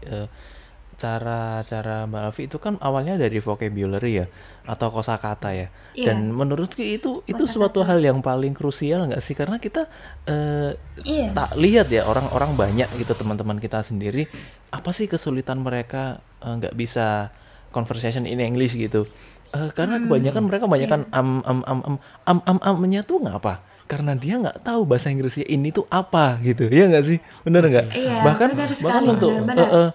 eh, 0.93 0.99
cara-cara 0.99 2.05
Mbak 2.05 2.21
Alfi 2.23 2.43
itu 2.45 2.57
kan 2.57 2.77
awalnya 2.77 3.15
dari 3.15 3.37
vocabulary 3.37 4.21
ya 4.21 4.25
atau 4.63 4.89
kosakata 4.89 5.51
ya. 5.51 5.67
Iya. 5.93 6.09
Dan 6.09 6.31
menurutku 6.31 6.79
itu 6.79 7.21
itu 7.23 7.33
Kosakata. 7.35 7.51
suatu 7.51 7.79
hal 7.81 7.99
yang 7.99 8.19
paling 8.19 8.51
krusial 8.51 9.05
nggak 9.05 9.19
sih 9.19 9.33
karena 9.33 9.57
kita 9.57 9.85
eh, 10.25 10.71
iya 11.03 11.29
tak 11.31 11.53
lihat 11.55 11.87
ya 11.87 12.03
orang-orang 12.03 12.53
banyak 12.53 12.89
gitu 12.95 13.13
teman-teman 13.13 13.57
kita 13.57 13.81
sendiri 13.81 14.25
apa 14.69 14.89
sih 14.89 15.05
kesulitan 15.05 15.59
mereka 15.59 16.17
eh, 16.39 16.53
nggak 16.53 16.73
bisa 16.73 17.29
conversation 17.69 18.23
in 18.23 18.37
English 18.39 18.73
gitu 18.73 19.05
Eh, 19.53 19.69
karena 19.69 20.01
kebanyakan 20.01 20.49
mereka 20.49 20.65
kebanyakan 20.65 21.01
am 21.13 21.45
am 21.45 21.59
am 21.61 21.79
am 21.85 21.95
am 22.25 22.37
am 22.41 22.57
amnya 22.57 23.05
tuh 23.05 23.21
ngapa 23.21 23.61
karena 23.85 24.17
dia 24.17 24.41
nggak 24.41 24.65
tahu 24.65 24.81
bahasa 24.81 25.13
Inggrisnya 25.13 25.45
ini 25.45 25.69
tuh 25.69 25.85
apa 25.93 26.41
gitu 26.41 26.65
ya 26.65 26.89
nggak 26.89 27.05
sih 27.05 27.21
bener 27.45 27.61
nggak 27.61 27.85
Iya, 27.93 28.25
bahkan 28.25 28.49
bahkan 28.57 29.03
untuk 29.05 29.29
benar-benar. 29.29 29.61
eh, 29.61 29.69
eh, 29.77 29.89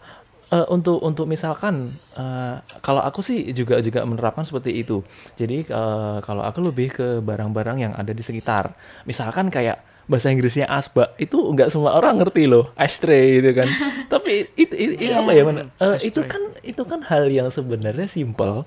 eh, 0.48 0.66
untuk 0.68 0.98
untuk 1.00 1.24
misalkan 1.24 1.90
eh, 2.14 2.54
kalau 2.80 3.00
aku 3.00 3.20
sih 3.20 3.52
juga 3.52 3.78
juga 3.78 4.02
menerapkan 4.02 4.42
seperti 4.42 4.76
itu 4.76 5.04
jadi 5.34 5.62
eh, 5.62 6.16
kalau 6.20 6.42
aku 6.42 6.60
lebih 6.62 6.88
ke 6.90 7.06
barang-barang 7.20 7.78
yang 7.78 7.92
ada 7.92 8.10
di 8.10 8.20
sekitar 8.20 8.72
misalkan 9.04 9.48
kayak 9.48 9.78
bahasa 10.04 10.32
Inggrisnya 10.32 10.64
asbak 10.66 11.12
itu 11.16 11.36
nggak 11.36 11.68
semua 11.68 11.92
orang 11.92 12.16
ngerti 12.16 12.48
loh 12.48 12.72
ashtray 12.74 13.38
gitu 13.38 13.52
kan 13.54 13.68
tapi 14.12 14.48
itu, 14.56 14.72
itu, 14.72 14.92
itu 14.98 15.12
Iya. 15.12 15.20
apa 15.20 15.30
ya 15.32 15.42
mana 15.44 15.62
Eh, 15.76 16.08
itu 16.08 16.20
Ashtray. 16.20 16.28
kan 16.28 16.42
itu 16.64 16.82
kan 16.82 17.00
hal 17.04 17.28
yang 17.28 17.48
sebenarnya 17.48 18.08
simple 18.08 18.64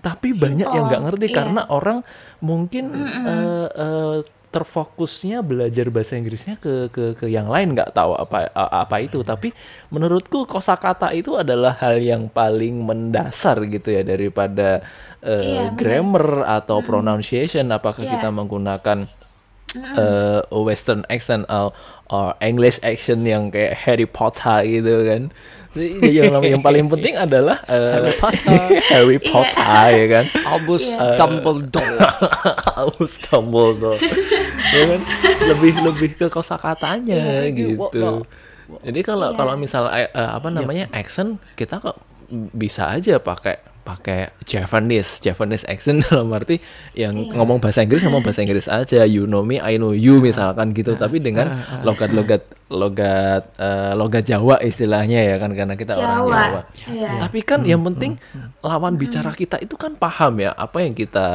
tapi 0.00 0.32
banyak 0.32 0.66
yang 0.66 0.84
nggak 0.88 1.02
ngerti 1.06 1.26
iya. 1.28 1.36
karena 1.36 1.62
orang 1.68 2.02
mungkin 2.40 2.90
eh, 2.96 3.68
eh, 3.70 4.16
terfokusnya 4.50 5.46
belajar 5.46 5.86
bahasa 5.94 6.18
Inggrisnya 6.18 6.58
ke 6.58 6.90
ke 6.90 7.14
ke 7.14 7.26
yang 7.30 7.46
lain 7.46 7.72
nggak 7.74 7.94
tahu 7.94 8.18
apa 8.18 8.50
apa 8.54 8.96
itu. 8.98 9.22
Tapi 9.22 9.54
menurutku 9.94 10.42
kosakata 10.44 11.14
itu 11.14 11.38
adalah 11.38 11.78
hal 11.78 12.02
yang 12.02 12.26
paling 12.26 12.82
mendasar 12.82 13.62
gitu 13.70 13.94
ya 13.94 14.02
daripada 14.02 14.82
eh, 15.22 15.70
Iya, 15.70 15.78
grammar 15.78 16.44
atau 16.50 16.82
pronunciation. 16.82 17.70
Apakah 17.70 18.02
Iya. 18.02 18.18
kita 18.18 18.28
menggunakan 18.34 19.06
eh, 19.74 20.42
western 20.50 21.06
accent 21.06 21.46
or, 21.46 21.70
or 22.10 22.34
English 22.42 22.82
accent 22.82 23.22
yang 23.22 23.54
kayak 23.54 23.78
Harry 23.86 24.06
Potter 24.10 24.66
gitu 24.66 25.06
kan 25.06 25.22
yang, 25.78 26.34
yang 26.42 26.62
paling 26.62 26.90
penting 26.90 27.14
adalah 27.14 27.62
eh, 27.64 27.90
Harry 27.94 28.14
Potter. 28.18 28.58
Harry 28.94 29.18
Potter 29.22 29.84
ya 29.94 30.06
kan? 30.10 30.24
Albus 30.42 30.82
Iya. 30.82 31.14
Dumbledore. 31.14 31.98
Albus 32.80 33.12
Dumbledore. 33.22 34.00
Ya 34.74 34.82
kan? 34.90 35.00
Lebih 35.46 35.72
lebih 35.86 36.08
ke 36.18 36.26
kosakatanya 36.26 37.46
Iya, 37.46 37.54
gitu. 37.54 37.78
What 37.78 38.26
jadi 38.82 39.00
kalau 39.02 39.34
Iya. 39.34 39.38
kalau 39.38 39.54
misal 39.58 39.90
eh, 39.90 40.06
eh, 40.06 40.30
apa 40.30 40.46
namanya 40.46 40.86
accent 40.90 41.42
kita 41.54 41.78
kok 41.78 41.98
bisa 42.30 42.86
aja 42.86 43.18
pakai 43.18 43.58
pakai 43.80 44.28
Javanese 44.42 45.18
Javanese 45.18 45.64
accent 45.64 46.00
dalam 46.06 46.28
arti 46.30 46.60
yang 46.92 47.16
ngomong 47.30 47.58
bahasa 47.58 47.80
Inggris 47.80 48.02
ngomong 48.02 48.20
bahasa 48.20 48.40
Inggris 48.40 48.66
aja 48.66 49.02
you 49.02 49.24
know 49.24 49.40
me 49.40 49.56
I 49.56 49.74
know 49.74 49.90
you 49.90 50.18
misalkan 50.18 50.70
gitu 50.72 50.94
tapi 50.94 51.18
dengan 51.18 51.48
logat-logat 51.80 52.44
logat 52.68 53.50
eh, 53.56 53.92
logat 53.92 54.22
Jawa 54.22 54.60
istilahnya 54.60 55.24
ya 55.24 55.36
kan 55.36 55.50
karena 55.50 55.74
kita 55.74 55.92
orang 55.92 56.12
Jawa. 56.14 56.36
Jawa 56.38 56.60
Iya. 56.86 57.08
tapi 57.18 57.38
kan 57.40 57.60
yang 57.62 57.82
penting 57.82 58.20
lawan 58.60 58.94
bicara 58.94 59.32
kita 59.32 59.58
itu 59.58 59.74
kan 59.74 59.92
paham 59.92 60.38
ya 60.38 60.52
apa 60.52 60.80
yang 60.80 60.92
kita 60.92 61.28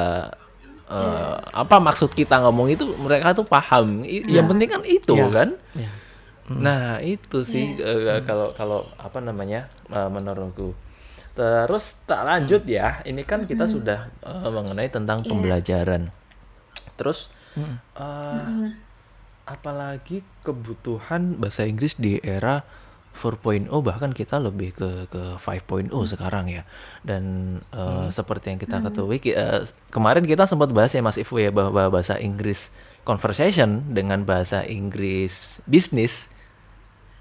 eh, 0.86 1.36
apa 1.52 1.76
maksud 1.78 2.12
kita 2.12 2.40
ngomong 2.40 2.70
itu 2.70 2.86
mereka 3.00 3.34
tuh 3.34 3.44
paham. 3.44 4.02
I- 4.02 4.22
Yang 4.24 4.48
penting 4.48 4.70
kan 4.70 4.82
itu 4.84 5.14
Iya. 5.14 5.28
kan. 5.28 5.50
Iya. 5.74 5.90
Nah 6.46 7.02
itu 7.02 7.42
sih 7.42 7.74
eh, 7.76 8.22
kalau 8.22 8.54
kalau 8.54 8.86
apa 8.96 9.18
namanya 9.18 9.66
eh, 9.88 10.06
menurutku. 10.08 10.78
Terus 11.36 11.86
tak 12.02 12.24
lanjut 12.24 12.64
ya. 12.66 13.04
Ini 13.04 13.22
kan 13.22 13.44
kita 13.44 13.68
sudah 13.68 14.08
eh, 14.20 14.50
mengenai 14.50 14.88
tentang 14.88 15.20
Iya. 15.20 15.30
pembelajaran. 15.30 16.02
Terus 16.96 17.28
eh, 17.94 18.72
apalagi 19.46 20.24
kebutuhan 20.42 21.38
bahasa 21.38 21.64
Inggris 21.64 21.96
di 21.96 22.18
era 22.20 22.64
4.0 23.14 23.72
bahkan 23.80 24.12
kita 24.12 24.36
lebih 24.38 24.72
ke 24.72 25.08
ke 25.08 25.24
5.0 25.38 25.88
sekarang 26.06 26.48
ya. 26.48 26.64
Dan 27.02 27.24
eh, 27.70 28.08
seperti 28.10 28.52
yang 28.52 28.60
kita 28.60 28.80
ketahui 28.82 29.20
ki- 29.20 29.32
eh, 29.34 29.64
kemarin 29.90 30.24
kita 30.24 30.44
sempat 30.44 30.72
bahas 30.72 30.92
ya 30.92 31.00
Mas 31.00 31.16
Ivo 31.16 31.36
ya 31.36 31.48
bahwa 31.48 31.88
bahasa 31.90 32.16
Inggris 32.18 32.72
conversation 33.04 33.86
dengan 33.88 34.24
bahasa 34.24 34.64
Inggris 34.64 35.60
bisnis 35.64 36.28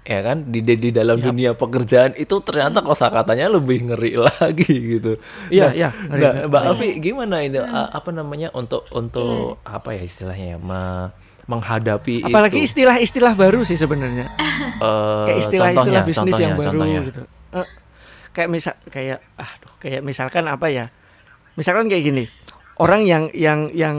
ya 0.05 0.21
kan? 0.21 0.45
Di 0.45 0.61
di, 0.61 0.89
dalam 0.89 1.17
dunia 1.17 1.51
pekerjaan 1.51 2.13
itu 2.13 2.37
ternyata 2.39 2.79
kosakatanya 2.79 3.49
lebih 3.51 3.89
ngeri 3.89 4.15
lagi 4.29 4.69
gitu. 4.69 5.17
Iya, 5.49 5.65
Nah, 5.65 5.73
iya, 5.73 5.89
ngeri 5.91 6.21
Mbak, 6.21 6.31
banget. 6.31 6.45
Mbak 6.47 6.61
Alfi 6.63 6.87
gimana 6.99 7.35
ini? 7.41 7.57
A- 7.57 7.89
apa 7.91 8.09
namanya? 8.09 8.53
Untuk 8.53 8.85
untuk 8.91 9.57
apa 9.61 9.91
ya 9.91 10.01
istilahnya 10.01 10.55
ya? 10.55 10.57
Me- 10.57 11.11
menghadapi 11.45 12.25
apalagi 12.25 12.65
istilah-istilah 12.65 13.33
baru 13.33 13.61
sih 13.61 13.75
sebenarnya. 13.75 14.25
Eh, 14.75 15.25
kayak 15.27 15.39
istilah-istilah 15.39 15.71
contohnya, 15.77 16.01
bisnis 16.03 16.17
contohnya, 16.31 16.43
yang 16.43 16.55
baru 16.55 16.67
contohnya. 16.69 16.99
gitu. 17.05 17.21
Eh, 17.53 17.67
kayak 18.31 18.49
misal 18.49 18.73
kayak 18.87 19.19
aduh 19.35 19.73
kayak 19.77 20.01
misalkan 20.01 20.43
apa 20.47 20.67
ya? 20.67 20.85
Misalkan 21.53 21.87
kayak 21.87 22.03
gini. 22.03 22.23
Orang 22.75 23.03
yang 23.03 23.31
yang 23.31 23.71
yang 23.71 23.97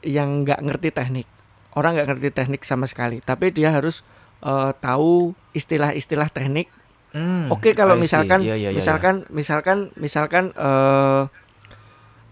yang 0.00 0.42
nggak 0.42 0.62
ngerti 0.62 0.90
teknik. 0.90 1.26
Orang 1.74 1.98
nggak 1.98 2.06
ngerti 2.06 2.28
teknik 2.30 2.62
sama 2.62 2.86
sekali. 2.86 3.18
Tapi 3.18 3.50
dia 3.50 3.74
harus 3.74 4.06
eh, 4.42 4.70
tahu 4.76 5.12
istilah-istilah 5.52 6.28
teknik 6.28 6.68
Hmm, 7.12 7.52
Oke 7.52 7.76
kalau 7.76 7.92
I 7.92 7.96
see. 7.98 8.02
misalkan 8.02 8.40
Iya, 8.40 8.56
iya, 8.56 8.56
iya, 8.56 8.68
iya. 8.68 8.76
misalkan 8.78 9.14
misalkan 9.28 9.78
misalkan 9.96 10.44
eh 10.50 11.22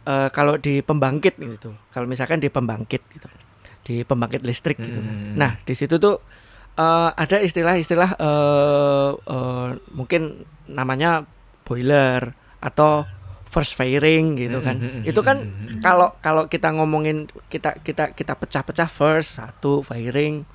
eh, 0.06 0.28
kalau 0.30 0.56
di 0.56 0.80
pembangkit 0.80 1.36
gitu 1.36 1.76
kalau 1.90 2.08
misalkan 2.08 2.40
di 2.40 2.48
pembangkit 2.48 3.02
gitu 3.10 3.28
di 3.82 4.00
pembangkit 4.02 4.40
listrik 4.40 4.76
gitu 4.76 4.96
Hmm. 4.96 5.36
nah 5.36 5.60
di 5.60 5.74
situ 5.74 5.96
tuh 5.96 6.16
eh, 6.74 7.10
ada 7.12 7.36
istilah-istilah 7.38 8.16
eh, 8.16 9.10
eh, 9.12 9.68
mungkin 9.92 10.40
namanya 10.66 11.28
boiler 11.62 12.32
atau 12.58 13.04
first 13.44 13.74
firing 13.74 14.38
gitu 14.38 14.62
kan 14.62 14.78
Hmm, 14.78 14.90
hmm, 14.96 15.02
itu 15.04 15.20
kan 15.20 15.42
hmm, 15.42 15.52
hmm, 15.76 15.80
kalau 15.82 16.08
kalau 16.18 16.42
kita 16.46 16.70
ngomongin 16.70 17.28
kita 17.50 17.76
kita 17.80 18.14
kita 18.14 18.32
pecah-pecah 18.32 18.88
first 18.88 19.36
satu 19.36 19.82
firing 19.82 20.46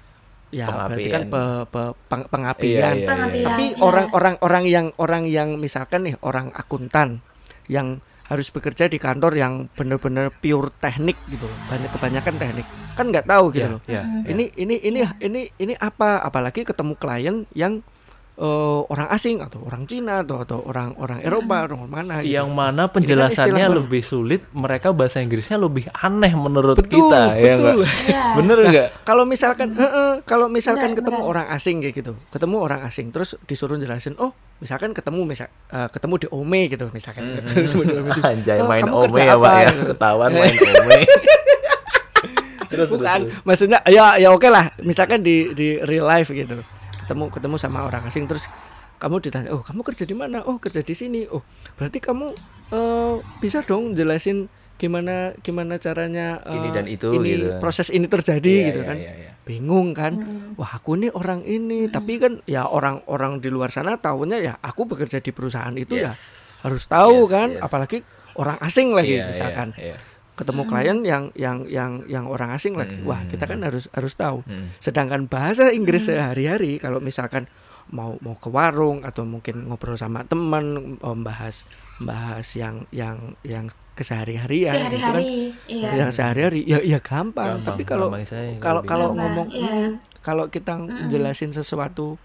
ya 0.49 0.65
berarti 0.67 1.07
kan 1.07 1.23
Pengapian. 1.25 1.31
pe- 1.31 1.65
pe- 1.67 1.95
peng- 2.05 2.21
Iya, 2.21 2.31
pengapian 2.31 2.93
iya, 2.93 3.07
Pengapian. 3.07 3.35
iya. 3.35 3.45
tapi 3.45 3.65
Iya. 3.67 3.81
orang-orang 3.81 4.35
orang 4.39 4.63
yang 4.65 4.85
orang 4.95 5.23
yang 5.25 5.49
misalkan 5.55 6.05
nih 6.05 6.15
orang 6.21 6.49
akuntan 6.51 7.19
yang 7.65 7.99
harus 8.25 8.49
bekerja 8.49 8.85
di 8.85 8.97
kantor 8.97 9.33
yang 9.33 9.53
benar-benar 9.71 10.33
pure 10.33 10.73
teknik 10.75 11.13
gitu 11.27 11.45
loh. 11.45 11.57
Banyak 11.69 11.93
kebanyakan 11.93 12.35
teknik. 12.35 12.65
Kan 12.93 13.13
nggak 13.13 13.25
tahu 13.25 13.45
gitu 13.51 13.61
Iya, 13.61 13.69
loh. 13.69 13.81
iya, 13.85 14.01
Mhm. 14.01 14.09
iya. 14.17 14.29
Ini 14.31 14.43
ini 14.55 14.75
ini 14.81 14.99
ini 15.21 15.41
ini 15.55 15.73
apa? 15.77 16.17
Apalagi 16.19 16.61
ketemu 16.61 16.93
klien 16.95 17.45
yang 17.53 17.85
eh, 18.35 18.79
orang 18.91 19.07
asing 19.11 19.39
atau 19.39 19.63
orang 19.63 19.83
Cina 19.87 20.21
atau 20.21 20.43
atau 20.43 20.59
orang 20.67 20.95
orang 20.99 21.19
Eropa, 21.23 21.67
orang 21.71 21.87
mana 21.87 22.15
gitu. 22.21 22.35
yang 22.35 22.51
mana 22.51 22.85
istilah 22.87 22.95
penjelasannya 23.31 23.65
baru. 23.67 23.77
lebih 23.81 24.01
sulit, 24.03 24.41
mereka 24.51 24.91
bahasa 24.91 25.23
Inggrisnya 25.23 25.55
lebih 25.55 25.87
aneh 25.95 26.35
menurut 26.35 26.75
betul, 26.79 27.07
kita, 27.07 27.21
ya 27.39 27.53
betul. 27.55 27.63
nggak? 27.63 27.75
Iya. 28.05 28.23
Bener 28.35 28.57
nggak? 28.67 28.87
kalau 29.07 29.23
misalkan 29.23 29.71
heeh, 29.75 30.11
kalau 30.27 30.47
misalkan 30.51 30.91
Benar, 30.91 30.99
ketemu 30.99 31.19
benar. 31.21 31.31
orang 31.31 31.47
asing 31.55 31.75
kayak 31.79 31.95
gitu 31.95 32.13
ketemu 32.29 32.55
orang 32.59 32.81
asing 32.83 33.07
terus 33.15 33.39
disuruh 33.47 33.79
jelasin 33.79 34.15
oh 34.19 34.35
misalkan 34.59 34.91
ketemu 34.91 35.21
misal 35.23 35.47
eh, 35.71 35.87
ketemu 35.91 36.13
di 36.19 36.27
Ome 36.31 36.59
gitu 36.67 36.85
misalkan 36.91 37.23
di 37.35 37.95
Ome. 37.95 38.11
Anjay 38.19 38.57
Oh, 38.59 38.67
main 38.67 38.83
ome 38.87 39.21
ya 39.21 39.35
pak 39.37 39.53
ya, 39.61 39.71
ketahuan 39.93 40.31
main 40.39 40.55
ome. 40.55 40.99
terus 42.75 42.89
bukan 42.91 43.19
terus, 43.23 43.31
terus. 43.31 43.45
maksudnya 43.47 43.79
ya 43.87 44.17
ya 44.19 44.33
oke 44.33 44.47
lah 44.51 44.73
misalkan 44.83 45.21
di 45.23 45.53
di 45.55 45.79
real 45.85 46.03
life 46.03 46.27
gitu 46.33 46.59
ketemu 47.05 47.29
ketemu 47.29 47.55
sama 47.55 47.85
orang 47.85 48.03
asing 48.03 48.25
terus 48.25 48.49
kamu 48.95 49.21
ditanya 49.21 49.49
oh 49.51 49.61
kamu 49.61 49.81
kerja 49.83 50.03
di 50.03 50.13
mana 50.13 50.41
oh 50.41 50.57
kerja 50.57 50.81
di 50.81 50.91
sini 50.91 51.23
oh 51.27 51.45
berarti 51.75 51.99
kamu 51.99 52.33
eh, 52.71 53.13
bisa 53.37 53.61
dong 53.61 53.93
jelasin 53.93 54.49
gimana 54.75 55.31
gimana 55.39 55.77
caranya 55.77 56.43
eh, 56.43 56.51
Ini 56.51 56.69
dan 56.69 56.85
itu 56.85 57.07
ini 57.13 57.39
gitu. 57.39 57.47
proses 57.59 57.87
ini 57.87 58.05
terjadi 58.05 58.43
Iya, 58.51 58.65
gitu 58.67 58.81
iya, 58.81 58.87
kan 58.87 58.97
iya, 58.97 59.13
iya. 59.15 59.31
bingung 59.41 59.93
kan 59.93 60.13
Mm. 60.15 60.57
wah 60.57 60.71
aku 60.73 60.97
nih 60.97 61.11
orang 61.11 61.43
ini 61.43 61.87
tapi 61.87 62.17
kan 62.17 62.43
ya 62.43 62.65
orang-orang 62.65 63.39
di 63.39 63.47
luar 63.47 63.69
sana 63.69 63.95
tahunya 63.95 64.37
ya 64.41 64.53
aku 64.57 64.83
bekerja 64.85 65.19
di 65.19 65.31
perusahaan 65.31 65.71
itu 65.73 65.95
ya 65.95 66.11
Yes. 66.11 66.59
harus 66.59 66.83
tahu 66.87 67.23
Yes, 67.23 67.31
kan 67.31 67.49
yes. 67.51 67.61
apalagi 67.61 67.97
orang 68.35 68.57
asing 68.59 68.91
lagi 68.91 69.15
Iya, 69.15 69.19
iya, 69.21 69.27
misalkan 69.29 69.67
iya. 69.77 69.95
Ketemu 70.35 70.61
klien 70.65 70.97
yang 71.01 71.23
yang 71.33 71.63
yang 71.65 72.03
yang 72.05 72.25
orang 72.27 72.51
asing 72.51 72.75
lagi 72.75 72.99
wah 73.01 73.23
kita 73.25 73.43
kan 73.43 73.59
harus 73.59 73.87
harus 73.91 74.13
tahu 74.13 74.43
Hmm. 74.43 74.75
sedangkan 74.77 75.25
bahasa 75.25 75.71
Inggris 75.71 76.05
sehari-hari 76.05 76.77
kalau 76.77 76.99
misalkan 76.99 77.47
mau 77.87 78.17
mau 78.19 78.35
ke 78.35 78.49
warung 78.49 79.01
atau 79.01 79.23
mungkin 79.23 79.65
ngobrol 79.65 79.95
sama 79.95 80.25
teman 80.25 80.97
membahas 80.97 81.63
membahas 81.97 82.45
yang 82.53 82.75
yang 82.89 83.17
yang 83.41 83.69
kesehari-harian 83.95 84.91
gitu 84.91 84.99
kan 84.99 85.15
Sehari-hari. 85.15 85.55
Iya. 85.71 85.89
yang 85.95 86.09
sehari-hari 86.11 86.61
ya 86.63 86.77
ya 86.81 86.99
gampang, 86.99 87.57
Gampang, 87.57 87.65
tapi 87.65 87.83
kalau 87.83 88.07
gampang 88.09 88.25
saya 88.25 88.59
kalau 88.59 88.81
kalau 88.83 89.07
gampang. 89.09 89.19
ngomong 89.23 89.47
Iya. 89.49 89.71
mm, 89.71 89.91
kalau 90.19 90.45
kita 90.49 90.73
jelasin 91.07 91.53
sesuatu 91.53 92.17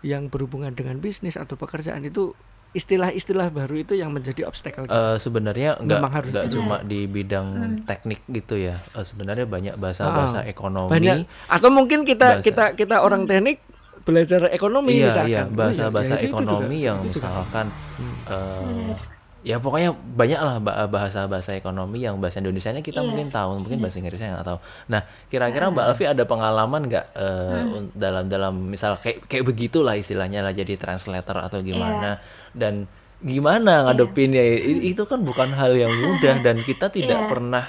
yang 0.00 0.28
berhubungan 0.28 0.70
dengan 0.70 1.00
bisnis 1.00 1.34
atau 1.34 1.56
pekerjaan 1.56 2.04
itu 2.04 2.36
istilah-istilah 2.76 3.48
baru 3.48 3.74
itu 3.74 3.92
yang 3.92 4.10
menjadi 4.10 4.44
obstacle 4.44 4.84
Eh, 4.84 5.16
sebenarnya 5.16 5.76
nggak 5.78 5.98
Memang 5.98 6.12
harus 6.12 6.30
nggak 6.30 6.46
benar. 6.46 6.54
cuma 6.54 6.76
di 6.82 7.00
bidang 7.04 7.48
teknik 7.82 8.20
gitu 8.28 8.54
ya. 8.58 8.76
Eh, 8.92 9.02
sebenarnya 9.02 9.44
banyak 9.44 9.74
bahasa-bahasa 9.74 10.38
Ah, 10.38 10.46
ekonomi. 10.46 10.90
banyak 10.90 11.24
atau 11.46 11.68
mungkin 11.68 12.04
kita 12.04 12.38
bahasa- 12.38 12.44
kita 12.44 12.64
kita 12.74 12.96
orang 12.98 13.24
teknik 13.24 13.64
belajar 14.02 14.46
ekonomi 14.48 14.92
Iya, 14.94 15.06
misalkan 15.08 15.32
iya, 15.32 15.42
Oh, 15.42 15.56
bahasa-bahasa 15.56 16.14
ya 16.14 16.20
itu- 16.20 16.22
itu 16.22 16.34
juga- 16.36 16.52
ekonomi 16.52 16.76
yang 16.78 16.98
itu 17.00 17.08
juga. 17.10 17.26
misalkan 17.26 17.66
Hmm. 17.96 18.16
eh, 18.24 18.62
Benar. 18.86 19.15
Ya 19.46 19.56
pokoknya 19.56 19.94
banyak 19.94 20.40
lah 20.40 20.56
ba- 20.58 20.90
bahasa-bahasa 20.90 21.54
ekonomi 21.54 22.02
yang 22.02 22.18
bahasa 22.18 22.42
Indonesianya 22.42 22.82
kita 22.82 22.98
Iya. 22.98 23.06
mungkin 23.06 23.28
tahu, 23.30 23.50
mungkin 23.56 23.78
bahasa 23.78 23.96
Inggrisnya 23.96 24.34
nggak 24.34 24.42
tahu. 24.44 24.58
Nah, 24.88 25.00
kira-kira 25.24 25.70
Mbak 25.70 25.84
Alfi 25.86 26.04
ada 26.04 26.24
pengalaman 26.24 26.82
nggak 26.84 27.06
eh, 27.14 27.62
un- 27.72 27.90
dalam 27.94 28.26
dalam 28.26 28.54
misal 28.66 28.98
kayak 28.98 29.22
kayak 29.24 29.46
begitulah 29.46 29.94
istilahnya 29.94 30.42
lah 30.42 30.50
jadi 30.50 30.74
translator 30.74 31.38
atau 31.38 31.62
gimana 31.62 32.18
dan 32.52 32.90
gimana 33.18 33.86
ngadepinnya 33.86 34.42
I- 34.42 34.90
itu 34.90 35.06
kan 35.06 35.22
bukan 35.22 35.48
hal 35.50 35.72
yang 35.72 35.94
mudah 35.94 36.42
dan 36.42 36.58
kita 36.60 36.90
tidak 36.90 37.16
Iya. 37.16 37.30
pernah 37.30 37.64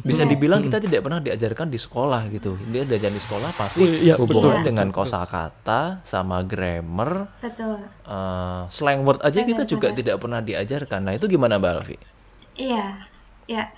Bisa 0.00 0.24
dibilang 0.24 0.64
kita 0.64 0.80
tidak 0.80 1.04
pernah 1.04 1.20
diajarkan 1.20 1.68
di 1.68 1.76
sekolah 1.76 2.22
gitu. 2.32 2.56
Dia 2.72 2.88
diajar 2.88 3.12
di 3.12 3.20
sekolah 3.20 3.52
pasti 3.52 3.84
Iya, 3.84 4.16
betul, 4.16 4.40
hubungan 4.40 4.64
betul, 4.64 4.66
dengan 4.72 4.88
kosakata 4.88 6.00
sama 6.02 6.40
grammar, 6.42 7.28
Betul. 7.38 7.92
eh, 8.08 8.60
slang 8.72 9.04
word 9.04 9.20
aja 9.20 9.44
kita 9.44 9.64
Benar, 9.64 9.68
juga 9.68 9.88
benar. 9.92 9.98
tidak 10.00 10.16
pernah 10.22 10.40
diajarkan. 10.40 11.00
Nah, 11.04 11.12
itu 11.14 11.26
gimana 11.28 11.60
Mbak 11.60 11.72
Alfi? 11.76 11.96
Iya, 12.56 13.04
ya, 13.44 13.68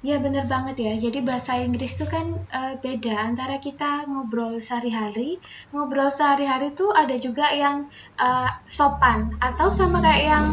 ya 0.00 0.16
bener 0.16 0.48
banget 0.48 0.76
ya. 0.80 0.92
Jadi 0.96 1.20
bahasa 1.20 1.60
Inggris 1.60 1.92
itu 1.96 2.08
kan 2.08 2.26
eh, 2.48 2.74
beda 2.80 3.12
antara 3.20 3.60
kita 3.60 4.08
ngobrol 4.08 4.56
sehari-hari, 4.58 5.36
ngobrol 5.70 6.08
sehari-hari 6.08 6.72
tuh 6.72 6.88
ada 6.92 7.12
juga 7.20 7.52
yang 7.52 7.84
eh, 8.16 8.50
sopan 8.66 9.36
atau 9.38 9.68
sama 9.68 10.00
kayak 10.00 10.24
yang 10.24 10.46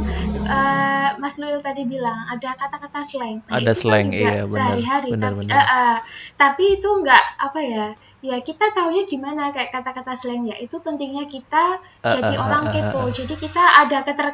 eh, 0.46 1.10
Mas 1.16 1.40
Lul 1.40 1.64
tadi 1.64 1.88
bilang 1.88 2.28
ada 2.28 2.54
kata-kata 2.56 3.00
slang. 3.02 3.40
Nah, 3.48 3.58
Ada 3.58 3.72
itu 3.72 3.88
kan 3.88 4.04
slang, 4.04 4.08
iya, 4.12 4.44
benar, 4.44 4.52
Sehari-hari, 4.52 5.10
benar, 5.16 5.32
tapi, 5.32 5.44
eh, 5.48 5.66
eh, 5.80 5.98
tapi 6.36 6.64
itu 6.76 6.90
nggak 7.04 7.24
apa 7.40 7.60
ya? 7.64 7.88
Ya 8.20 8.42
kita 8.42 8.74
taunya 8.74 9.06
gimana 9.06 9.54
kayak 9.54 9.72
kata-kata 9.72 10.12
slang 10.18 10.44
ya. 10.44 10.58
Itu 10.58 10.82
pentingnya 10.82 11.30
kita 11.30 11.78
Eh, 12.04 12.12
jadi 12.20 12.34
eh, 12.36 12.42
orang 12.42 12.64
eh, 12.68 12.72
kepo. 12.74 13.00
eh. 13.08 13.14
Jadi 13.14 13.36
kita 13.38 13.64
ada 13.86 14.02
keter 14.04 14.28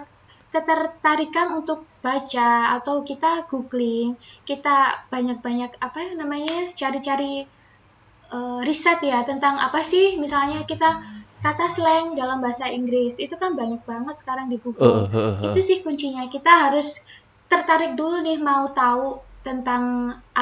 ketertarikan 0.54 1.48
untuk 1.60 1.80
baca 2.06 2.78
atau 2.78 2.96
kita 3.10 3.32
googling, 3.50 4.10
kita 4.50 4.78
banyak-banyak 5.14 5.72
apa 5.88 5.98
ya 6.06 6.12
namanya 6.22 6.58
cari-cari 6.80 7.34
eh, 8.36 8.60
riset 8.68 9.00
ya 9.12 9.20
tentang 9.30 9.56
apa 9.68 9.80
sih 9.92 10.06
misalnya 10.24 10.60
kita 10.72 10.90
kata 11.46 11.68
slang 11.76 12.16
dalam 12.20 12.40
bahasa 12.44 12.66
Inggris 12.72 13.14
itu 13.20 13.36
kan 13.42 13.52
banyak 13.62 13.82
banget 13.92 14.16
sekarang 14.22 14.48
di 14.54 14.58
Google. 14.64 15.12
eh, 15.12 15.18
eh, 15.20 15.34
eh. 15.44 15.52
Itu 15.52 15.60
sih 15.70 15.78
kuncinya. 15.86 16.24
Kita 16.36 16.52
harus 16.70 16.88
tertarik 17.52 17.92
dulu 18.00 18.18
nih 18.24 18.40
mau 18.40 18.66
tahu 18.72 19.08
tentang 19.44 19.84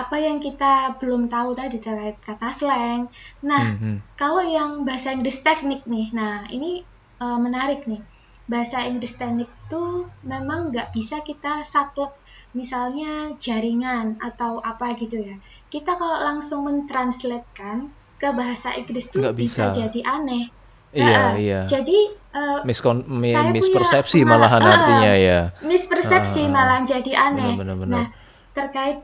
apa 0.01 0.15
yang 0.21 0.37
kita 0.37 0.73
belum 1.01 1.25
tahu 1.35 1.49
tadi 1.57 1.77
terkait 1.81 2.17
kata 2.21 2.49
slang. 2.53 3.09
Nah, 3.49 3.65
Mhm. 3.73 3.95
kalau 4.21 4.43
yang 4.45 4.85
bahasa 4.87 5.09
Inggris 5.15 5.41
teknik 5.41 5.81
nih, 5.89 6.07
nah 6.13 6.45
ini 6.55 6.85
eh, 7.23 7.39
menarik 7.45 7.81
nih. 7.89 8.01
Bahasa 8.43 8.83
Inggris 8.83 9.13
teknik 9.13 9.47
tuh 9.65 10.05
memang 10.21 10.69
nggak 10.69 10.91
bisa 10.91 11.21
kita 11.21 11.63
saklek 11.63 12.11
misalnya 12.51 13.31
jaringan 13.37 14.19
atau 14.19 14.59
apa 14.59 14.91
gitu 14.95 15.15
ya. 15.17 15.35
Kita 15.67 15.95
kalau 15.95 16.19
langsung 16.21 16.65
mentranslatekan 16.65 17.87
ke 18.17 18.29
bahasa 18.31 18.73
Inggris 18.73 19.07
tuh 19.07 19.19
Nggak 19.19 19.35
bisa. 19.35 19.63
bisa. 19.69 19.79
jadi 19.79 19.99
aneh. 20.05 20.45
Iya, 20.91 21.19
Eh, 21.31 21.33
iya. 21.39 21.59
Jadi 21.63 21.97
eh, 22.31 22.59
Miskon 22.63 23.03
mi- 23.05 23.31
saya 23.31 23.43
punya 23.45 23.55
mispersepsi 23.55 24.19
pengala- 24.19 24.51
malahan 24.51 24.61
ah, 24.61 24.71
artinya 24.73 25.11
ya. 25.13 25.39
mispersepsi 25.61 26.41
Ah, 26.43 26.51
malah 26.51 26.79
jadi 26.83 27.11
aneh. 27.13 27.55
benar, 27.55 27.75
benar. 27.77 27.95
Nah, 27.97 28.07
terkait 28.51 28.99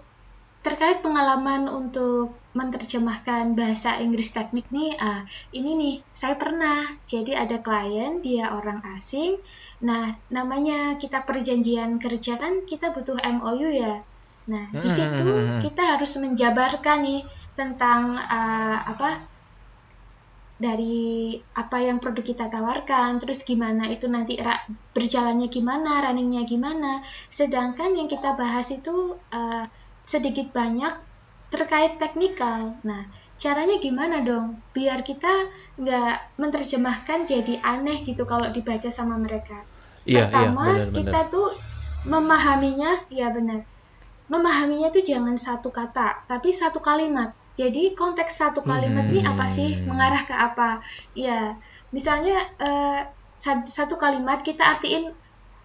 terkait 0.68 0.98
pengalaman 1.06 1.64
untuk 1.80 2.24
menerjemahkan 2.60 3.44
bahasa 3.60 3.90
Inggris 4.06 4.30
teknik 4.38 4.66
nih, 4.78 4.92
ah, 5.10 5.22
ini 5.58 5.70
nih 5.82 5.96
saya 6.22 6.36
pernah. 6.44 6.80
Jadi 7.12 7.32
ada 7.44 7.58
klien 7.66 8.14
dia 8.26 8.46
orang 8.58 8.80
asing. 8.96 9.32
Nah, 9.88 10.04
namanya 10.38 10.80
kita 11.02 11.20
perjanjian 11.28 11.92
kerja 12.04 12.34
kan 12.42 12.54
kita 12.70 12.88
butuh 12.96 13.18
MOU 13.36 13.70
ya. 13.84 13.96
Nah, 14.52 14.66
di 14.84 14.88
Hmm, 14.88 14.96
situ 14.96 15.30
hmm, 15.30 15.46
hmm. 15.48 15.60
kita 15.66 15.84
harus 15.94 16.12
menjabarkan 16.24 16.98
nih 17.08 17.22
tentang 17.60 18.02
ah, 18.38 18.78
apa 18.92 19.10
dari 20.58 21.38
apa 21.62 21.78
yang 21.88 21.98
produk 22.02 22.26
kita 22.32 22.46
tawarkan, 22.50 23.22
terus 23.22 23.46
gimana 23.46 23.84
itu 23.94 24.06
nanti 24.10 24.34
berjalannya 24.96 25.48
gimana, 25.54 25.92
runningnya 26.04 26.44
gimana. 26.50 26.92
Sedangkan 27.30 27.94
yang 27.94 28.10
kita 28.10 28.34
bahas 28.42 28.68
itu 28.74 28.96
eh, 29.30 29.64
sedikit 30.12 30.48
banyak 30.60 30.94
terkait 31.54 31.94
teknikal. 32.02 32.62
Nah, 32.90 33.02
caranya 33.42 33.78
gimana 33.86 34.18
dong? 34.30 34.46
Biar 34.76 35.00
kita 35.10 35.32
nggak 35.82 36.14
menerjemahkan 36.42 37.20
jadi 37.32 37.54
aneh 37.64 37.98
gitu 38.08 38.24
kalau 38.32 38.48
dibaca 38.56 38.90
sama 38.92 39.16
mereka. 39.26 39.58
Iya, 40.08 40.24
iya, 40.28 40.28
Pertama, 40.32 40.66
benar, 40.68 40.88
kita 40.98 41.20
benar. 41.22 41.34
tuh 41.34 41.48
memahaminya, 42.14 42.92
ya 43.20 43.28
benar. 43.38 43.60
Memahaminya 44.34 44.90
tuh 44.96 45.04
jangan 45.12 45.36
satu 45.40 45.70
kata, 45.72 46.28
tapi 46.32 46.50
satu 46.52 46.80
kalimat. 46.84 47.32
Jadi 47.58 47.96
konteks 47.98 48.34
satu 48.42 48.62
kalimat 48.62 49.08
ini 49.10 49.22
apa 49.24 49.46
sih? 49.50 49.70
Hmm. 49.74 49.88
Mengarah 49.90 50.24
ke 50.30 50.36
apa? 50.36 50.70
Ya, 51.16 51.56
misalnya 51.96 52.38
eh, 52.60 53.02
sa- 53.44 53.66
satu 53.78 53.96
kalimat 54.04 54.40
kita 54.44 54.64
artiin 54.78 55.04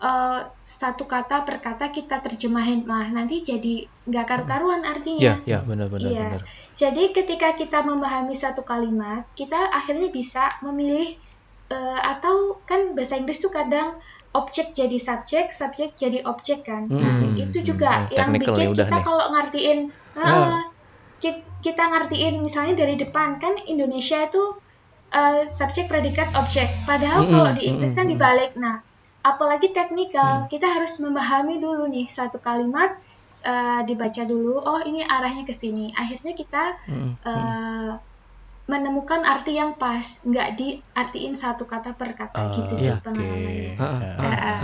eh, 0.09 0.41
satu 0.81 1.05
kata 1.15 1.37
per 1.47 1.57
kata 1.67 1.87
kita 1.97 2.17
terjemahin 2.27 2.81
mah 2.91 3.07
nanti 3.17 3.37
jadi 3.51 3.75
nggak 4.09 4.27
karu-karuan 4.31 4.83
Ya, 5.25 5.33
artinya. 5.33 5.33
ya 5.51 5.59
benar-benar 5.69 6.13
Iya. 6.13 6.23
benar. 6.23 6.43
Jadi 6.81 7.03
ketika 7.17 7.49
kita 7.61 7.79
memahami 7.91 8.35
satu 8.45 8.63
kalimat, 8.71 9.23
kita 9.41 9.61
akhirnya 9.79 10.09
bisa 10.19 10.45
memilih 10.67 11.09
eh, 11.73 12.01
atau 12.13 12.37
kan 12.69 12.81
bahasa 12.97 13.15
Inggris 13.21 13.41
tuh 13.45 13.53
kadang 13.59 13.89
objek 14.41 14.67
jadi 14.79 14.99
subjek, 15.09 15.47
subjek 15.61 15.91
jadi 16.03 16.19
objek 16.33 16.61
kan. 16.69 16.83
Nah, 17.03 17.17
Hmm, 17.19 17.37
itu 17.45 17.59
hmm, 17.63 17.71
juga 17.71 17.91
hmm, 17.91 18.09
yang 18.19 18.31
bikin 18.43 18.73
kita 18.79 18.97
kalau 19.07 19.25
ngertiin 19.35 19.79
Ah. 20.25 20.53
eh, 20.53 20.63
ki- 21.23 21.47
kita 21.67 21.85
ngertiin 21.93 22.35
misalnya 22.47 22.75
dari 22.83 22.95
depan 23.01 23.31
kan 23.43 23.55
Indonesia 23.73 24.19
itu 24.29 24.43
eh, 25.21 25.43
subjek 25.59 25.87
predikat 25.93 26.29
objek. 26.41 26.69
Padahal 26.89 27.21
Mm-mm, 27.21 27.31
kalau 27.33 27.51
di 27.57 27.63
Inggris 27.71 27.93
kan 27.99 28.07
mm-mm, 28.07 28.13
dibalik. 28.13 28.51
Nah, 28.59 28.77
apalagi 29.23 29.71
teknikal, 29.71 30.47
kita 30.47 30.67
harus 30.67 30.99
memahami 30.99 31.59
dulu 31.59 31.87
nih 31.89 32.07
satu 32.07 32.39
kalimat 32.39 32.95
eh, 33.43 33.81
dibaca 33.87 34.23
dulu. 34.23 34.61
Oh, 34.61 34.83
ini 34.83 35.01
arahnya 35.01 35.43
ke 35.43 35.55
sini. 35.55 35.91
Akhirnya 35.95 36.35
kita 36.35 36.77
Mm, 36.85 37.11
eh, 37.23 37.91
menemukan 38.63 39.27
arti 39.27 39.59
yang 39.59 39.75
pas, 39.75 40.23
nggak 40.23 40.49
diartiin 40.55 41.35
satu 41.35 41.67
kata 41.67 41.99
per 41.99 42.15
kata 42.15 42.37
Oh, 42.39 42.55
gitu 42.55 42.75
sih 42.79 42.89
iya. 42.89 42.97
Oke. 42.99 43.05
pengalamannya. 43.05 43.73
Ah, 43.77 43.99
ah, 44.23 44.31
Ya. 44.31 44.55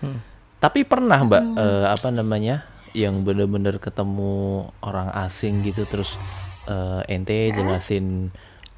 Hmm. 0.00 0.18
Tapi 0.56 0.80
pernah 0.84 1.20
Mbak 1.20 1.42
Hmm. 1.42 1.56
eh, 1.58 1.86
apa 1.86 2.08
namanya 2.08 2.64
yang 2.96 3.20
bener-bener 3.22 3.76
ketemu 3.76 4.64
orang 4.80 5.12
asing 5.20 5.60
gitu 5.60 5.84
terus 5.84 6.16
eh, 6.64 7.12
ente 7.12 7.52
jelasin 7.52 8.32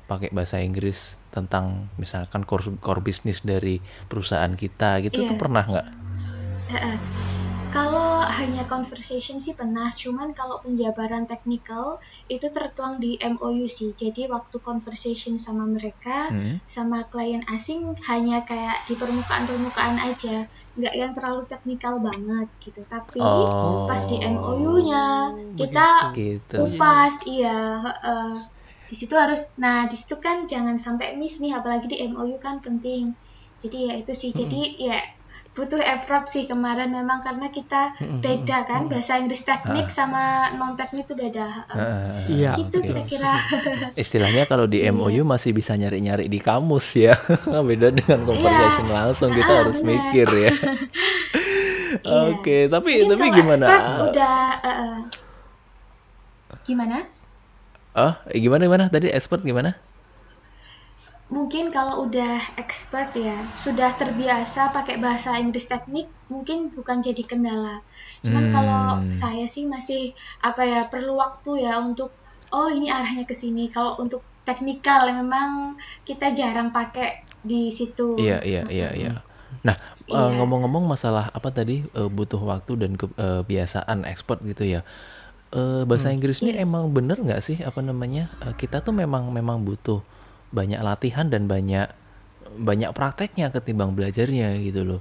pakai 0.09 0.33
bahasa 0.33 0.59
Inggris 0.59 1.14
tentang 1.29 1.92
misalkan 1.94 2.42
core, 2.42 2.73
core 2.81 3.05
bisnis 3.05 3.44
dari 3.44 3.77
perusahaan 4.09 4.51
kita 4.51 5.05
gitu 5.05 5.21
Iya. 5.23 5.29
tuh 5.29 5.37
pernah 5.37 5.62
nggak? 5.62 5.88
Eh. 6.71 6.99
Kalau 7.68 8.25
hanya 8.25 8.64
conversation 8.64 9.37
sih 9.37 9.53
pernah, 9.53 9.92
cuman 9.92 10.33
kalau 10.33 10.57
penjabaran 10.64 11.29
teknikal 11.29 12.01
itu 12.25 12.49
tertuang 12.49 12.97
di 12.97 13.21
MOU 13.21 13.68
sih. 13.68 13.92
Jadi 13.92 14.25
waktu 14.25 14.57
conversation 14.59 15.37
sama 15.37 15.68
mereka, 15.68 16.33
Hmm? 16.33 16.64
sama 16.64 17.05
klien 17.05 17.44
asing 17.47 17.92
hanya 18.09 18.40
kayak 18.42 18.88
di 18.88 18.97
permukaan-permukaan 18.97 20.01
aja, 20.01 20.49
nggak 20.75 20.94
yang 20.97 21.12
terlalu 21.12 21.44
teknikal 21.44 22.01
banget 22.01 22.49
gitu. 22.59 22.88
Tapi 22.88 23.21
Oh. 23.21 23.85
pas 23.85 24.01
di 24.09 24.16
MOU-nya 24.16 25.07
kita 25.53 26.16
Gitu. 26.16 26.57
kupas, 26.57 27.21
iya. 27.29 27.85
heeh. 27.85 28.33
Di 28.88 28.94
situ 28.94 29.14
harus, 29.14 29.53
nah 29.55 29.85
di 29.85 29.92
situ 29.92 30.16
kan 30.16 30.44
jangan 30.44 30.74
sampai 30.77 31.12
miss 31.14 31.38
nih, 31.38 31.53
apalagi 31.53 31.87
di 31.87 32.01
MOU 32.03 32.37
kan 32.37 32.59
penting. 32.59 33.12
Jadi 33.59 33.79
ya 33.85 33.94
itu 33.94 34.12
sih, 34.12 34.31
jadi 34.31 34.61
ya 34.81 34.98
butuh 35.53 35.77
effort 35.77 36.24
sih 36.24 36.46
kemarin 36.46 36.88
memang 36.88 37.18
karena 37.18 37.51
kita 37.51 37.90
beda 38.22 38.62
kan 38.62 38.87
bahasa 38.87 39.18
Inggris 39.18 39.42
teknik 39.42 39.90
sama 39.90 40.55
non 40.55 40.72
teknik 40.72 41.05
itu 41.05 41.18
beda. 41.18 41.46
heeh. 41.66 41.74
Eh, 41.74 42.31
Iya. 42.33 42.53
gitu 42.57 42.79
oke. 42.79 42.87
kira-kira. 42.87 43.35
Istilahnya 43.98 44.46
kalau 44.46 44.64
di 44.64 44.81
Iya. 44.81 44.94
MOU 44.94 45.27
masih 45.27 45.51
bisa 45.51 45.74
nyari-nyari 45.74 46.31
di 46.31 46.38
kamus 46.38 46.94
ya. 46.96 47.18
Beda 47.68 47.90
dengan 47.90 48.22
conversation 48.24 48.87
langsung 48.87 49.35
kita 49.35 49.51
Ah, 49.51 49.59
harus 49.61 49.79
benar. 49.79 49.90
mikir 49.90 50.29
ya. 50.38 50.53
Iya. 51.98 52.20
Oke, 52.31 52.59
tapi 52.68 53.01
Mungkin 53.01 53.11
tapi 53.11 53.24
kalau 53.27 53.37
gimana? 53.42 53.66
udah 54.07 54.38
eh. 54.61 54.96
gimana? 56.62 57.01
Oh, 57.98 58.12
eh, 58.32 58.38
gimana 58.44 58.62
gimana 58.68 58.84
tadi 58.94 59.06
expert 59.18 59.42
gimana? 59.48 59.70
Mungkin 61.37 61.68
kalau 61.76 62.08
udah 62.08 62.40
expert 62.62 63.12
ya, 63.26 63.37
sudah 63.64 63.90
terbiasa 64.00 64.72
pakai 64.76 64.96
bahasa 65.04 65.30
Inggris 65.42 65.68
teknik, 65.72 66.08
mungkin 66.32 66.58
bukan 66.72 66.98
jadi 67.04 67.22
kendala. 67.30 67.76
Cuman 68.24 68.44
Hmm. 68.44 68.52
kalau 68.54 68.84
saya 69.12 69.44
sih 69.54 69.64
masih 69.74 70.02
apa 70.48 70.62
ya 70.72 70.80
perlu 70.92 71.12
waktu 71.20 71.50
ya 71.68 71.72
untuk 71.88 72.11
oh 72.56 72.68
ini 72.72 72.88
arahnya 72.96 73.24
ke 73.30 73.37
sini. 73.42 73.68
Kalau 73.76 73.92
untuk 74.02 74.22
teknikal 74.48 75.02
memang 75.20 75.76
kita 76.08 76.26
jarang 76.38 76.72
pakai 76.72 77.08
di 77.44 77.68
situ. 77.78 78.12
Iya, 78.18 78.37
iya, 78.42 78.62
iya, 78.66 78.88
iya. 78.98 79.12
Nah, 79.66 79.76
eh, 80.11 80.30
Iya. 80.30 80.37
ngomong-ngomong 80.37 80.84
masalah 80.90 81.30
apa 81.30 81.48
tadi 81.54 81.87
eh, 81.87 82.11
butuh 82.11 82.40
waktu 82.42 82.72
dan 82.82 82.92
kebiasaan 82.98 84.02
expert 84.11 84.42
gitu 84.42 84.64
ya. 84.66 84.80
Eh, 85.48 85.82
bahasa 85.88 86.12
Inggris 86.12 86.44
ini 86.44 86.52
Iya. 86.52 86.68
emang 86.68 86.92
bener 86.92 87.16
nggak 87.16 87.40
sih 87.40 87.56
apa 87.64 87.80
namanya? 87.80 88.28
eh, 88.44 88.52
kita 88.52 88.84
tuh 88.84 88.92
memang 88.92 89.32
memang 89.32 89.64
butuh 89.64 90.04
banyak 90.52 90.76
latihan 90.80 91.24
dan 91.24 91.48
banyak 91.48 91.88
banyak 92.52 92.92
prakteknya 92.92 93.48
ketimbang 93.48 93.96
belajarnya 93.96 94.61
gitu 94.61 94.84
loh. 94.84 95.00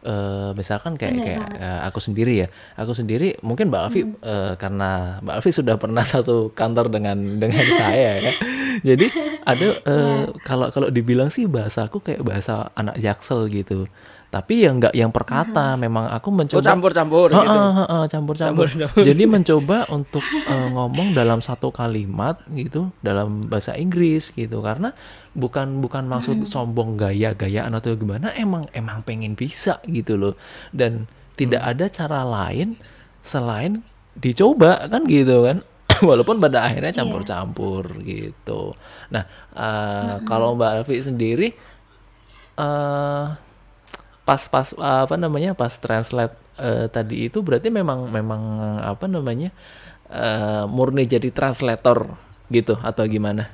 Eh, 0.00 0.50
misalkan 0.54 0.94
kayak 0.94 1.12
Bener 1.12 1.26
kayak 1.26 1.40
eh, 1.58 1.80
aku 1.84 1.98
sendiri 1.98 2.32
ya, 2.38 2.48
aku 2.72 2.94
sendiri 2.94 3.34
mungkin 3.42 3.66
Mbak 3.68 3.82
Alfi 3.84 4.00
eh, 4.06 4.52
karena 4.56 5.18
Mbak 5.20 5.34
Alfi 5.36 5.50
sudah 5.52 5.74
pernah 5.74 6.06
satu 6.14 6.54
kantor 6.54 6.86
dengan 6.88 7.18
dengan 7.36 7.66
saya 7.82 8.22
ya. 8.22 8.32
Jadi 8.86 9.06
ada 9.42 9.68
eh, 9.76 10.22
kalau 10.40 10.70
kalau 10.70 10.86
dibilang 10.88 11.28
sih 11.28 11.50
bahasa 11.50 11.84
aku 11.84 11.98
kayak 11.98 12.22
bahasa 12.22 12.70
anak 12.72 12.94
jaksel 12.96 13.50
gitu. 13.50 13.90
Tapi 14.30 14.62
yang 14.62 14.78
nggak 14.78 14.94
yang 14.94 15.10
perkata, 15.10 15.74
memang 15.74 16.06
aku 16.06 16.30
Oh 16.30 16.34
mencoba 16.38 16.62
campur-campur 16.62 17.34
Heeh, 17.34 17.42
gitu. 17.42 17.58
heeh, 17.82 18.02
campur-campur. 18.06 18.66
Campur-campur. 18.70 19.02
Jadi 19.02 19.24
mencoba 19.26 19.78
untuk 19.90 20.22
eh, 20.22 20.68
ngomong 20.70 21.12
dalam 21.12 21.42
satu 21.42 21.74
kalimat 21.74 22.38
gitu 22.48 22.94
dalam 23.02 23.50
bahasa 23.50 23.74
Inggris 23.74 24.30
gitu 24.30 24.62
karena 24.62 24.94
bukan 25.34 25.82
bukan 25.82 26.06
maksud 26.06 26.46
sombong 26.46 26.94
gaya-gayaan 26.94 27.74
atau 27.74 27.98
gimana 27.98 28.30
emang 28.34 28.70
emang 28.70 29.02
pengen 29.02 29.34
bisa 29.34 29.82
gitu 29.82 30.14
loh 30.14 30.38
dan 30.70 31.10
tidak 31.34 31.66
ada 31.66 31.90
cara 31.90 32.22
lain 32.22 32.78
selain 33.22 33.82
dicoba 34.14 34.86
kan 34.86 35.10
gitu 35.10 35.42
kan 35.42 35.58
walaupun 36.06 36.38
pada 36.38 36.70
akhirnya 36.70 36.94
Iya. 36.94 36.98
campur-campur 37.02 37.98
gitu. 38.06 38.78
Nah, 39.10 39.26
eh, 39.50 40.22
kalau 40.22 40.54
Mbak 40.54 40.86
Alfi 40.86 41.02
sendiri 41.02 41.50
eh 42.54 43.26
pas 44.30 44.46
pas 44.46 44.70
apa 44.78 45.18
namanya 45.18 45.58
pas 45.58 45.74
translate 45.74 46.38
eh, 46.54 46.86
tadi 46.86 47.26
itu 47.26 47.42
berarti 47.42 47.66
memang 47.66 48.06
memang 48.06 48.42
apa 48.78 49.10
namanya 49.10 49.50
eh, 50.06 50.64
murni 50.70 51.02
jadi 51.02 51.34
translator 51.34 52.14
gitu 52.46 52.78
atau 52.78 53.02
gimana? 53.10 53.50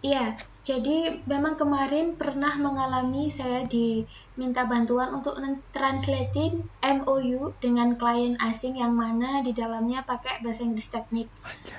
Iya, 0.00 0.40
jadi 0.64 1.20
memang 1.28 1.60
kemarin 1.60 2.16
pernah 2.16 2.56
mengalami 2.56 3.28
saya 3.28 3.68
diminta 3.68 4.64
bantuan 4.64 5.12
untuk 5.12 5.36
translatein 5.76 6.64
MOU 6.80 7.52
dengan 7.60 8.00
klien 8.00 8.40
asing 8.40 8.80
yang 8.80 8.96
mana 8.96 9.44
di 9.44 9.52
dalamnya 9.52 10.00
pakai 10.00 10.40
bahasa 10.40 10.64
Inggris 10.64 10.88
teknik. 10.88 11.28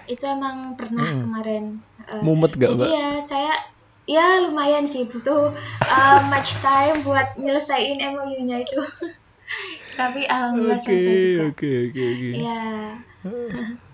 Itu 0.06 0.30
emang 0.30 0.78
pernah 0.78 1.10
kemarin. 1.10 1.82
Eh, 2.06 2.22
Mumet 2.22 2.54
gak 2.54 2.70
jadi 2.70 2.78
mbak? 2.78 2.90
ya 2.94 3.10
saya 3.26 3.54
ya 4.08 4.48
lumayan 4.48 4.88
sih 4.88 5.04
butuh 5.06 5.52
uh, 5.84 6.20
much 6.32 6.56
time 6.64 7.04
buat 7.04 7.36
nyelesain 7.36 8.00
MOU-nya 8.00 8.64
itu. 8.64 8.80
Tapi 10.00 10.24
alhamdulillah 10.26 10.80
selesai 10.80 11.16
juga. 11.20 11.42
oke 11.52 11.72
oke 11.92 12.02
oke. 12.02 12.30
Iya. 12.34 12.64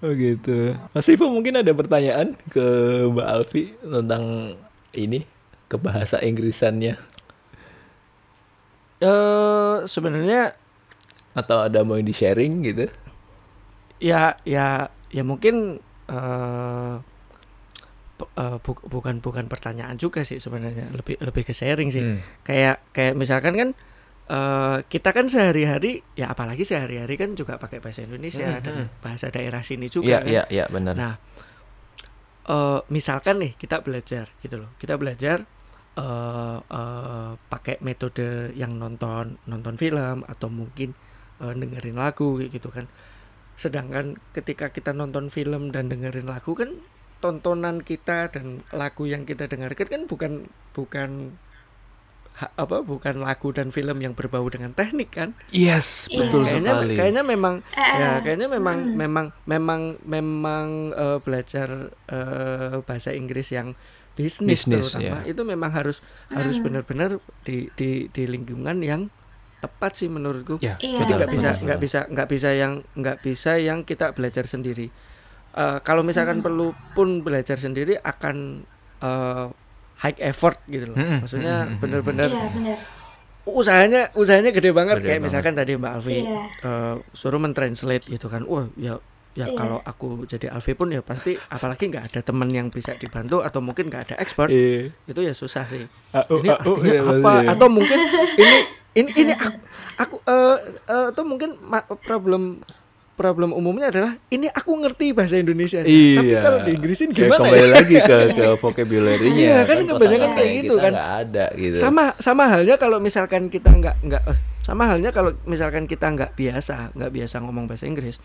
Oh 0.00 0.16
gitu. 0.16 0.72
Mas 0.96 1.12
Ivo 1.12 1.28
mungkin 1.28 1.60
ada 1.60 1.76
pertanyaan 1.76 2.32
ke 2.48 2.64
Mbak 3.04 3.28
Alfi 3.28 3.76
tentang 3.84 4.56
Ini 4.96 5.28
ke 5.68 5.76
bahasa 5.76 6.24
Inggrisannya 6.24 6.96
eh 9.00 9.76
sebenarnya 9.88 10.52
atau 11.32 11.64
ada 11.64 11.80
mau 11.84 11.96
di 11.96 12.12
sharing 12.12 12.52
gitu? 12.64 12.84
ya 14.00 14.36
ya 14.48 14.88
ya 15.12 15.22
mungkin 15.24 15.80
eh 16.08 16.94
eh, 18.36 18.58
bu- 18.60 18.84
bukan 18.84 19.18
bukan 19.18 19.46
pertanyaan 19.46 19.96
juga 19.96 20.20
sih 20.20 20.36
sebenarnya 20.36 20.92
lebih 20.92 21.16
lebih 21.20 21.42
ke 21.44 21.52
sharing 21.52 21.88
sih 21.88 22.02
Hmm. 22.02 22.18
kayak 22.42 22.76
kayak 22.90 23.14
misalkan 23.14 23.54
kan 23.54 23.70
eh 24.30 24.78
kita 24.86 25.10
kan 25.10 25.26
sehari-hari 25.26 26.06
ya 26.14 26.30
apalagi 26.30 26.62
sehari-hari 26.62 27.18
kan 27.18 27.34
juga 27.34 27.58
pakai 27.58 27.82
bahasa 27.82 28.06
Indonesia 28.06 28.46
Hmm, 28.46 28.62
dan 28.62 28.74
hmm. 28.86 28.88
bahasa 29.02 29.26
daerah 29.28 29.58
sini 29.60 29.90
juga 29.90 30.06
Iya 30.06 30.18
kan 30.22 30.30
iya 30.30 30.42
iya 30.48 30.64
benar. 30.70 30.94
Nah, 30.94 31.14
eh 32.46 32.80
misalkan 32.90 33.36
nih 33.42 33.52
kita 33.54 33.82
belajar 33.82 34.26
gitu 34.40 34.56
loh, 34.58 34.70
kita 34.78 34.94
belajar 34.96 35.42
eh 35.98 36.58
eh, 36.62 37.32
pakai 37.50 37.82
metode 37.82 38.54
yang 38.54 38.78
nonton 38.78 39.34
nonton 39.46 39.74
film 39.74 40.22
atau 40.24 40.46
mungkin 40.48 40.94
eh, 41.42 41.54
dengerin 41.54 41.98
lagu 41.98 42.38
gitu 42.38 42.70
kan. 42.70 42.86
Sedangkan 43.58 44.16
ketika 44.32 44.70
kita 44.70 44.94
nonton 44.94 45.28
film 45.28 45.68
dan 45.74 45.90
dengerin 45.90 46.24
lagu 46.24 46.54
kan 46.54 46.70
tontonan 47.20 47.80
kita 47.80 48.28
dan 48.28 48.46
lagu 48.70 49.04
yang 49.04 49.22
kita 49.22 49.44
dengarkan 49.44 49.86
kan 49.86 50.02
bukan 50.04 50.32
bukan 50.70 51.36
ha- 52.34 52.52
apa 52.56 52.80
bukan 52.82 53.20
lagu 53.20 53.50
dan 53.50 53.68
film 53.68 53.98
yang 53.98 54.12
berbau 54.12 54.46
dengan 54.46 54.72
teknik 54.72 55.12
kan 55.12 55.36
Yes, 55.50 56.08
Iya. 56.08 56.18
betul 56.22 56.42
kayaknya 56.42 56.72
sekali. 56.74 56.94
kayaknya 56.96 57.22
memang 57.22 57.54
Eh, 57.70 57.84
ya 57.94 58.08
eh. 58.10 58.16
kayaknya 58.20 58.48
memang 58.48 58.76
Mm. 58.82 58.96
memang 58.96 59.26
memang 59.44 59.80
memang 60.02 60.66
eh, 60.92 61.18
belajar 61.20 61.68
eh, 62.08 62.80
bahasa 62.80 63.12
Inggris 63.12 63.50
yang 63.50 63.76
bisnis, 64.10 64.64
Bisnis, 64.66 64.90
terutama 64.90 65.22
ya. 65.22 65.30
itu 65.30 65.42
memang 65.42 65.70
harus 65.70 66.00
harus 66.28 66.56
benar-benar 66.58 67.16
di, 67.40 67.72
di 67.72 67.90
di 68.06 68.24
lingkungan 68.24 68.80
yang 68.80 69.08
tepat 69.58 69.92
sih 69.94 70.08
menurutku. 70.08 70.56
Ya, 70.58 70.76
Iya, 70.78 70.98
Jadi 70.98 71.12
nggak 71.14 71.30
bisa 71.30 71.50
nggak 71.54 71.78
bisa 71.78 71.98
nggak 72.06 72.28
bisa 72.28 72.48
yang 72.50 72.72
nggak 72.94 73.18
bisa 73.18 73.52
yang 73.56 73.78
kita 73.82 74.12
belajar 74.12 74.44
sendiri. 74.44 74.88
Eh, 75.52 75.78
kalau 75.80 76.00
misalkan 76.00 76.40
perlu 76.40 76.66
pun 76.92 77.20
belajar 77.20 77.56
sendiri 77.56 77.96
akan 77.96 78.62
eh, 79.00 79.46
high 79.98 80.18
effort 80.22 80.56
gitu 80.64 80.88
loh. 80.88 80.96
Mm-mm, 80.96 81.20
Maksudnya 81.20 81.54
benar-benar 81.76 82.30
Iya, 82.30 82.76
usahanya 83.42 84.12
usahanya 84.14 84.50
gede 84.50 84.70
banget 84.70 85.00
Gede 85.00 85.06
kayak 85.06 85.18
banget. 85.18 85.26
misalkan 85.26 85.54
tadi 85.54 85.72
Mbak 85.74 85.92
Alfi 85.92 86.18
Iya. 86.18 86.40
eh, 86.62 86.94
suruh 87.10 87.36
mentranslate 87.36 88.06
gitu 88.06 88.26
kan. 88.26 88.44
Wah, 88.44 88.68
ya 88.76 88.94
ya 89.32 89.46
Iya. 89.46 89.54
kalau 89.54 89.78
aku 89.80 90.24
jadi 90.24 90.50
Alfi 90.50 90.72
pun 90.72 90.88
ya 90.88 91.00
pasti 91.00 91.34
apalagi 91.48 91.86
nggak 91.86 92.04
ada 92.08 92.20
teman 92.20 92.48
yang 92.48 92.66
bisa 92.68 92.94
dibantu 92.94 93.40
atau 93.40 93.58
mungkin 93.58 93.86
nggak 93.86 94.02
ada 94.06 94.16
expert 94.18 94.50
Iya. 94.50 94.90
itu 95.04 95.20
ya 95.20 95.32
susah 95.32 95.66
sih. 95.66 95.82
Au, 96.12 96.38
ini 96.38 96.48
au, 96.48 96.58
artinya 96.76 96.90
iya, 96.92 97.02
apa? 97.02 97.32
iya. 97.40 97.50
Atau 97.50 97.68
mungkin 97.68 97.98
ini 98.36 98.58
ini 98.92 99.10
ini 99.16 99.32
aku, 99.40 99.58
aku 99.96 100.14
eh 100.26 100.56
eh, 100.84 101.06
atau 101.10 101.22
mungkin 101.22 101.58
ma- 101.60 101.86
problem 101.98 102.58
problem 103.20 103.52
umumnya 103.52 103.92
adalah 103.92 104.16
ini 104.32 104.48
aku 104.48 104.80
ngerti 104.80 105.12
bahasa 105.12 105.36
Indonesia 105.36 105.84
tapi 105.84 105.92
Iya. 106.24 106.40
kalau 106.40 106.64
di 106.64 106.72
Inggrisin 106.72 107.12
gimana 107.12 107.52
kembali 107.52 107.60
ya? 107.60 107.68
lagi 107.68 107.96
ke 108.00 108.18
ke 108.40 108.46
vocabulary-nya. 108.56 109.44
Iya, 109.44 109.58
kan 109.68 109.76
kebanyakan 109.84 110.00
kosakata 110.00 110.36
kayak 110.40 110.50
gitu 110.64 110.74
kan. 110.80 110.92
ada 110.96 111.44
gitu. 111.52 111.76
Sama 111.76 112.16
sama 112.16 112.48
halnya 112.48 112.80
kalau 112.80 112.96
misalkan 112.96 113.52
kita 113.52 113.68
nggak 113.68 113.96
nggak 114.08 114.22
eh, 114.24 114.38
sama 114.64 114.88
halnya 114.88 115.12
kalau 115.12 115.36
misalkan 115.44 115.84
kita 115.84 116.08
nggak 116.08 116.32
biasa 116.32 116.96
nggak 116.96 117.12
biasa 117.12 117.36
ngomong 117.44 117.68
bahasa 117.68 117.84
Inggris 117.84 118.16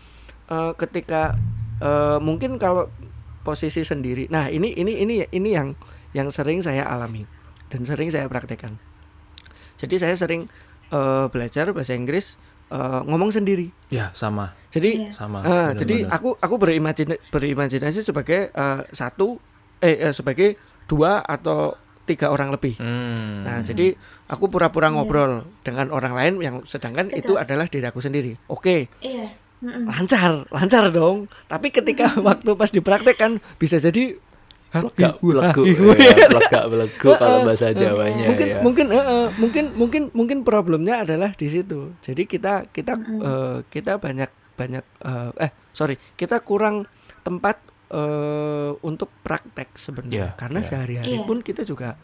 eh, 0.48 0.72
ketika 0.80 1.36
eh, 1.84 2.18
mungkin 2.24 2.56
kalau 2.56 2.88
posisi 3.44 3.84
sendiri. 3.84 4.32
Nah 4.32 4.48
ini 4.48 4.72
ini 4.72 5.04
ini 5.04 5.14
ini 5.28 5.50
yang 5.52 5.76
yang 6.16 6.32
sering 6.32 6.64
saya 6.64 6.88
alami 6.88 7.28
dan 7.68 7.84
sering 7.84 8.08
saya 8.08 8.24
praktekkan. 8.32 8.80
Jadi 9.76 10.00
saya 10.00 10.16
sering 10.16 10.48
eh, 10.88 11.24
belajar 11.28 11.68
bahasa 11.76 11.92
Inggris 11.92 12.40
eh, 12.68 13.00
ngomong 13.02 13.30
sendiri. 13.30 13.68
Ya, 13.88 14.10
sama. 14.12 14.52
Jadi 14.68 15.08
Iya. 15.08 15.10
Sama. 15.12 15.40
Benar-benar. 15.40 15.76
jadi 15.78 15.96
aku 16.06 16.28
aku 16.36 16.54
berimajin 16.56 17.08
berimajinasi 17.30 18.00
sebagai 18.00 18.50
eh, 18.50 18.80
satu 18.90 19.38
eh, 19.78 20.08
eh, 20.08 20.12
sebagai 20.12 20.56
dua 20.84 21.20
atau 21.20 21.74
tiga 22.06 22.30
orang 22.30 22.54
lebih. 22.54 22.78
Hmm. 22.78 23.42
Nah, 23.42 23.60
jadi 23.60 23.94
aku 24.26 24.46
pura-pura 24.46 24.86
Iya. 24.86 24.94
ngobrol 24.94 25.32
dengan 25.62 25.90
orang 25.90 26.14
lain 26.14 26.34
yang 26.38 26.56
sedangkan 26.62 27.10
itu 27.10 27.34
Betul. 27.34 27.42
adalah 27.42 27.66
diri 27.66 27.82
aku 27.84 27.98
sendiri. 27.98 28.38
Oke, 28.46 28.86
Iya. 29.02 29.34
Mm-mm. 29.56 29.88
lancar, 29.88 30.44
lancar 30.52 30.92
dong. 30.92 31.26
Tapi 31.48 31.72
ketika 31.72 32.12
waktu 32.28 32.50
pas 32.54 32.70
dipraktekkan 32.70 33.40
bisa 33.56 33.80
jadi 33.80 34.14
Belegak, 34.78 35.14
belegu, 35.18 35.62
ya, 35.96 36.14
belegak, 36.26 36.64
belegu 36.66 37.08
kalau 37.14 37.38
bahasa 37.42 37.66
Jawanya 37.70 38.26
mungkin 38.26 38.46
ya. 38.46 38.58
mungkin 38.60 38.86
eh, 38.88 38.98
eh, 38.98 39.28
mungkin 39.34 39.64
mungkin 39.74 40.02
mungkin 40.12 40.38
problemnya 40.42 41.02
adalah 41.02 41.32
di 41.32 41.46
situ. 41.46 41.94
Jadi 41.98 42.22
kita 42.24 42.66
kita 42.66 42.92
eh, 42.98 43.58
kita 43.66 43.96
banyak 43.96 44.28
banyak 44.52 44.84
eh, 45.00 45.30
eh 45.38 45.50
sorry 45.70 45.94
kita 46.12 46.40
kurang 46.40 46.84
tempat 47.20 47.60
eh, 47.88 48.70
untuk 48.80 49.12
praktek 49.20 49.72
sebenarnya 49.74 50.12
Iya, 50.12 50.28
karena 50.34 50.58
iya. 50.58 50.66
sehari-hari 50.66 51.14
Iya. 51.14 51.24
pun 51.24 51.38
kita 51.40 51.62
juga 51.62 51.94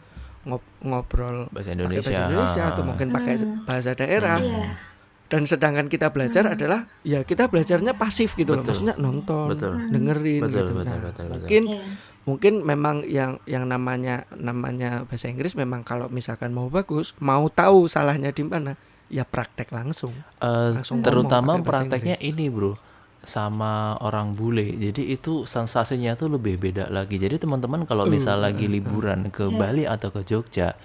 ngob- 0.43 0.71
ngobrol 0.79 1.47
bahasa 1.49 1.71
Indonesia. 1.71 2.03
bahasa 2.03 2.23
Indonesia 2.25 2.63
atau 2.67 2.83
mungkin 2.83 3.07
pakai 3.09 3.33
Hmm. 3.37 3.63
bahasa 3.63 3.91
daerah 3.93 4.37
Iya. 4.37 4.92
Dan 5.27 5.43
sedangkan 5.43 5.87
kita 5.87 6.09
belajar 6.09 6.45
adalah 6.45 6.85
ya 7.01 7.21
kita 7.21 7.47
belajarnya 7.47 7.93
pasif 7.93 8.35
gitu 8.35 8.53
loh. 8.53 8.61
Betul. 8.61 8.69
maksudnya 8.69 8.95
nonton 8.97 9.47
Betul. 9.51 9.73
dengerin 9.89 10.41
Betul, 10.45 10.53
gitu. 10.53 10.71
betul, 10.71 10.85
nah 10.85 10.97
betul, 10.99 11.25
betul. 11.25 11.33
mungkin 11.33 11.63
Iya. 11.65 11.81
mungkin 12.23 12.53
memang 12.61 12.95
yang 13.03 13.31
yang 13.43 13.65
namanya 13.65 14.15
namanya 14.31 15.03
bahasa 15.03 15.27
Inggris 15.27 15.53
memang 15.53 15.81
kalau 15.81 16.07
misalkan 16.07 16.51
mau 16.51 16.69
bagus 16.69 17.11
mau 17.17 17.47
tahu 17.47 17.85
salahnya 17.85 18.29
di 18.29 18.43
mana 18.43 18.77
ya 19.09 19.23
praktek 19.23 19.69
langsung. 19.69 20.13
Eh, 20.39 20.71
Langsung 20.73 21.01
terutama 21.01 21.59
prakteknya 21.59 22.17
ini 22.19 22.47
bro 22.47 22.73
sama 23.23 23.95
orang 23.99 24.33
bule. 24.33 24.67
Jadi 24.69 25.07
itu 25.09 25.43
sensasinya 25.43 26.11
tuh 26.13 26.27
lebih 26.27 26.59
beda 26.59 26.89
lagi. 26.89 27.15
Jadi 27.15 27.39
teman-teman 27.39 27.87
kalau 27.87 28.03
misal 28.03 28.39
lagi 28.39 28.67
liburan 28.67 29.31
ke 29.31 29.47
Bali 29.49 29.87
atau 29.87 30.11
ke 30.11 30.23
Jogja 30.23 30.75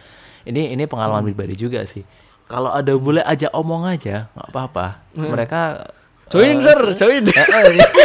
ini 0.44 0.70
ini 0.70 0.84
pengalaman 0.84 1.24
pribadi 1.24 1.54
juga 1.54 1.82
sih 1.82 2.00
kalau 2.48 2.70
ada 2.70 2.92
bule 2.94 3.20
aja 3.20 3.52
omong 3.52 3.84
aja 3.84 4.26
nggak 4.32 4.48
apa-apa. 4.48 4.86
Mereka 5.14 5.60
join 6.26 6.56
eh, 6.56 6.60
sir 6.60 6.80
join 6.94 7.24
Eh, 7.24 7.32
eh, 7.32 7.64
iya. 7.74 7.88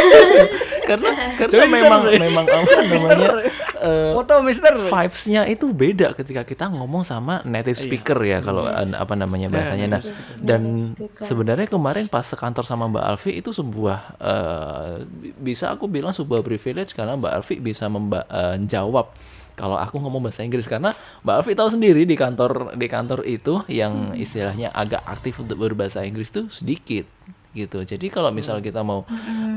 karena 0.84 1.08
karena 1.34 1.48
Join, 1.50 1.70
memang 1.70 2.00
sir. 2.04 2.12
memang 2.18 2.44
apa 2.44 2.70
namanya 2.76 3.40
eh, 3.80 4.12
foto 4.12 4.34
mister. 4.40 4.72
vibes-nya 4.84 5.42
itu 5.46 5.64
beda 5.66 6.12
ketika 6.12 6.44
kita 6.44 6.68
ngomong 6.68 7.00
sama 7.00 7.40
native 7.42 7.72
speaker 7.74 8.20
ya 8.20 8.40
kalau 8.40 8.64
an- 8.64 8.92
apa 8.92 9.12
namanya 9.14 9.48
bahasanya. 9.48 9.88
Nah 9.90 10.02
dan 10.38 10.76
sebenarnya 11.18 11.64
kemarin 11.66 12.04
pas 12.04 12.20
sekantor 12.22 12.62
sama 12.62 12.84
Mbak 12.86 13.04
Alfi 13.06 13.32
itu 13.34 13.48
sebuah 13.48 13.98
eh, 14.14 14.92
bi- 15.06 15.32
bisa 15.42 15.72
aku 15.72 15.84
bilang 15.86 16.12
sebuah 16.12 16.40
privilege 16.40 16.92
karena 16.92 17.16
Mbak 17.16 17.32
Alfi 17.34 17.56
bisa 17.58 17.88
menjawab 17.88 19.08
kalau 19.54 19.78
aku 19.78 20.02
ngomong 20.02 20.28
bahasa 20.28 20.42
Inggris 20.42 20.66
karena 20.66 20.90
Mbak 21.22 21.34
Alfi 21.38 21.52
tahu 21.54 21.70
sendiri 21.70 22.02
di 22.02 22.18
kantor 22.18 22.74
di 22.74 22.86
kantor 22.90 23.22
itu 23.22 23.62
yang 23.70 24.12
istilahnya 24.18 24.74
agak 24.74 25.02
aktif 25.06 25.38
untuk 25.38 25.62
berbahasa 25.62 26.02
Inggris 26.02 26.34
tuh 26.34 26.50
sedikit 26.50 27.06
gitu. 27.54 27.86
Jadi 27.86 28.10
kalau 28.10 28.34
misal 28.34 28.58
kita 28.58 28.82
mau 28.82 29.06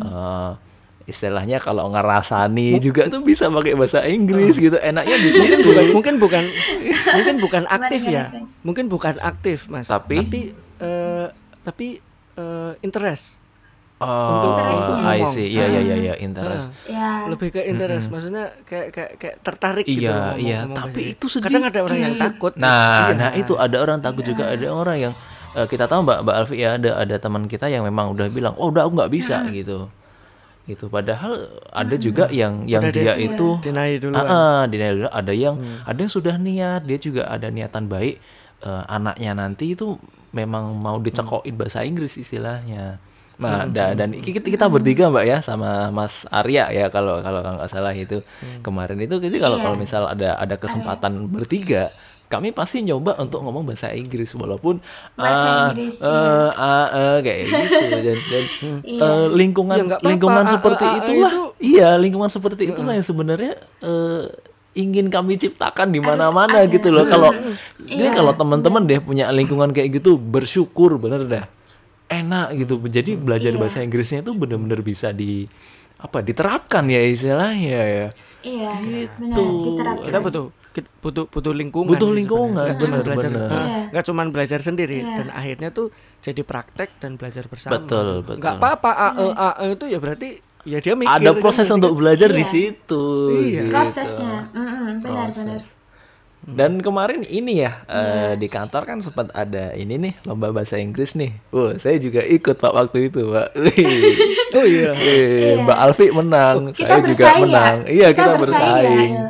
eh, 0.05 0.51
istilahnya 1.10 1.57
kalau 1.57 1.89
ngerasani 1.89 2.77
juga 2.77 3.10
tuh 3.10 3.25
bisa 3.25 3.49
pakai 3.49 3.73
bahasa 3.73 4.05
Inggris 4.05 4.62
gitu. 4.62 4.77
Enaknya 4.77 5.17
di 5.17 5.29
mungkin 5.33 5.60
bukan 5.65 5.86
mungkin 5.97 6.15
bukan 6.21 6.43
mungkin 7.17 7.36
bukan 7.41 7.63
aktif 7.65 8.01
ya. 8.05 8.29
Mungkin 8.62 8.86
bukan 8.88 9.17
aktif 9.17 9.65
mas. 9.65 9.89
Tapi? 9.89 10.21
tapi 10.21 10.41
eh, 10.77 11.27
tapi 11.65 11.88
eh, 12.38 12.71
interest 12.86 13.46
Oh. 13.97 14.62
I 15.01 15.25
see. 15.25 15.49
Iya 15.49 15.65
iya 15.67 15.81
iya 15.81 15.95
iya 15.97 16.13
interest. 16.21 16.69
Ah, 16.69 16.86
Ya. 16.86 17.10
lebih 17.25 17.49
ke 17.49 17.65
interest 17.65 18.13
maksudnya 18.13 18.53
kayak 18.63 18.93
kayak 18.93 19.12
kayak 19.17 19.36
tertarik 19.41 19.86
gitu 19.86 20.05
Iya, 20.05 20.38
iya, 20.38 20.60
tapi 20.69 21.01
bahasa 21.01 21.17
itu 21.17 21.25
Inggris. 21.27 21.41
kadang 21.41 21.63
ada 21.65 21.79
orang 21.81 21.97
yang 21.97 22.13
sedikit. 22.13 22.25
takut 22.29 22.53
Nah, 22.55 22.69
Iya. 23.10 23.13
nah 23.17 23.31
itu 23.33 23.53
ada 23.57 23.77
orang 23.81 23.99
takut 23.99 24.21
juga, 24.23 24.43
ada 24.47 24.67
orang 24.69 24.97
yang 25.01 25.13
eh, 25.57 25.65
kita 25.65 25.89
tahu 25.89 26.05
Mbak 26.05 26.19
Mbak 26.23 26.36
Alfi 26.38 26.55
ya 26.62 26.69
ada 26.77 26.89
ada 26.93 27.15
teman 27.17 27.43
kita 27.45 27.65
yang 27.65 27.81
memang 27.81 28.13
udah 28.13 28.29
bilang, 28.29 28.53
"Oh, 28.55 28.69
udah 28.69 28.86
aku 28.86 28.93
nggak 28.93 29.10
bisa" 29.10 29.41
gitu. 29.49 29.89
Gitu. 30.67 30.86
Padahal 30.88 31.47
ada 31.71 31.95
juga 31.95 32.27
yang 32.29 32.67
yang 32.67 32.83
Udah 32.83 32.91
dia 32.91 33.15
itu 33.15 33.55
Deny 33.63 33.97
dulu 33.97 34.13
Ah, 34.13 34.27
ah, 34.27 34.62
deny 34.67 34.93
dulu. 34.93 35.07
Ada 35.10 35.31
yang 35.31 35.55
ada 35.81 35.97
yang 35.97 36.12
sudah 36.12 36.36
niat, 36.38 36.86
dia 36.86 36.99
juga 36.99 37.25
ada 37.25 37.47
niatan 37.47 37.88
baik 37.88 38.21
eh, 38.62 38.83
anaknya 38.86 39.33
nanti 39.33 39.73
itu 39.73 39.97
memang 40.29 40.75
mau 40.75 40.99
dicekokin 40.99 41.55
bahasa 41.55 41.81
Inggris 41.81 42.13
istilahnya. 42.13 43.01
Nah, 43.38 43.65
da- 43.65 43.93
dan 43.93 44.12
kita, 44.12 44.41
kita 44.41 44.65
bertiga 44.65 45.08
Mbak 45.08 45.23
ya 45.23 45.38
sama 45.39 45.89
Mas 45.89 46.26
Arya 46.28 46.69
ya 46.69 46.89
kalau 46.89 47.21
kalau 47.21 47.39
nggak 47.39 47.69
salah 47.69 47.93
itu 47.93 48.26
kemarin 48.60 48.97
itu 48.97 49.13
jadi 49.15 49.38
kalau 49.38 49.58
Iya. 49.58 49.63
kalau 49.63 49.76
misal 49.76 50.04
ada 50.06 50.34
ada 50.36 50.56
kesempatan 50.56 51.13
bertiga 51.28 51.93
kami 52.26 52.50
pasti 52.50 52.82
nyoba 52.82 53.15
untuk 53.15 53.39
ngomong 53.39 53.63
bahasa 53.63 53.93
Inggris 53.93 54.34
walaupun 54.34 54.82
Bahasa 55.13 55.47
ah, 55.47 55.69
Inggris, 55.69 55.95
eh, 55.95 56.10
iya. 56.10 56.50
ah, 56.52 56.88
eh, 56.91 57.17
kayak 57.21 57.39
gitu. 57.39 57.56
Dan 57.95 58.17
dan 58.17 58.45
Iya. 58.84 59.00
eh, 59.00 59.26
lingkungan 59.32 59.76
Ya, 59.76 59.84
apa-apa. 59.86 60.04
lingkungan 60.04 60.43
Ah, 60.43 60.52
seperti 60.52 60.84
ah, 60.84 60.89
ah, 60.89 61.00
itulah. 61.00 61.32
itu- 61.32 61.52
iya 61.62 61.89
lingkungan 61.95 62.28
seperti 62.28 62.63
itulah 62.67 62.91
yang 62.91 63.06
sebenarnya 63.06 63.54
eh, 63.80 64.23
ingin 64.76 65.08
kami 65.08 65.34
ciptakan 65.36 65.89
di 65.89 65.97
mana-mana 66.00 66.62
gitu 66.65 66.89
loh. 66.89 67.02
Kalau 67.04 67.32
jadi 67.80 68.02
Iya, 68.04 68.10
kalau 68.13 68.34
teman-teman 68.34 68.84
deh 68.84 69.00
punya 69.00 69.30
lingkungan 69.32 69.71
kayak 69.71 69.89
gitu 69.95 70.17
bersyukur 70.17 70.97
bener 70.97 71.21
dah 71.23 71.45
enak 72.07 72.47
gitu 72.55 72.79
jadi 72.81 73.11
belajar 73.15 73.51
Iya. 73.51 73.59
bahasa 73.59 73.79
Inggrisnya 73.79 74.21
tuh 74.21 74.33
bener-bener 74.33 74.79
bisa 74.79 75.11
di 75.11 75.45
apa 75.97 76.19
diterapkan 76.19 76.85
ya 76.85 77.01
istilahnya 77.01 77.79
ya 77.83 78.07
Iya, 78.39 78.69
benar 79.17 79.35
Gitu. 79.35 79.43
diterapkan. 79.65 80.05
kita 80.05 80.19
butuh 80.19 80.45
kita 80.69 80.87
butuh 80.99 81.25
butuh 81.25 81.53
lingkungan 81.53 81.89
Butuh 81.89 82.05
sih 82.07 82.17
lingkungan, 82.17 82.53
nggak 82.61 82.77
cuma 82.77 82.89
benar, 82.93 83.03
belajar 83.03 83.29
benar. 83.29 83.49
Iya. 83.49 83.81
nggak 83.89 84.05
cuma 84.05 84.21
belajar 84.27 84.59
sendiri 84.61 84.97
Iya. 84.99 85.15
dan 85.15 85.27
akhirnya 85.31 85.69
tuh 85.69 85.87
jadi 86.19 86.41
praktek 86.41 86.89
dan 86.97 87.12
belajar 87.13 87.43
bersama 87.45 87.75
Betul, 87.75 88.21
betul. 88.21 88.35
nggak 88.37 88.53
apa-apa 88.55 88.91
AE 89.10 89.27
AE 89.33 89.67
itu 89.73 89.85
ya 89.87 89.97
berarti 89.97 90.29
ya 90.63 90.77
dia 90.77 90.93
mikir 90.93 91.10
ada 91.10 91.31
proses 91.33 91.63
berarti 91.63 91.77
untuk 91.77 91.91
belajar 91.93 92.29
di 92.29 92.39
Iya. 92.39 92.47
situ 92.47 93.03
Iya. 93.33 93.62
gitu. 93.63 93.71
prosesnya. 93.73 94.35
Mm-mm, 94.49 94.85
benar 95.01 95.27
benar. 95.27 95.60
Proses. 95.60 95.65
Dan 96.48 96.79
kemarin 96.79 97.21
ini 97.21 97.60
ya 97.60 97.83
eh, 97.85 98.33
di 98.33 98.48
kantor 98.48 98.83
kan 98.85 98.98
sempat 98.98 99.27
ada 99.31 99.71
ini 99.73 100.00
nih 100.00 100.13
lomba 100.23 100.48
bahasa 100.50 100.75
Inggris 100.75 101.12
nih. 101.13 101.35
Wah 101.50 101.75
saya 101.75 101.95
juga 101.98 102.19
ikut 102.19 102.56
pak 102.56 102.71
waktu 102.71 103.12
itu 103.12 103.27
pak. 103.27 103.52
Oh 104.50 104.63
iya 104.63 104.95
Wih, 104.95 105.60
Mbak 105.62 105.77
Alfi 105.77 106.08
menang, 106.10 106.71
saya 106.71 106.98
Kita 106.98 107.06
juga 107.06 107.12
bersaing 107.27 107.35
ya? 107.35 107.43
menang. 107.43 107.75
Iya 107.85 108.08
Kita 108.08 108.17
kita, 108.17 108.31
bersaing 108.33 108.71
bersaing. 108.79 109.12
ya, 109.12 109.27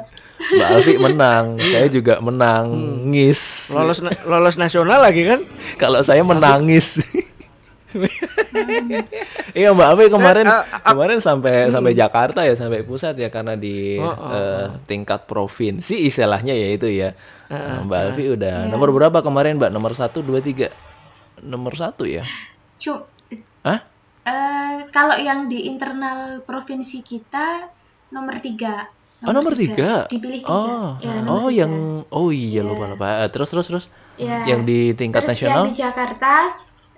Mbak 0.54 0.70
Alfi 0.70 0.94
menang, 0.96 1.46
saya 1.74 1.88
juga 1.90 2.14
menang. 2.20 2.66
Ngis. 3.08 3.42
lolos 3.74 4.00
na- 4.00 4.24
lolos 4.24 4.56
nasional 4.56 5.02
lagi 5.02 5.26
kan 5.26 5.42
Kalau 5.76 6.00
saya 6.00 6.22
menangis. 6.22 7.02
Iya 9.54 9.74
Mbak 9.74 9.88
Abe 9.90 10.04
kemarin 10.08 10.46
Saya, 10.46 10.62
uh, 10.62 10.66
uh, 10.70 10.82
kemarin 10.86 11.20
sampai 11.20 11.54
sampai 11.70 11.92
Jakarta 11.94 12.42
ya 12.44 12.54
sampai 12.54 12.84
pusat 12.84 13.18
ya 13.18 13.30
karena 13.30 13.54
di 13.54 13.98
Oh, 13.98 14.08
oh, 14.08 14.32
eh, 14.32 14.66
tingkat 14.86 15.26
provinsi 15.26 16.06
istilahnya 16.06 16.54
ya 16.54 16.68
itu 16.70 16.88
ya. 16.88 17.14
Nah, 17.48 17.84
Mbak 17.84 18.00
Alfi 18.04 18.24
udah 18.30 18.68
nomor 18.68 18.92
berapa 18.92 19.20
kemarin 19.22 19.58
Mbak? 19.58 19.72
Nomor 19.72 19.92
satu 19.94 20.22
dua 20.22 20.40
tiga 20.40 20.70
nomor 21.40 21.74
satu 21.74 22.04
ya? 22.04 22.22
Cu- 22.78 23.06
Hah? 23.64 23.80
eh, 24.24 24.76
kalau 24.90 25.16
yang 25.16 25.48
di 25.48 25.66
internal 25.66 26.42
provinsi 26.42 27.02
kita 27.02 27.70
nomor 28.12 28.38
tiga. 28.40 28.88
Oh 29.26 29.34
nomor 29.34 29.58
tiga. 29.58 30.06
Dipilih 30.06 30.46
tiga. 30.46 30.54
Oh, 30.54 30.90
Ya, 31.02 31.26
nomor 31.26 31.42
oh 31.42 31.50
tiga. 31.50 31.60
yang 31.66 31.74
oh 32.06 32.30
iya 32.30 32.62
lupa 32.62 32.86
lupa. 32.86 33.26
Eh, 33.26 33.30
Terus 33.34 33.50
terus 33.50 33.66
terus. 33.66 33.86
Ya. 34.18 34.46
Yang 34.46 34.62
di 34.66 34.80
tingkat 34.94 35.26
Terus 35.26 35.38
nasional 35.38 35.64
yang 35.66 35.74
di 35.74 35.78
Jakarta, 35.78 36.34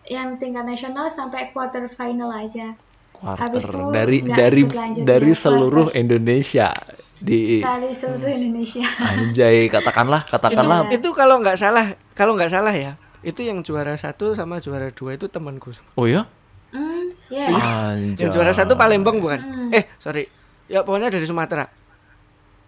yang 0.10 0.36
tingkat 0.36 0.66
nasional 0.66 1.08
sampai 1.08 1.54
quarter 1.54 1.86
final 1.88 2.30
aja. 2.30 2.74
Habis 3.20 3.68
quarter 3.68 4.10
itu 4.10 4.26
dari 4.26 4.64
dari 4.64 4.64
dari 5.00 5.32
ya, 5.32 5.38
seluruh 5.38 5.88
quarter. 5.88 6.02
Indonesia 6.02 6.68
di 7.16 7.60
Sekali 7.60 7.92
seluruh 7.92 8.32
Indonesia. 8.32 8.86
anjay 8.98 9.68
katakanlah 9.68 10.24
itu 10.24 10.32
katakanlah 10.32 10.78
itu 10.90 11.10
kalau 11.12 11.36
nggak 11.38 11.56
salah 11.56 11.86
kalau 12.16 12.34
nggak 12.34 12.48
salah 12.48 12.72
ya 12.72 12.96
itu 13.20 13.44
yang 13.44 13.60
juara 13.60 13.92
satu 13.94 14.32
sama 14.32 14.58
juara 14.58 14.88
dua 14.90 15.14
itu 15.14 15.28
temanku 15.28 15.76
oh 15.94 16.08
ya 16.08 16.24
Hmm, 16.72 17.12
ya. 17.28 17.50
anjay 17.52 18.24
yang 18.24 18.30
juara 18.32 18.56
satu 18.56 18.80
Palembang 18.80 19.20
bukan 19.20 19.40
Hmm. 19.42 19.68
eh 19.70 19.92
sorry 20.00 20.32
ya 20.66 20.82
pokoknya 20.82 21.12
dari 21.12 21.28
Sumatera 21.28 21.68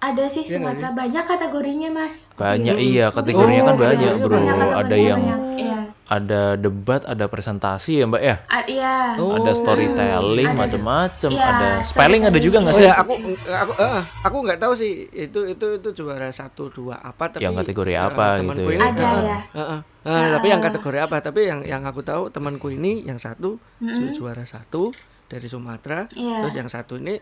Ada 0.02 0.26
sih 0.28 0.42
Iya 0.44 0.58
Sumatera 0.58 0.90
banyak 0.92 1.24
kategorinya, 1.24 1.90
Mas. 1.90 2.34
banyak 2.34 2.74
iya 2.76 3.08
kategorinya 3.08 3.62
kan 3.64 3.74
Oh, 3.74 3.80
banyak 3.80 4.02
kategorinya 4.12 4.18
bro 4.20 4.38
Banyak 4.58 4.72
ada 4.76 4.96
yang 4.98 5.22
banyak. 5.22 5.40
Iya. 5.56 5.80
ada 6.10 6.42
debat 6.56 7.02
ada 7.06 7.26
presentasi 7.26 7.92
ya 7.96 8.06
mbak 8.06 8.20
ya 8.20 8.36
A- 8.46 8.66
Iya. 8.66 8.96
Oh. 9.16 9.38
ada 9.38 9.54
storytelling 9.54 10.50
Ada- 10.50 10.60
macam-macam 10.60 11.32
Iya, 11.32 11.46
ada 11.46 11.68
spelling 11.82 12.24
ada 12.24 12.36
juga 12.38 12.58
nggak 12.60 12.74
Oh 12.74 12.80
sih 12.80 12.84
ya 12.84 12.94
aku 12.98 13.14
aku 13.46 13.72
eh, 13.78 14.02
aku 14.20 14.38
nggak 14.42 14.60
tahu 14.60 14.74
sih 14.74 14.92
itu 15.08 15.40
itu 15.48 15.66
itu 15.78 15.90
juara 15.94 16.28
satu 16.30 16.68
dua 16.68 17.00
apa 17.00 17.30
tapi 17.30 17.40
Yang 17.40 17.62
kategori 17.62 17.94
eh, 17.94 18.02
apa 18.02 18.26
temanku 18.36 18.58
gitu 18.60 18.64
ya? 18.66 18.76
ini, 18.76 18.84
Ada 18.84 19.04
eh, 19.06 19.22
ya. 19.24 19.40
eh, 19.54 19.62
eh, 19.62 19.80
eh, 20.04 20.26
tapi 20.32 20.48
yang 20.48 20.62
kategori 20.62 21.00
apa 21.00 21.16
tapi 21.22 21.40
yang 21.46 21.60
yang 21.64 21.84
aku 21.86 22.02
tahu 22.02 22.24
temanku 22.28 22.68
ini 22.70 23.06
yang 23.06 23.16
satu 23.16 23.56
ju- 23.80 24.12
juara 24.12 24.44
satu 24.44 24.90
dari 25.28 25.46
Sumatera 25.46 26.10
Iya. 26.10 26.42
terus 26.42 26.56
yang 26.56 26.68
satu 26.68 26.98
ini 26.98 27.22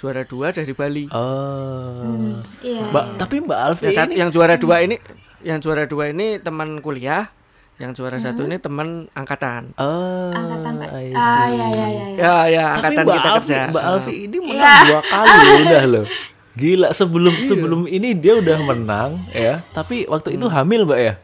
juara 0.00 0.24
dua 0.24 0.48
dari 0.48 0.72
Bali 0.72 1.04
oh 1.12 2.40
Iya. 2.60 2.88
mbak 2.88 3.04
tapi 3.16 3.36
mbak 3.38 3.58
Alfi 3.60 3.84
yang, 3.84 3.94
satu, 3.94 4.08
ini 4.08 4.16
yang 4.16 4.30
juara 4.30 4.54
dua 4.56 4.76
ini 4.80 4.96
yang 5.40 5.58
juara 5.58 5.84
dua 5.84 6.04
ini 6.08 6.26
teman 6.36 6.80
kuliah 6.80 7.28
yang 7.76 7.92
juara 7.92 8.16
satu 8.16 8.44
ini 8.44 8.56
teman 8.56 8.88
angkatan 9.10 9.76
oh 9.76 10.32
Angkatan 10.32 10.72
Pak. 10.78 10.88
I 10.90 11.12
Ah, 11.12 11.46
ya 11.46 11.66
ya 11.66 11.68
ya. 11.68 11.86
ya. 11.86 12.06
ya 12.10 12.34
ya 12.46 12.66
Tapi 12.74 12.96
angkatan 12.96 13.04
Mbak 13.04 13.14
kita 13.14 13.28
Alfi, 13.30 13.44
kerja 13.46 13.60
Mbak 13.68 13.84
Alfi 13.86 14.14
ini 14.22 14.38
menang 14.38 14.84
dua 14.86 15.00
kali 15.02 15.36
udah 15.64 15.84
loh. 15.86 16.06
Gila 16.50 16.88
sebelum 16.90 17.34
sebelum 17.40 17.80
ini 17.86 18.08
dia 18.12 18.34
udah 18.34 18.58
menang 18.60 19.10
ya, 19.30 19.62
tapi 19.70 20.04
waktu 20.04 20.34
itu 20.34 20.44
hamil 20.46 20.82
Mbak 20.82 20.98
ya? 20.98 21.14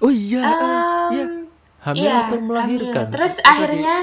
oh 0.00 0.10
iya 0.10 0.40
eh, 0.40 0.82
iya 1.12 1.24
Hamil 1.80 2.00
iya, 2.02 2.14
atau 2.24 2.38
melahirkan? 2.40 3.04
hamil. 3.06 3.12
Terus 3.12 3.34
akhirnya 3.40 3.96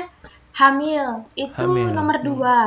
hamil 0.53 1.03
itu 1.33 1.57
Hamil. 1.57 1.89
nomor 1.91 2.17
dua. 2.21 2.57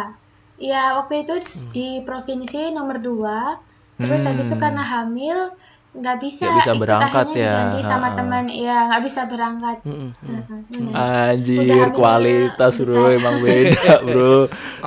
Ya 0.56 0.94
waktu 0.94 1.22
itu 1.22 1.34
di 1.70 1.88
provinsi 2.00 2.70
nomor 2.70 2.98
dua. 2.98 3.58
Terus 3.94 4.22
habis 4.22 4.46
itu 4.46 4.56
karena 4.56 4.82
hamil 4.82 5.54
nggak 5.94 6.18
bisa, 6.18 6.42
Nggak 6.44 6.58
bisa 6.58 6.72
ikut 6.72 6.82
berangkat 6.82 7.10
akhirnya 7.22 7.38
ya. 7.38 7.52
diganti 7.54 7.80
sama 7.84 8.08
teman. 8.12 8.44
Iya 8.48 8.76
nggak 8.86 9.02
bisa 9.02 9.20
berangkat. 9.24 9.76
Mm-mm. 9.82 10.10
Heeh, 10.20 10.58
benar. 10.68 10.92
Anjir, 11.30 11.58
Udah 11.60 11.76
hamil, 11.76 11.94
kualitas 11.94 12.72
bisa. 12.74 12.84
bro 12.84 13.04
emang 13.08 13.36
beda 13.44 13.94
bro. 14.00 14.34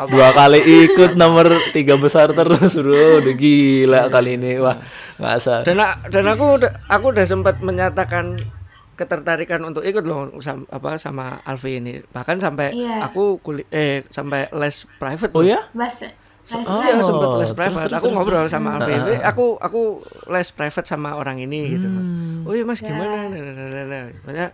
Dua 0.06 0.30
kali 0.32 0.60
ikut 0.60 1.12
nomor 1.14 1.46
tiga 1.72 1.96
besar 1.96 2.28
terus 2.30 2.76
bro, 2.76 3.24
udah 3.24 3.36
gila 3.40 4.02
kali 4.08 4.36
ini 4.36 4.60
wah 4.60 4.76
nggak 5.18 5.34
asal. 5.34 5.60
dan 5.64 5.80
a- 5.80 5.98
dan 6.06 6.28
aku 6.28 6.46
udah 6.60 6.72
aku 6.86 7.06
udah 7.10 7.26
sempat 7.26 7.58
menyatakan 7.60 8.38
ketertarikan 8.98 9.62
untuk 9.62 9.82
ikut 9.82 10.02
loh 10.02 10.34
sam- 10.40 10.66
apa 10.68 10.98
sama 10.98 11.38
Alfi 11.42 11.78
ini 11.78 12.02
bahkan 12.10 12.36
sampai 12.36 12.74
Iya. 12.74 13.06
aku 13.06 13.38
kuliah 13.38 13.70
eh 13.70 14.02
sampai 14.08 14.50
les 14.52 14.76
private 14.98 15.32
Oh 15.32 15.46
ya? 15.46 15.62
Bas, 15.72 16.02
les 16.02 16.14
Oh. 16.48 16.80
Iya 16.80 16.96
private. 16.96 17.04
sempat 17.04 17.28
les 17.36 17.52
private. 17.52 17.82
terus, 17.84 17.94
aku 17.94 18.04
terus, 18.04 18.16
ngobrol 18.18 18.40
terus. 18.42 18.52
sama 18.52 18.70
Alfi. 18.74 18.94
Ah, 18.94 19.04
"Eh, 19.06 19.22
aku 19.22 19.46
aku 19.58 19.82
les 20.28 20.50
private 20.50 20.88
sama 20.88 21.10
orang 21.14 21.38
ini 21.38 21.60
gitu. 21.70 21.86
Hmm. 21.86 22.48
Oh 22.48 22.52
iya 22.52 22.64
Mas 22.64 22.80
gimana? 22.80 23.28
Nah, 23.28 23.36
nah, 23.36 23.54
nah, 23.54 23.68
nah, 23.68 23.86
nah. 23.86 24.04
Makanya 24.24 24.48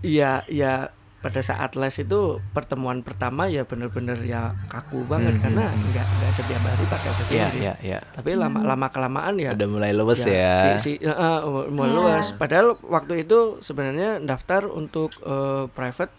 iya 0.00 0.30
iya 0.46 0.72
pada 1.20 1.40
saat 1.40 1.76
les 1.76 1.92
itu 1.94 2.20
pertemuan 2.50 3.00
pertama 3.00 3.44
ya 3.44 3.62
bener-bener 3.62 4.16
ya 4.20 4.56
kaku 4.66 5.04
banget 5.04 5.36
Hmm, 5.36 5.42
karena 5.42 5.64
nggak 5.68 6.06
nggak 6.10 6.32
setiap 6.32 6.62
hari 6.62 6.84
pakai 6.86 7.10
bahasa 7.10 7.30
Iya, 7.30 7.44
Inggris. 7.46 7.60
iya, 7.60 7.74
iya. 7.82 7.98
Tapi 8.10 8.30
lama 8.34 8.58
lama 8.62 8.86
kelamaan 8.88 9.34
ya 9.36 9.52
Udah 9.52 9.68
mulai 9.68 9.92
luwes 9.92 10.20
ya, 10.20 10.32
ya. 10.32 10.54
si, 10.80 10.96
si, 10.96 11.04
eh, 11.04 11.40
mau 11.68 11.84
Iya. 11.84 11.92
luas. 11.92 12.26
Padahal 12.32 12.72
waktu 12.82 13.22
itu 13.22 13.60
sebenarnya 13.60 14.16
daftar 14.18 14.64
untuk 14.64 15.12
eh, 15.20 15.68
private 15.68 16.12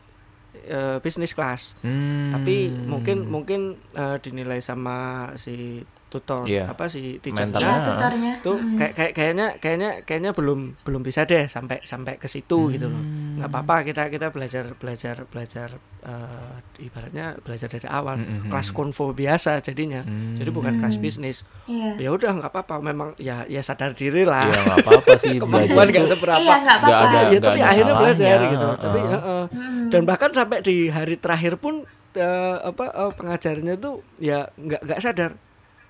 eh, 0.64 0.97
business 0.99 1.34
class. 1.34 1.74
Hmm. 1.82 2.30
Tapi 2.32 2.70
mungkin 2.70 3.26
mungkin 3.26 3.62
eh, 3.93 4.18
dinilai 4.18 4.62
sama 4.62 4.97
si 5.34 5.82
tutor 6.12 6.43
Iya. 6.43 6.68
apa 6.68 6.86
si 6.86 7.16
Ya, 7.16 7.32
Mentalnya. 7.32 7.55
teachernya 7.55 7.80
tutornya. 7.88 8.34
tuh 8.43 8.57
Mm. 8.57 8.76
kayak 8.76 8.93
kayak 8.93 9.12
kayaknya 9.14 9.47
kayaknya 9.55 9.89
kayaknya 10.03 10.32
belum 10.32 10.59
belum 10.78 11.01
bisa 11.01 11.24
deh 11.24 11.47
sampai 11.47 11.80
sampai 11.82 12.16
ke 12.16 12.28
situ 12.28 12.68
gitu 12.70 12.86
loh 12.86 12.99
Hmm. 12.99 13.39
nggak 13.39 13.47
apa-apa 13.47 13.76
kita 13.84 14.03
kita 14.07 14.28
belajar 14.28 14.76
belajar 14.76 15.24
belajar 15.26 15.70
eh, 16.01 16.53
ibaratnya 16.82 17.38
belajar 17.39 17.70
dari 17.70 17.88
awal 17.88 18.18
Hmm, 18.18 18.26
hmm, 18.26 18.39
hmm. 18.39 18.49
kelas 18.49 18.70
konvo 18.70 19.05
biasa 19.12 19.62
jadinya 19.62 20.01
jadi 20.34 20.49
bukan 20.49 20.74
kelas 20.76 20.97
bisnis 20.97 21.47
Iya. 21.64 21.95
ya 21.97 22.09
udah 22.09 22.32
nggak 22.36 22.51
apa-apa 22.51 22.76
memang 22.82 23.09
ya 23.18 23.47
ya 23.47 23.62
sadar 23.62 23.93
diri 23.93 24.22
lah 24.24 24.45
Iya 24.45 24.59
nggak 24.59 24.78
apa-apa 24.82 25.14
sih 25.16 25.36
kemampuan 25.41 25.70
belajar 25.86 25.95
nggak 25.95 26.12
seberapa 26.12 26.41
Iya, 26.41 26.55
nggak 26.57 26.78
Nggak 26.78 26.91
apa-apa. 26.91 27.07
ada, 27.07 27.20
ya 27.26 27.39
tapi 27.39 27.55
ada 27.55 27.70
akhirnya 27.70 27.95
belajar 27.95 28.28
salahnya, 28.36 28.51
gitu 28.51 28.68
heeh. 28.68 28.82
tapi 28.82 28.99
heeh. 29.01 29.43
Mm. 29.47 29.88
dan 29.88 30.01
bahkan 30.03 30.32
sampai 30.32 30.57
di 30.59 30.76
hari 30.88 31.16
terakhir 31.16 31.53
pun 31.55 31.74
eh, 32.12 32.57
apa 32.62 32.86
eh, 32.89 33.12
pengajarnya 33.14 33.74
tuh 33.78 33.95
ya 34.20 34.43
nggak 34.53 34.82
nggak 34.84 34.99
sadar 34.99 35.32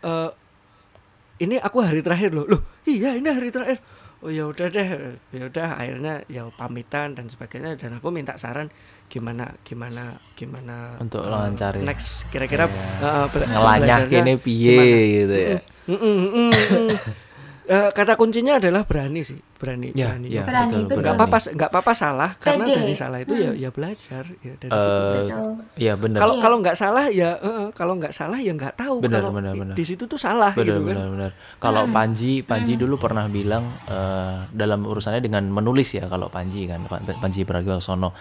Eh, 0.02 0.30
ini 1.40 1.58
aku 1.58 1.78
hari 1.80 2.02
terakhir 2.02 2.32
loh 2.32 2.46
loh 2.46 2.62
iya 2.84 3.14
ini 3.14 3.26
hari 3.26 3.50
terakhir 3.50 3.78
oh 4.20 4.30
ya 4.30 4.46
udah 4.46 4.68
deh 4.68 4.88
ya 5.32 5.44
udah 5.44 5.68
akhirnya 5.76 6.22
ya 6.28 6.46
pamitan 6.52 7.14
dan 7.14 7.26
sebagainya 7.26 7.74
dan 7.76 7.98
aku 7.98 8.10
minta 8.10 8.34
saran 8.36 8.70
gimana 9.08 9.50
gimana 9.62 10.04
gimana 10.34 10.98
Untuk 10.98 11.20
eh, 11.20 11.30
lancarin. 11.30 11.82
next 11.82 12.30
kira-kira 12.30 12.66
Iya. 12.66 12.78
eh, 13.00 13.26
bela- 13.28 13.50
Ngelanyak 13.52 14.00
ini 14.12 14.34
piye 14.38 14.82
gitu 15.20 15.36
ya. 15.36 15.58
Mm, 15.84 15.98
mm, 15.98 16.28
mm, 16.32 16.52
Eh, 17.72 17.88
kata 17.90 18.14
kuncinya 18.14 18.60
adalah 18.60 18.84
berani 18.84 19.24
sih 19.24 19.40
berani 19.56 19.94
Ya, 19.94 20.12
berani 20.12 20.28
ya, 20.28 20.44
Berani, 20.44 20.68
betul, 20.68 20.82
betul. 20.84 20.98
nggak 20.98 21.14
berani. 21.14 21.24
apa-apa 21.24 21.38
nggak 21.56 21.70
apa-apa 21.72 21.94
salah 21.94 22.30
karena 22.36 22.64
Pede. 22.64 22.76
dari 22.76 22.94
salah 22.94 23.18
itu 23.18 23.34
ya 23.34 23.52
ya 23.56 23.70
belajar 23.70 24.24
ya 24.36 24.54
dari 24.58 24.72
situ 24.74 24.92
Eh, 24.92 25.16
Betul. 25.24 25.52
Iya 25.78 25.94
benar. 25.96 26.20
kalau 26.20 26.34
Iya. 26.34 26.42
kalau 26.42 26.58
nggak 26.60 26.76
salah 26.76 27.06
ya 27.10 27.30
eh, 27.34 27.66
kalau 27.72 27.94
nggak 27.96 28.12
salah 28.12 28.38
ya 28.38 28.52
nggak 28.52 28.76
tahu 28.76 28.96
Benar, 29.00 29.22
kalau 29.22 29.32
benar, 29.32 29.54
benar. 29.56 29.72
di 29.72 29.84
situ 29.86 30.04
tuh 30.04 30.20
salah 30.20 30.52
benar 30.52 30.68
gitu 30.68 30.82
kan 30.82 30.96
benar 31.00 31.08
benar 31.10 31.32
kalau 31.58 31.84
Panji 31.88 32.32
Panji 32.42 32.74
dulu 32.76 33.00
pernah 33.00 33.24
bilang 33.26 33.64
eh, 33.86 34.52
dalam 34.52 34.84
urusannya 34.84 35.22
dengan 35.22 35.48
menulis 35.48 35.96
ya 35.96 36.06
kalau 36.06 36.28
Panji 36.28 36.68
kan 36.68 36.84
Pan- 36.84 37.08
Panji 37.16 37.42
Pragiwaksono 37.42 38.12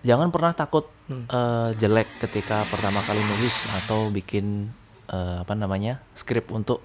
jangan 0.00 0.30
pernah 0.30 0.54
takut 0.54 0.86
Hmm. 1.04 1.26
eh, 1.26 1.68
jelek 1.74 2.22
ketika 2.22 2.62
pertama 2.64 3.02
kali 3.02 3.18
nulis 3.20 3.66
atau 3.74 4.06
bikin 4.08 4.70
eh, 5.06 5.36
apa 5.40 5.52
namanya 5.52 5.98
skrip 6.12 6.48
untuk 6.48 6.78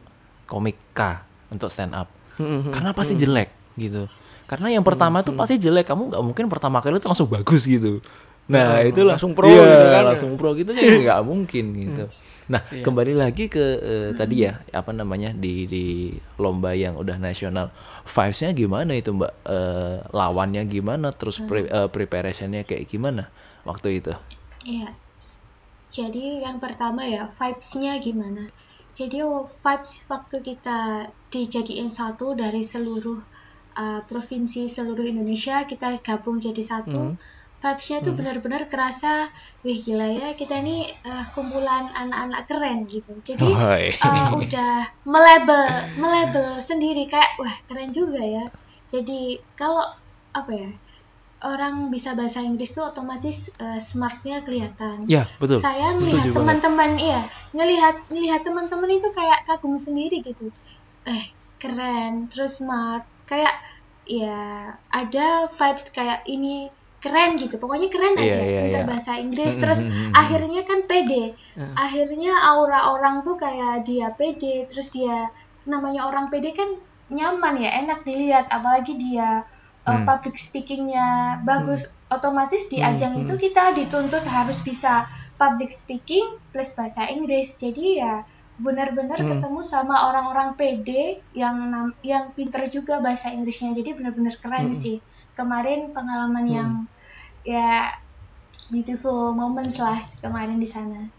komik 0.44 0.76
K 0.92 1.29
untuk 1.50 1.68
stand 1.68 1.92
up. 1.92 2.08
Hmm, 2.38 2.64
hmm, 2.64 2.72
karena 2.72 2.92
pasti 2.94 3.14
jelek 3.14 3.50
gitu. 3.76 4.08
Karena 4.46 4.72
yang 4.72 4.82
pertama 4.82 5.22
tuh 5.22 5.34
pasti 5.34 5.58
jelek. 5.58 5.86
Kamu 5.86 6.10
nggak 6.10 6.24
mungkin 6.24 6.46
pertama 6.48 6.80
kali 6.80 6.98
itu 6.98 7.06
langsung 7.06 7.28
bagus 7.28 7.64
gitu. 7.64 8.02
Nah 8.48 8.82
Hmm, 8.82 8.90
itu 8.90 9.02
langsung 9.04 9.32
pro 9.34 9.46
iya, 9.46 9.62
gitu 9.62 9.86
kan. 9.88 10.04
langsung 10.08 10.32
pro 10.34 10.50
gitu 10.54 10.72
jadi 10.72 10.98
nggak 11.06 11.22
mungkin 11.22 11.66
gitu. 11.72 12.06
Nah 12.50 12.66
Iya. 12.66 12.82
kembali 12.82 13.14
lagi 13.14 13.46
ke 13.46 13.62
eh, 13.78 14.10
tadi 14.18 14.42
ya 14.42 14.58
apa 14.74 14.90
namanya 14.90 15.30
di 15.30 15.70
di 15.70 15.86
lomba 16.36 16.74
yang 16.74 16.98
udah 16.98 17.18
nasional. 17.18 17.70
Vibesnya 18.10 18.50
gimana 18.52 18.98
itu 18.98 19.14
mbak? 19.14 19.30
Eh, 19.46 20.02
lawannya 20.10 20.66
gimana? 20.66 21.14
Terus 21.14 21.38
pre- 21.40 21.70
eh, 21.70 21.86
preparationnya 21.86 22.66
kayak 22.66 22.90
gimana 22.90 23.30
waktu 23.62 24.02
itu? 24.02 24.18
Iya. 24.66 24.90
Jadi 25.90 26.42
yang 26.42 26.58
pertama 26.58 27.06
ya 27.06 27.30
vibes-nya 27.30 27.98
gimana? 27.98 28.50
Jadi 29.00 29.24
oh, 29.24 29.48
vibes 29.48 30.04
waktu 30.12 30.44
kita 30.44 31.08
dijadiin 31.32 31.88
satu 31.88 32.36
dari 32.36 32.68
seluruh 32.68 33.16
uh, 33.80 34.04
provinsi 34.04 34.68
seluruh 34.68 35.08
Indonesia 35.08 35.64
kita 35.64 36.04
gabung 36.04 36.44
jadi 36.44 36.60
satu. 36.60 37.16
Vibes-nya 37.60 38.00
tuh 38.00 38.16
benar-benar 38.16 38.72
kerasa, 38.72 39.28
wih 39.64 39.84
gila 39.84 40.08
ya 40.08 40.32
kita 40.36 40.64
ini 40.64 40.88
uh, 41.04 41.28
kumpulan 41.32 41.92
anak-anak 41.92 42.44
keren 42.48 42.88
gitu. 42.92 43.16
Jadi 43.24 43.52
uh, 44.04 44.36
udah 44.36 44.88
melabel 45.08 45.64
melabel 45.96 46.60
sendiri 46.60 47.08
kayak 47.08 47.40
wah 47.40 47.56
keren 47.72 47.96
juga 47.96 48.20
ya. 48.20 48.52
Jadi 48.92 49.40
kalau 49.56 49.88
apa 50.36 50.52
ya 50.52 50.72
orang 51.40 51.88
bisa 51.88 52.12
bahasa 52.14 52.44
Inggris 52.44 52.76
tuh 52.76 52.84
otomatis 52.84 53.48
eh, 53.56 53.80
smartnya 53.80 54.44
kelihatan. 54.44 55.08
Ya, 55.08 55.24
betul. 55.40 55.64
Saya 55.64 55.96
melihat 55.96 56.36
teman-teman, 56.36 57.00
iya, 57.00 57.28
ngelihat 57.56 58.12
ngelihat 58.12 58.42
teman-teman 58.44 58.92
itu 58.92 59.10
kayak 59.16 59.48
kagum 59.48 59.80
sendiri 59.80 60.20
gitu. 60.20 60.52
Eh, 61.08 61.32
keren, 61.58 62.28
terus 62.28 62.60
smart, 62.60 63.08
kayak 63.24 63.56
ya 64.04 64.74
ada 64.90 65.48
vibes 65.48 65.88
kayak 65.96 66.28
ini 66.28 66.68
keren 67.00 67.40
gitu. 67.40 67.56
Pokoknya 67.56 67.88
keren 67.88 68.20
Iya, 68.20 68.28
aja. 68.28 68.42
iya, 68.44 68.62
Pintar 68.68 68.84
iya. 68.84 68.90
bahasa 68.92 69.12
Inggris, 69.16 69.56
Mm, 69.56 69.62
terus 69.64 69.80
mm, 69.84 69.92
mm, 69.92 70.00
mm. 70.04 70.12
akhirnya 70.12 70.62
kan 70.68 70.80
pede. 70.84 71.24
Ya. 71.56 71.68
Akhirnya 71.80 72.34
aura 72.52 72.92
orang 72.92 73.24
tuh 73.24 73.40
kayak 73.40 73.88
dia 73.88 74.12
pede, 74.12 74.68
terus 74.68 74.92
dia 74.92 75.32
namanya 75.64 76.12
orang 76.12 76.28
pede 76.28 76.52
kan 76.52 76.68
nyaman 77.10 77.56
ya, 77.58 77.72
enak 77.80 78.04
dilihat, 78.04 78.52
apalagi 78.52 79.00
dia 79.00 79.48
uh, 79.90 79.98
Hmm. 79.98 80.06
public 80.06 80.38
speakingnya 80.38 81.08
bagus, 81.42 81.82
otomatis 82.08 82.70
di 82.70 82.78
Hmm, 82.78 82.90
ajang 82.90 83.14
hmm. 83.16 83.22
itu 83.26 83.34
kita 83.40 83.74
dituntut 83.74 84.22
harus 84.24 84.62
bisa 84.62 85.10
public 85.36 85.70
speaking 85.70 86.24
plus 86.52 86.72
bahasa 86.72 87.06
Inggris. 87.06 87.56
Jadi 87.56 87.98
ya 87.98 88.22
benar-benar 88.58 89.18
Hmm. 89.18 89.30
ketemu 89.34 89.60
sama 89.64 90.06
orang-orang 90.06 90.54
pede 90.54 91.18
yang 91.34 91.58
yang 92.02 92.30
pinter 92.32 92.68
juga 92.68 93.00
bahasa 93.00 93.30
Inggrisnya. 93.30 93.74
Jadi 93.74 93.96
benar-benar 93.96 94.38
keren 94.38 94.70
Hmm. 94.70 94.78
sih. 94.78 95.02
Kemarin 95.34 95.90
pengalaman 95.90 96.44
Hmm. 96.44 96.54
yang 96.54 96.72
ya 97.42 97.90
beautiful 98.68 99.32
moments 99.32 99.78
lah 99.78 99.98
kemarin 100.20 100.58
di 100.58 100.68
sana. 100.68 101.10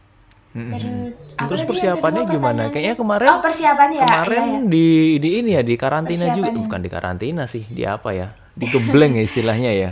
Terus 0.50 1.30
apa 1.34 1.46
Terus 1.48 1.62
yang 1.62 1.70
persiapannya 1.70 2.22
kedua 2.26 2.34
gimana? 2.34 2.62
Kayaknya 2.68 2.94
kemarin 2.98 3.28
Oh, 3.30 3.38
persiapan 3.38 3.88
ya. 3.94 4.02
kemarin 4.02 4.42
iya, 4.42 4.50
iya. 4.50 4.66
di 4.66 4.86
di 5.16 5.30
ini 5.38 5.50
ya 5.54 5.62
di 5.62 5.74
karantina 5.74 6.26
juga 6.28 6.50
Persiapannya. 6.50 6.58
bukan 6.60 6.80
di 6.82 6.90
karantina 6.90 7.42
sih 7.46 7.64
di 7.70 7.82
apa 7.86 8.10
ya 8.10 8.28
digembleng 8.60 9.16
ya 9.16 9.24
istilahnya 9.24 9.72
ya 9.72 9.90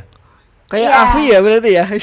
Kayak 0.68 0.84
Iya. 0.86 1.00
Avi 1.02 1.24
ya 1.26 1.38
berarti 1.40 1.70
ya. 1.72 1.84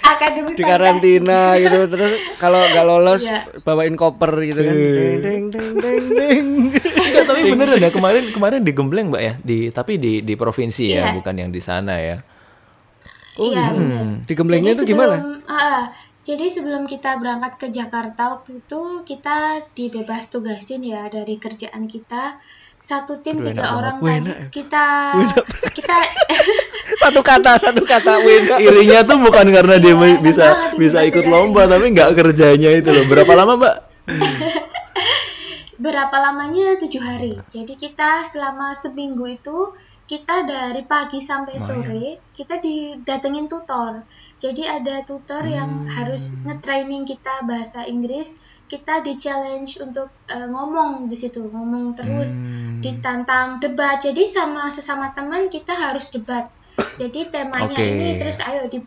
Akademi 0.00 0.54
di 0.54 0.62
karantina 0.62 1.54
gitu 1.56 1.86
terus 1.86 2.12
kalau 2.36 2.58
nggak 2.60 2.84
lolos 2.84 3.22
Iya. 3.24 3.46
bawain 3.60 3.94
koper 3.94 4.30
gitu 4.40 4.60
kan. 4.60 4.74
Deng 4.74 5.18
deng 5.18 5.44
deng 5.50 5.70
deng 5.76 6.04
deng. 6.10 6.46
Enggak, 6.72 7.24
tapi 7.26 7.40
beneran 7.46 7.78
ya 7.78 7.90
kemarin 7.90 8.24
kemarin 8.28 8.60
digembleng 8.60 9.06
mbak 9.08 9.22
ya 9.22 9.34
di 9.40 9.70
tapi 9.70 9.96
di 9.96 10.20
di 10.20 10.34
provinsi 10.34 10.84
ya 10.88 11.10
Iya. 11.10 11.14
bukan 11.16 11.34
yang 11.36 11.50
di 11.50 11.58
sana 11.58 11.98
ya 11.98 12.16
Oh, 13.34 13.46
Iya, 13.48 13.62
gitu. 13.64 13.74
benar. 13.76 14.04
Digemblengnya 14.26 14.72
itu 14.74 14.84
gimana? 14.84 15.16
ah, 15.46 15.90
jadi 16.20 16.46
sebelum 16.46 16.84
kita 16.84 17.16
berangkat 17.16 17.56
ke 17.56 17.66
Jakarta 17.70 18.30
waktu 18.30 18.60
itu 18.60 18.80
kita 19.02 19.38
dibebas 19.72 20.28
tugasin 20.28 20.82
ya 20.82 21.06
dari 21.06 21.34
kerjaan 21.36 21.86
kita 21.86 22.36
satu 22.80 23.20
tim 23.20 23.38
Aduh, 23.38 23.46
tiga 23.46 23.62
enak 23.62 23.72
orang 23.72 23.96
tadi 23.98 24.10
enak 24.18 24.36
ya. 24.36 24.46
kita 24.50 24.84
Enak. 25.14 25.44
kita 25.72 25.94
Satu 27.00 27.20
kata, 27.22 27.56
satu 27.56 27.80
kata 27.82 28.20
Wena. 28.20 28.58
irinya 28.58 29.00
tuh 29.00 29.16
bukan 29.16 29.46
karena 29.48 29.76
dia 29.76 29.88
Iya, 29.90 29.96
enak 29.96 30.20
bisa 30.20 30.46
bisa 30.76 30.98
ikut 31.00 31.24
lomba 31.24 31.64
tapi 31.64 31.90
nggak 31.90 32.12
kerjanya 32.12 32.70
itu 32.74 32.90
loh 32.90 33.04
berapa 33.06 33.32
lama 33.32 33.52
mbak 33.56 33.74
berapa 35.80 36.12
lamanya 36.12 36.76
tujuh 36.76 37.00
hari. 37.00 37.40
Jadi 37.48 37.72
kita 37.74 38.26
selama 38.26 38.74
seminggu 38.74 39.24
itu 39.26 39.72
kita 40.04 40.42
dari 40.42 40.82
pagi 40.84 41.22
sampai 41.22 41.56
sore 41.56 42.20
kita 42.34 42.58
didatengin 42.58 43.46
tutor. 43.46 44.04
Jadi 44.36 44.64
ada 44.64 45.00
tutor 45.00 45.44
yang 45.44 45.88
harus 45.88 46.36
nge-training 46.42 47.04
kita 47.04 47.44
bahasa 47.44 47.84
Inggris. 47.84 48.36
Kita 48.70 49.02
di 49.02 49.18
challenge 49.18 49.82
untuk 49.82 50.14
eh, 50.30 50.46
ngomong 50.46 51.10
di 51.10 51.16
situ, 51.18 51.42
ngomong 51.42 51.98
terus, 51.98 52.38
Hmm. 52.38 52.78
ditantang 52.78 53.58
debat. 53.58 53.98
Jadi 53.98 54.22
sama 54.30 54.70
sesama 54.70 55.10
teman 55.10 55.50
kita 55.50 55.74
harus 55.74 56.14
debat. 56.14 56.46
Jadi 56.94 57.26
temanya 57.34 57.74
Oke. 57.76 57.90
ini 57.90 58.14
terus 58.16 58.38
ayo 58.40 58.70
di 58.70 58.78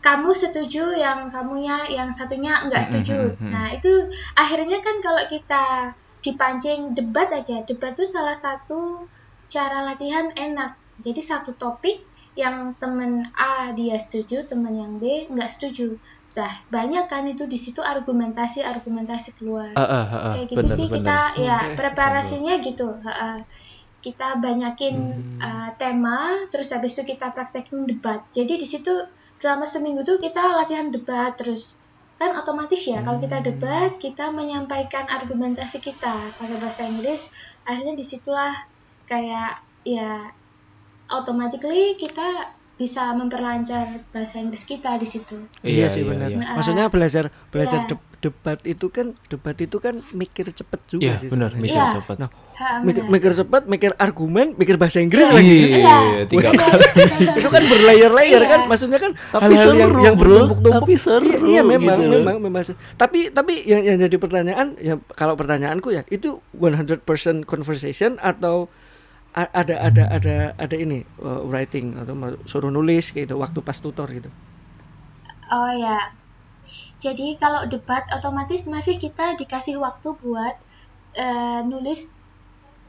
kamu 0.00 0.30
setuju 0.32 0.94
yang 0.94 1.28
kamunya 1.34 1.82
yang 1.90 2.14
satunya 2.14 2.62
enggak 2.62 2.86
setuju. 2.86 3.36
hmm, 3.36 3.42
hmm. 3.42 3.50
Nah, 3.52 3.66
itu 3.74 3.92
akhirnya 4.38 4.78
kan 4.80 5.02
kalau 5.02 5.22
kita 5.28 5.92
dipancing 6.22 6.94
debat 6.94 7.30
aja. 7.30 7.62
Debat 7.66 7.94
itu 7.94 8.06
salah 8.06 8.34
satu 8.34 9.06
cara 9.46 9.82
latihan 9.82 10.30
enak. 10.34 10.74
Jadi 11.02 11.20
satu 11.22 11.54
topik 11.54 12.02
yang 12.38 12.74
temen 12.78 13.30
A 13.34 13.72
dia 13.72 13.96
setuju, 13.98 14.46
temen 14.46 14.74
yang 14.74 14.92
B 14.98 15.26
nggak 15.30 15.50
setuju. 15.50 15.98
Nah, 16.36 16.52
banyak 16.68 17.08
kan 17.08 17.24
itu 17.24 17.48
di 17.48 17.56
situ 17.56 17.80
argumentasi-argumentasi 17.80 19.40
keluar. 19.40 19.72
Ah, 19.72 19.80
ah, 19.82 20.04
ah, 20.04 20.32
Kayak 20.36 20.46
gitu 20.52 20.58
bener, 20.60 20.76
sih 20.76 20.86
bener. 20.86 20.96
kita 21.00 21.18
ya 21.40 21.58
Oke, 21.64 21.74
preparasinya 21.80 22.54
gitu. 22.60 22.88
Ha-ha. 23.00 23.40
Kita 24.04 24.36
banyakin 24.38 24.94
Hmm. 24.94 25.38
uh, 25.40 25.70
tema, 25.74 26.46
terus 26.52 26.68
habis 26.70 26.92
itu 26.92 27.02
kita 27.08 27.32
praktekin 27.32 27.88
debat. 27.88 28.20
Jadi 28.30 28.54
di 28.54 28.68
situ 28.68 28.92
selama 29.32 29.64
seminggu 29.64 30.00
tuh 30.00 30.16
kita 30.16 30.40
latihan 30.56 30.88
debat 30.88 31.32
terus 31.36 31.76
kan 32.16 32.32
otomatis 32.32 32.80
ya 32.80 33.04
kalau 33.04 33.20
kita 33.20 33.40
Hmm. 33.40 33.46
debat 33.52 33.90
kita 33.96 34.32
menyampaikan 34.32 35.04
argumentasi 35.04 35.84
kita 35.84 36.32
pakai 36.32 36.56
bahasa 36.56 36.88
Inggris 36.88 37.28
akhirnya 37.68 37.92
di 37.92 38.00
situlah 38.00 38.56
kayak 39.04 39.60
ya 39.84 40.24
automatically 41.06 41.92
kita 41.94 42.55
bisa 42.76 43.08
memperlancar 43.10 43.88
bahasa 44.12 44.36
Inggris 44.36 44.62
kita 44.62 45.00
di 45.00 45.08
situ. 45.08 45.40
Iya, 45.64 45.72
Iya, 45.72 45.86
sih 45.88 46.02
iya, 46.04 46.10
benar. 46.12 46.28
iya. 46.28 46.38
Maksudnya 46.52 46.84
belajar 46.86 47.24
belajar 47.48 47.78
Iya. 47.82 47.88
deb- 47.88 48.04
debat 48.16 48.58
itu 48.64 48.86
kan 48.88 49.06
debat 49.28 49.54
itu 49.54 49.76
kan 49.76 50.00
mikir 50.10 50.48
cepet 50.50 50.80
juga 50.86 51.04
Iya 51.04 51.14
sih. 51.16 51.28
benar 51.28 51.52
sebenarnya. 51.52 51.62
mikir 51.62 51.78
Iya. 51.78 51.94
cepat 51.94 52.16
Nah, 52.18 52.30
Ha, 52.56 52.68
mikir, 52.80 53.02
benar. 53.02 53.12
mikir 53.12 53.32
cepat, 53.36 53.62
mikir 53.64 53.92
argumen, 53.96 54.46
mikir 54.56 54.76
bahasa 54.76 54.98
Inggris 54.98 55.28
lagi. 55.28 55.78
Iya, 55.78 56.24
tiga 56.26 56.48
kali. 56.50 56.84
itu 57.38 57.48
kan 57.48 57.62
berlayer-layer 57.62 58.42
Iya. 58.42 58.48
kan 58.48 58.60
maksudnya 58.66 58.98
kan 58.98 59.12
Tapi 59.12 59.52
hal-hal 59.52 59.72
yang 59.72 59.90
seru, 59.92 60.00
yang 60.02 60.16
bertumpuk-tumpuk 60.16 60.84
Tapi 60.84 60.94
seru, 60.96 61.28
iya, 61.28 61.38
iya 61.46 61.62
memang 61.62 61.98
gitu. 61.98 62.12
memang 62.12 62.36
memang 62.40 62.62
tapi 62.96 63.28
tapi 63.30 63.52
yang 63.64 63.84
yang 63.84 63.96
jadi 63.98 64.16
pertanyaan 64.16 64.76
ya 64.76 64.96
kalau 65.12 65.32
pertanyaanku 65.32 65.92
ya 65.92 66.02
itu 66.08 66.40
100% 66.52 67.04
conversation 67.44 68.16
atau 68.18 68.68
ada 69.36 69.74
ada 69.88 70.04
ada 70.16 70.34
ada 70.64 70.76
ini 70.84 71.04
uh, 71.20 71.44
writing 71.50 71.86
atau 72.00 72.14
suruh 72.50 72.72
nulis 72.72 73.04
gitu 73.12 73.34
waktu 73.36 73.60
pas 73.60 73.76
tutor 73.84 74.08
gitu 74.16 74.30
Oh 75.50 75.70
ya. 75.72 76.12
Jadi 77.04 77.26
kalau 77.42 77.62
debat 77.72 78.04
otomatis 78.16 78.62
masih 78.74 78.96
kita 79.04 79.26
dikasih 79.40 79.76
waktu 79.86 80.08
buat 80.22 80.54
eh, 81.24 81.60
nulis 81.70 82.00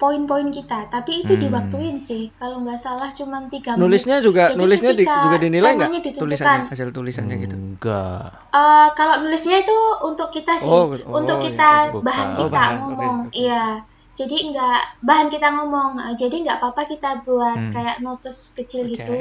poin-poin 0.02 0.50
kita, 0.58 0.80
tapi 0.94 1.12
itu 1.24 1.34
Hmm. 1.34 1.42
diwaktuin 1.44 1.98
sih. 2.10 2.24
Kalau 2.40 2.58
nggak 2.64 2.80
salah 2.86 3.10
cuma 3.20 3.38
tiga 3.54 3.74
menit. 3.84 4.06
nulisnya 4.06 4.18
juga 4.26 4.44
Jadi 4.48 4.58
nulisnya 4.58 4.92
di- 5.00 5.12
juga 5.24 5.38
dinilai 5.44 5.72
nggak 5.78 5.94
tulisannya 6.20 6.62
hasil 6.72 6.90
tulisannya 6.98 7.36
gitu 7.46 7.56
enggak 7.56 8.34
Eh, 8.62 8.88
kalau 8.98 9.16
nulisnya 9.24 9.56
itu 9.64 9.76
untuk 10.10 10.30
kita 10.36 10.54
sih, 10.68 10.80
Oh, 10.80 10.88
oh, 11.06 11.18
untuk 11.18 11.38
iya, 11.46 11.46
kita 11.46 11.92
bukan. 11.94 12.04
bahan 12.06 12.30
Oh, 12.42 12.50
kita 12.50 12.58
bahan, 12.58 12.78
ngomong, 12.80 13.18
iya. 13.36 13.84
Jadi 14.18 14.50
nggak 14.50 14.80
bahan 15.00 15.30
kita 15.30 15.48
ngomong, 15.52 16.02
eh, 16.02 16.16
jadi 16.16 16.42
nggak 16.42 16.58
apa-apa 16.58 16.90
kita 16.90 17.22
buat 17.22 17.54
Hmm. 17.56 17.72
kayak 17.72 18.02
notes 18.02 18.50
kecil 18.52 18.84
Oke. 18.84 18.98
gitu. 18.98 19.20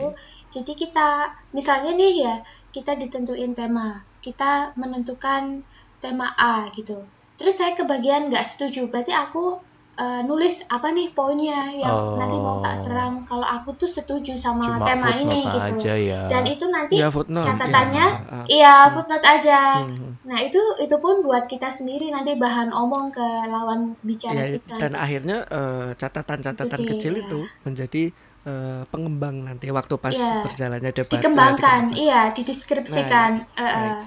Jadi 0.49 0.73
kita 0.75 1.09
misalnya 1.53 1.93
nih 1.93 2.13
ya 2.19 2.35
kita 2.73 2.97
ditentuin 2.97 3.53
tema, 3.53 3.89
kita 4.19 4.73
menentukan 4.75 5.61
tema 5.99 6.33
A 6.33 6.73
gitu. 6.73 7.05
Terus 7.37 7.55
saya 7.55 7.73
kebagian 7.75 8.27
nggak 8.27 8.43
setuju, 8.43 8.89
berarti 8.89 9.13
aku 9.13 9.61
eh, 9.97 10.21
nulis 10.23 10.61
apa 10.69 10.93
nih 10.93 11.09
poinnya 11.09 11.73
yang 11.73 12.21
nanti 12.21 12.37
mau 12.37 12.61
tak 12.61 12.77
Oh. 12.77 12.81
serang. 12.85 13.25
Kalau 13.25 13.49
aku 13.49 13.73
tuh 13.75 13.89
setuju 13.89 14.37
sama 14.37 14.77
cuma 14.77 14.85
tema 14.85 15.09
ini 15.15 15.41
gitu. 15.41 15.57
aja 15.81 15.93
ya 15.97 16.21
Dan 16.29 16.45
itu 16.45 16.69
nanti 16.69 17.01
ya 17.01 17.09
footnote 17.09 17.49
catatannya 17.49 18.05
iya, 18.05 18.21
ah, 18.21 18.37
ah. 18.37 18.45
Iya, 18.45 18.75
footnote 18.93 19.25
aja. 19.27 19.61
Hmm. 19.81 20.06
Nah, 20.27 20.43
itu 20.43 20.59
itu 20.77 20.97
pun 20.97 21.23
buat 21.23 21.47
kita 21.47 21.71
sendiri 21.71 22.11
nanti 22.11 22.35
bahan 22.35 22.69
omong 22.69 23.11
ke 23.11 23.23
lawan 23.47 23.95
bicara 24.03 24.35
Ya, 24.37 24.59
kita. 24.59 24.75
dan 24.77 24.93
akhirnya 24.95 25.47
eh, 25.47 25.89
catatan-catatan 25.95 26.67
Itu 26.67 26.83
sih, 26.83 26.89
kecil 26.91 27.13
ya. 27.15 27.23
itu 27.23 27.41
menjadi 27.63 28.03
eh, 28.43 28.83
pengembang 28.87 29.37
nanti 29.43 29.71
waktu 29.71 29.95
pas 29.97 30.11
Iya. 30.13 30.43
berjalannya 30.43 30.91
debat. 30.93 31.15
dikembangkan, 31.15 31.95
eh, 31.95 32.03
iya, 32.05 32.21
dideskripsikan. 32.31 33.47
Eh, 33.55 33.63
eh, 33.63 33.71
right. 33.71 34.03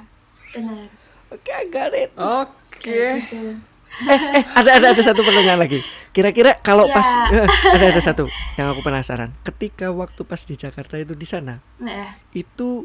benar. 0.51 0.83
Oke, 1.29 1.51
I 1.53 1.65
got 1.67 1.91
it. 1.93 2.09
Oke. 2.15 3.03
Gitu. 3.21 3.55
Eh, 4.01 4.43
ada 4.53 4.69
ada 4.75 4.87
ada 4.91 5.01
satu 5.01 5.21
pertanyaan 5.21 5.59
lagi. 5.59 5.79
Kira-kira 6.09 6.59
kalau 6.59 6.83
Iya. 6.83 6.95
pas 6.95 7.07
eh, 7.31 7.47
ada 7.75 7.85
ada 7.89 8.01
satu 8.01 8.27
yang 8.55 8.67
aku 8.69 8.81
penasaran. 8.81 9.31
Ketika 9.41 9.87
waktu 9.89 10.21
pas 10.23 10.41
di 10.41 10.55
Jakarta 10.55 10.95
itu 10.95 11.15
di 11.15 11.23
sana, 11.23 11.63
Nah, 11.77 12.11
itu 12.31 12.83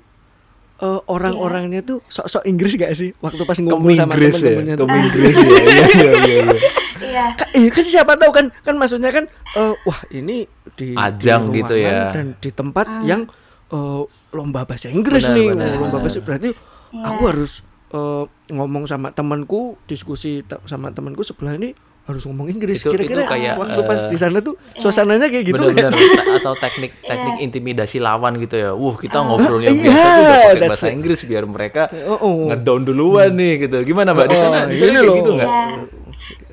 eh, 0.76 1.00
orang-orangnya 1.06 1.80
tuh 1.80 2.02
sok-sok 2.04 2.42
Inggris 2.44 2.74
gak 2.74 2.92
sih? 2.92 3.14
Waktu 3.16 3.42
pas 3.42 3.56
ngumpul 3.56 3.90
Kamu 3.90 3.96
sama 3.96 4.12
Inggris 4.12 4.34
ya 4.34 4.42
temen-temennya 4.52 4.74
tuh. 4.74 4.86
kamu 4.86 4.96
Inggris 5.00 5.34
ya 5.34 5.44
iya 5.44 5.62
iya 5.62 5.84
iya 5.86 6.10
iya. 6.18 6.42
iya. 7.04 7.24
Ka- 7.32 7.52
Iya 7.52 7.68
kan 7.70 7.84
siapa 7.84 8.12
tahu 8.14 8.32
kan 8.32 8.46
kan 8.60 8.74
maksudnya 8.74 9.10
kan 9.10 9.24
eh, 9.52 9.74
wah 9.80 10.00
ini 10.10 10.46
di 10.72 10.92
Ajang 10.92 11.48
di 11.48 11.60
gitu 11.60 11.74
ya. 11.74 12.10
dan 12.10 12.34
di 12.34 12.50
tempat 12.50 12.86
Hmm. 12.86 13.04
yang 13.04 13.22
eh, 13.68 14.02
lomba 14.30 14.62
bahasa 14.62 14.88
Inggris 14.88 15.22
Benar, 15.24 15.36
nih 15.36 15.46
benar, 15.52 15.74
lomba 15.78 15.98
bahasa 16.00 16.18
berarti 16.18 16.50
Iya. 16.90 17.04
aku 17.06 17.22
harus 17.24 17.52
eh, 17.90 18.24
ngomong 18.50 18.84
sama 18.84 19.10
temanku 19.10 19.60
diskusi 19.84 20.42
sama 20.64 20.90
temanku 20.90 21.22
sebelah 21.22 21.54
ini 21.54 21.70
harus 22.04 22.22
ngomong 22.22 22.46
Inggris 22.46 22.78
Itu- 22.78 22.92
kira-kira 22.92 23.22
itu 23.22 23.30
kayak, 23.30 23.54
waktu 23.56 23.80
pas 23.82 23.96
eh, 23.98 24.08
di 24.08 24.18
sana 24.18 24.38
tuh 24.38 24.54
suasananya 24.74 25.24
kayak 25.26 25.44
gitu 25.46 25.56
bener-bener 25.56 25.88
kan 25.88 26.36
atau 26.38 26.52
teknik 26.54 26.92
teknik 27.00 27.34
Iya. 27.34 27.42
intimidasi 27.42 27.96
lawan 27.98 28.36
gitu 28.38 28.54
ya. 28.54 28.70
Wuh, 28.72 28.92
kita 28.94 29.18
ngobrolnya 29.20 29.70
Iya, 29.70 29.80
biasa 29.82 30.04
tuh 30.04 30.20
udah 30.20 30.36
pakai 30.36 30.60
bahasa 30.62 30.86
it. 30.86 30.94
Inggris 30.94 31.20
biar 31.22 31.44
mereka 31.44 31.82
Oh, 32.04 32.18
oh. 32.18 32.36
ngedown 32.48 32.82
duluan 32.82 33.32
nih 33.32 33.64
gitu. 33.64 33.80
Gimana 33.82 34.12
Mbak 34.12 34.26
di 34.26 34.34
Oh, 34.34 34.40
sana? 34.42 34.58
Di 34.64 34.76
sana 34.76 34.90
kayak 34.90 35.02
loh. 35.02 35.16
gitu 35.16 35.30
nggak? 35.32 35.48
Ya, 35.48 35.64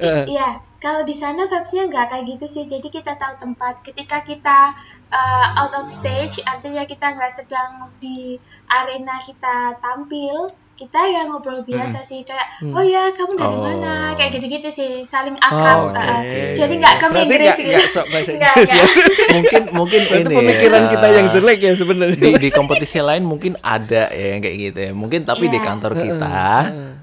Eh. 0.02 0.24
iya. 0.30 0.49
Kalau 0.78 1.04
di 1.04 1.14
sana 1.14 1.45
vibes-nya 1.45 1.84
nggak 1.86 2.06
kayak 2.10 2.26
gitu 2.28 2.45
sih. 2.47 2.64
Jadi 2.66 2.88
kita 2.89 3.14
tahu 3.14 3.38
tempat. 3.39 3.86
Ketika 3.86 4.24
kita 4.24 4.74
uh, 5.10 5.47
out 5.60 5.76
of 5.76 5.86
stage, 5.86 6.41
artinya 6.41 6.82
kita 6.84 7.12
nggak 7.12 7.30
sedang 7.30 7.72
di 7.97 8.39
arena 8.66 9.20
kita 9.20 9.78
tampil, 9.78 10.49
kita 10.82 10.97
ya 11.03 11.21
ngobrol 11.23 11.61
biasa 11.61 12.01
sih. 12.01 12.21
Kayak, 12.21 12.47
oh 12.67 12.82
ya 12.82 13.09
kamu 13.11 13.34
dari 13.36 13.47
Oh. 13.51 13.61
mana? 13.61 13.93
Kayak 14.11 14.32
gitu-gitu 14.36 14.67
sih. 14.67 14.91
Saling 15.03 15.38
akrab. 15.38 15.77
Oh, 15.79 15.88
uh, 15.91 16.01
oke. 16.19 16.41
jadi 16.51 16.73
nggak 16.73 16.95
ke 16.95 17.05
Inggris 17.15 17.38
nggak- 17.45 17.55
gitu. 17.55 17.69
nggak 17.71 17.88
sok 17.88 18.07
bahasa 18.07 18.29
Inggris 18.36 18.69
ya. 18.71 18.86
mungkin 19.36 19.61
mungkin 19.71 20.01
ini 20.03 20.34
pemikiran 20.34 20.84
kita 20.88 21.07
yang 21.09 21.27
eh, 21.27 21.32
jelek 21.32 21.59
ya 21.59 21.73
sebenarnya 21.73 22.17
di, 22.17 22.29
di 22.36 22.49
kompetisi 22.49 22.99
lain 22.99 23.23
mungkin 23.23 23.53
ada 23.59 24.09
ya 24.09 24.25
yang 24.32 24.41
kayak 24.41 24.57
gitu 24.59 24.79
ya 24.82 24.91
mungkin 24.91 25.19
tapi 25.23 25.45
di 25.45 25.55
Iya. 25.55 25.63
kantor 25.63 25.91
kita 25.93 26.39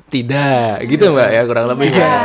tidak 0.09 0.73
gitu 0.85 1.05
mbak 1.11 1.29
ya 1.29 1.43
kurang 1.45 1.67
lebih 1.69 1.87
Iya, 1.91 2.01
ya. 2.01 2.21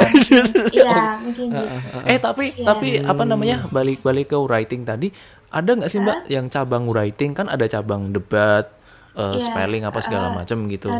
Iya, 0.71 0.95
mungkin 1.19 1.45
gitu. 1.51 1.97
eh 2.05 2.17
tapi 2.17 2.45
Iya. 2.49 2.65
tapi 2.65 2.87
apa 2.97 3.23
namanya 3.23 3.67
balik 3.67 3.99
balik 4.01 4.27
ke 4.29 4.37
writing 4.37 4.81
tadi 4.81 5.11
ada 5.49 5.69
nggak 5.69 5.87
sih 5.87 5.99
mbak 5.99 6.25
yang 6.27 6.47
cabang 6.47 6.87
writing 6.87 7.31
kan 7.31 7.45
ada 7.45 7.65
cabang 7.65 8.09
debat 8.09 8.71
eh, 9.13 9.33
Iya. 9.33 9.43
spelling 9.43 9.83
apa 9.83 9.99
segala 9.99 10.27
Uh, 10.27 10.35
macam 10.35 10.57
gitu 10.65 10.89
ha. 10.89 10.99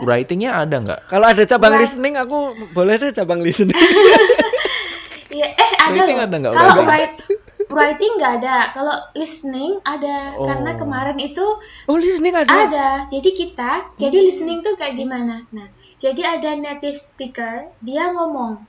writingnya 0.00 0.50
ada 0.56 0.76
nggak 0.76 1.00
kalau 1.06 1.26
ada 1.26 1.42
cabang 1.42 1.74
listening 1.76 2.14
aku 2.14 2.38
boleh 2.70 2.94
deh 2.96 3.10
cabang 3.10 3.40
listening 3.40 3.74
Iya, 5.28 5.52
eh 5.52 5.70
ada 5.76 5.92
Writing 5.92 6.16
loh. 6.16 6.24
ada 6.24 6.36
nggak 6.38 6.52
Kalau 6.54 6.64
writing? 6.64 6.86
write, 6.88 7.14
writing 7.68 8.12
nggak 8.16 8.32
ada. 8.40 8.56
Kalau 8.72 8.94
listening 9.12 9.72
ada 9.82 10.32
Oh. 10.32 10.48
karena 10.48 10.70
kemarin 10.74 11.18
itu 11.18 11.44
oh 11.84 11.98
listening 11.98 12.32
ada 12.32 12.48
ada. 12.48 12.88
Jadi 13.06 13.30
kita, 13.34 13.92
jadi 13.94 14.16
listening 14.22 14.64
tuh 14.64 14.74
kayak 14.74 14.96
gimana? 14.96 15.44
Nah, 15.50 15.68
jadi 15.98 16.40
ada 16.40 16.56
native 16.56 16.96
speaker, 16.96 17.68
dia 17.80 18.08
ngomong, 18.08 18.64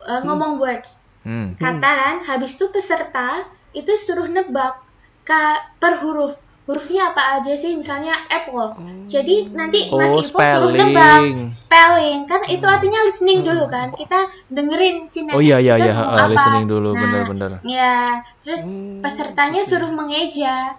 eh, 0.00 0.20
ngomong 0.22 0.62
words, 0.62 1.02
hmm. 1.22 1.58
kata 1.58 1.90
kan. 1.90 2.16
Habis 2.22 2.54
itu 2.54 2.70
peserta 2.70 3.42
itu 3.72 3.90
suruh 3.98 4.30
nebak 4.30 4.78
ka, 5.22 5.58
per 5.76 5.98
huruf. 5.98 6.38
Hurufnya 6.66 7.14
apa 7.14 7.38
aja 7.38 7.54
sih? 7.54 7.78
Misalnya 7.78 8.26
apple. 8.26 8.74
Jadi 9.06 9.54
nanti 9.54 9.86
Mas 9.86 10.10
Oh, 10.10 10.18
Ivo 10.18 10.26
suruh 10.26 10.34
spelling. 10.34 10.74
nebak 10.74 11.22
spelling. 11.54 12.18
Kan 12.26 12.40
itu 12.50 12.66
artinya 12.66 13.06
listening 13.06 13.46
dulu 13.46 13.70
kan. 13.70 13.94
Kita 13.94 14.26
dengerin 14.50 15.06
si 15.06 15.22
oh 15.30 15.38
iya 15.38 15.62
iya 15.62 15.78
iya 15.78 15.94
ah, 15.94 16.26
apa. 16.26 16.34
listening 16.34 16.66
dulu 16.66 16.90
Nah, 16.90 17.00
bener-bener 17.06 17.50
Ya, 17.62 18.26
terus 18.42 18.66
pesertanya 18.98 19.62
suruh 19.62 19.94
mengeja, 19.94 20.74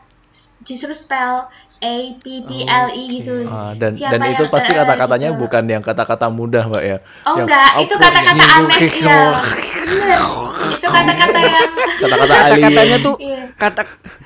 disuruh 0.68 0.98
spell 0.98 1.48
A 1.80 1.96
P 2.16 2.26
P 2.42 2.52
L 2.62 2.88
E 2.90 3.04
gitu. 3.12 3.46
Ah, 3.46 3.72
dan 3.74 3.92
Siapa 3.92 4.12
dan 4.14 4.20
itu 4.28 4.44
yang- 4.44 4.50
pasti 4.50 4.72
kata-katanya 4.72 5.30
gitu. 5.30 5.40
bukan 5.40 5.64
yang 5.68 5.82
kata-kata 5.82 6.26
mudah 6.28 6.64
mbak 6.66 6.84
ya 6.84 6.98
Oh 7.24 7.36
Yang 7.36 7.48
enggak, 7.48 7.70
itu 7.80 7.94
kata-kata 7.96 8.44
aneh 8.52 8.80
ya. 8.98 9.22
Itu 10.68 10.88
kata-kata 10.88 11.40
yang 11.40 11.70
kata-kata 11.98 12.34
kata-katanya 12.50 12.98
tuh 13.00 13.16
Iya. 13.20 13.42
kata 13.56 13.82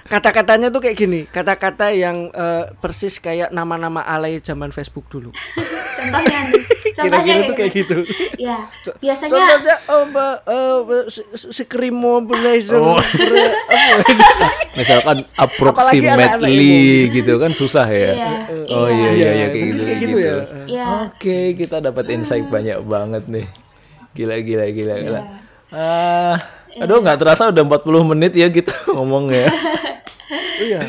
kata-katanya 0.06 0.68
tuh 0.68 0.82
kayak 0.82 0.98
gini 0.98 1.22
kata-kata 1.26 1.92
yang 1.92 2.28
eh, 2.30 2.66
persis 2.78 3.18
kayak 3.18 3.50
nama-nama 3.50 4.02
alay 4.02 4.40
zaman 4.40 4.70
Facebook 4.70 5.08
dulu 5.08 5.32
contohnya 5.98 6.40
nih. 6.48 6.64
Kira-kira 7.02 7.40
tuh 7.50 7.56
kayak 7.58 7.72
gitu. 7.74 7.98
Ya, 8.42 8.58
biasanya 8.98 9.30
contohnya 9.30 9.76
oh 9.92 10.04
mbak 10.10 10.36
eh, 10.50 11.66
krimo 11.70 12.26
blazer 12.26 12.82
Oh. 12.82 12.98
misalkan 14.80 15.22
approximately 15.38 17.12
gitu 17.14 17.38
kan 17.38 17.52
susah 17.54 17.86
ya. 17.86 18.12
Iya, 18.18 18.30
oh 18.74 18.90
iya. 18.90 19.10
iya. 19.12 19.12
iya 19.14 19.30
iya 19.32 19.48
kayak 19.54 19.66
gitu, 19.68 19.82
kayak 19.86 20.00
gitu. 20.02 20.18
Ya 20.18 20.36
ya, 20.66 20.86
Oke, 21.12 21.54
kita 21.54 21.78
dapat 21.84 22.10
insight 22.10 22.48
banyak 22.50 22.82
banget 22.82 23.24
nih. 23.30 23.46
Gila 24.18 24.36
gila 24.42 24.66
gila 24.74 24.96
gila. 25.00 25.22
Ah, 25.72 26.36
aduh 26.80 27.00
nggak 27.00 27.20
terasa 27.20 27.48
udah 27.48 27.64
40 27.64 28.12
menit 28.16 28.34
ya 28.36 28.48
kita 28.52 28.74
ngomong 28.96 29.32
ya. 29.32 29.48
iya 30.62 30.82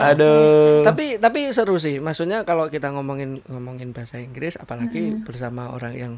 Aduh. 0.00 0.82
tapi 0.82 1.16
tapi 1.16 1.50
seru 1.50 1.76
sih 1.76 1.98
maksudnya 1.98 2.42
kalau 2.42 2.66
kita 2.66 2.88
ngomongin 2.88 3.42
ngomongin 3.44 3.90
bahasa 3.90 4.16
Inggris 4.16 4.54
apalagi 4.54 5.18
bersama 5.20 5.68
orang 5.68 5.92
yang 5.92 6.12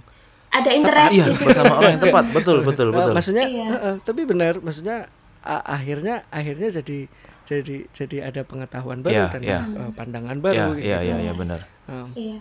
ada 0.50 0.68
interest 0.68 1.12
Iya, 1.12 1.24
di 1.24 1.32
situ. 1.32 1.44
bersama 1.44 1.72
orang 1.76 1.90
yang 1.94 2.02
tepat. 2.02 2.24
Betul, 2.32 2.56
betul, 2.60 2.88
Eh, 2.88 2.92
betul. 2.92 3.12
maksudnya 3.12 3.46
Iya. 3.46 3.66
eh, 3.66 3.80
eh, 3.86 3.94
tapi 4.00 4.20
benar 4.24 4.58
maksudnya 4.58 5.06
a- 5.40 5.64
akhirnya 5.70 6.26
akhirnya 6.28 6.68
jadi 6.72 6.98
jadi 7.44 7.76
jadi 7.90 8.16
ada 8.24 8.42
pengetahuan 8.42 9.00
baru 9.00 9.14
Iya, 9.16 9.32
dan 9.32 9.42
iya. 9.42 9.60
eh, 9.62 9.90
pandangan 9.92 10.34
Iya, 10.34 10.44
baru 10.44 10.68
gitu. 10.72 10.84
iya, 10.84 10.98
iya, 11.00 11.16
iya 11.20 11.32
benar. 11.32 11.60
Eh, 11.86 12.06
Iya. 12.16 12.38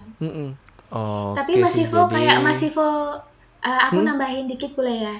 Oh, 0.89 1.37
Tapi 1.37 1.57
Mas 1.57 1.77
Ivo 1.77 2.09
kayak 2.09 2.41
Mas 2.41 2.61
Ivo 2.61 2.81
uh, 2.81 3.13
aku 3.61 4.01
Hmm? 4.01 4.09
nambahin 4.09 4.49
dikit 4.49 4.73
boleh 4.73 5.05
ya. 5.05 5.15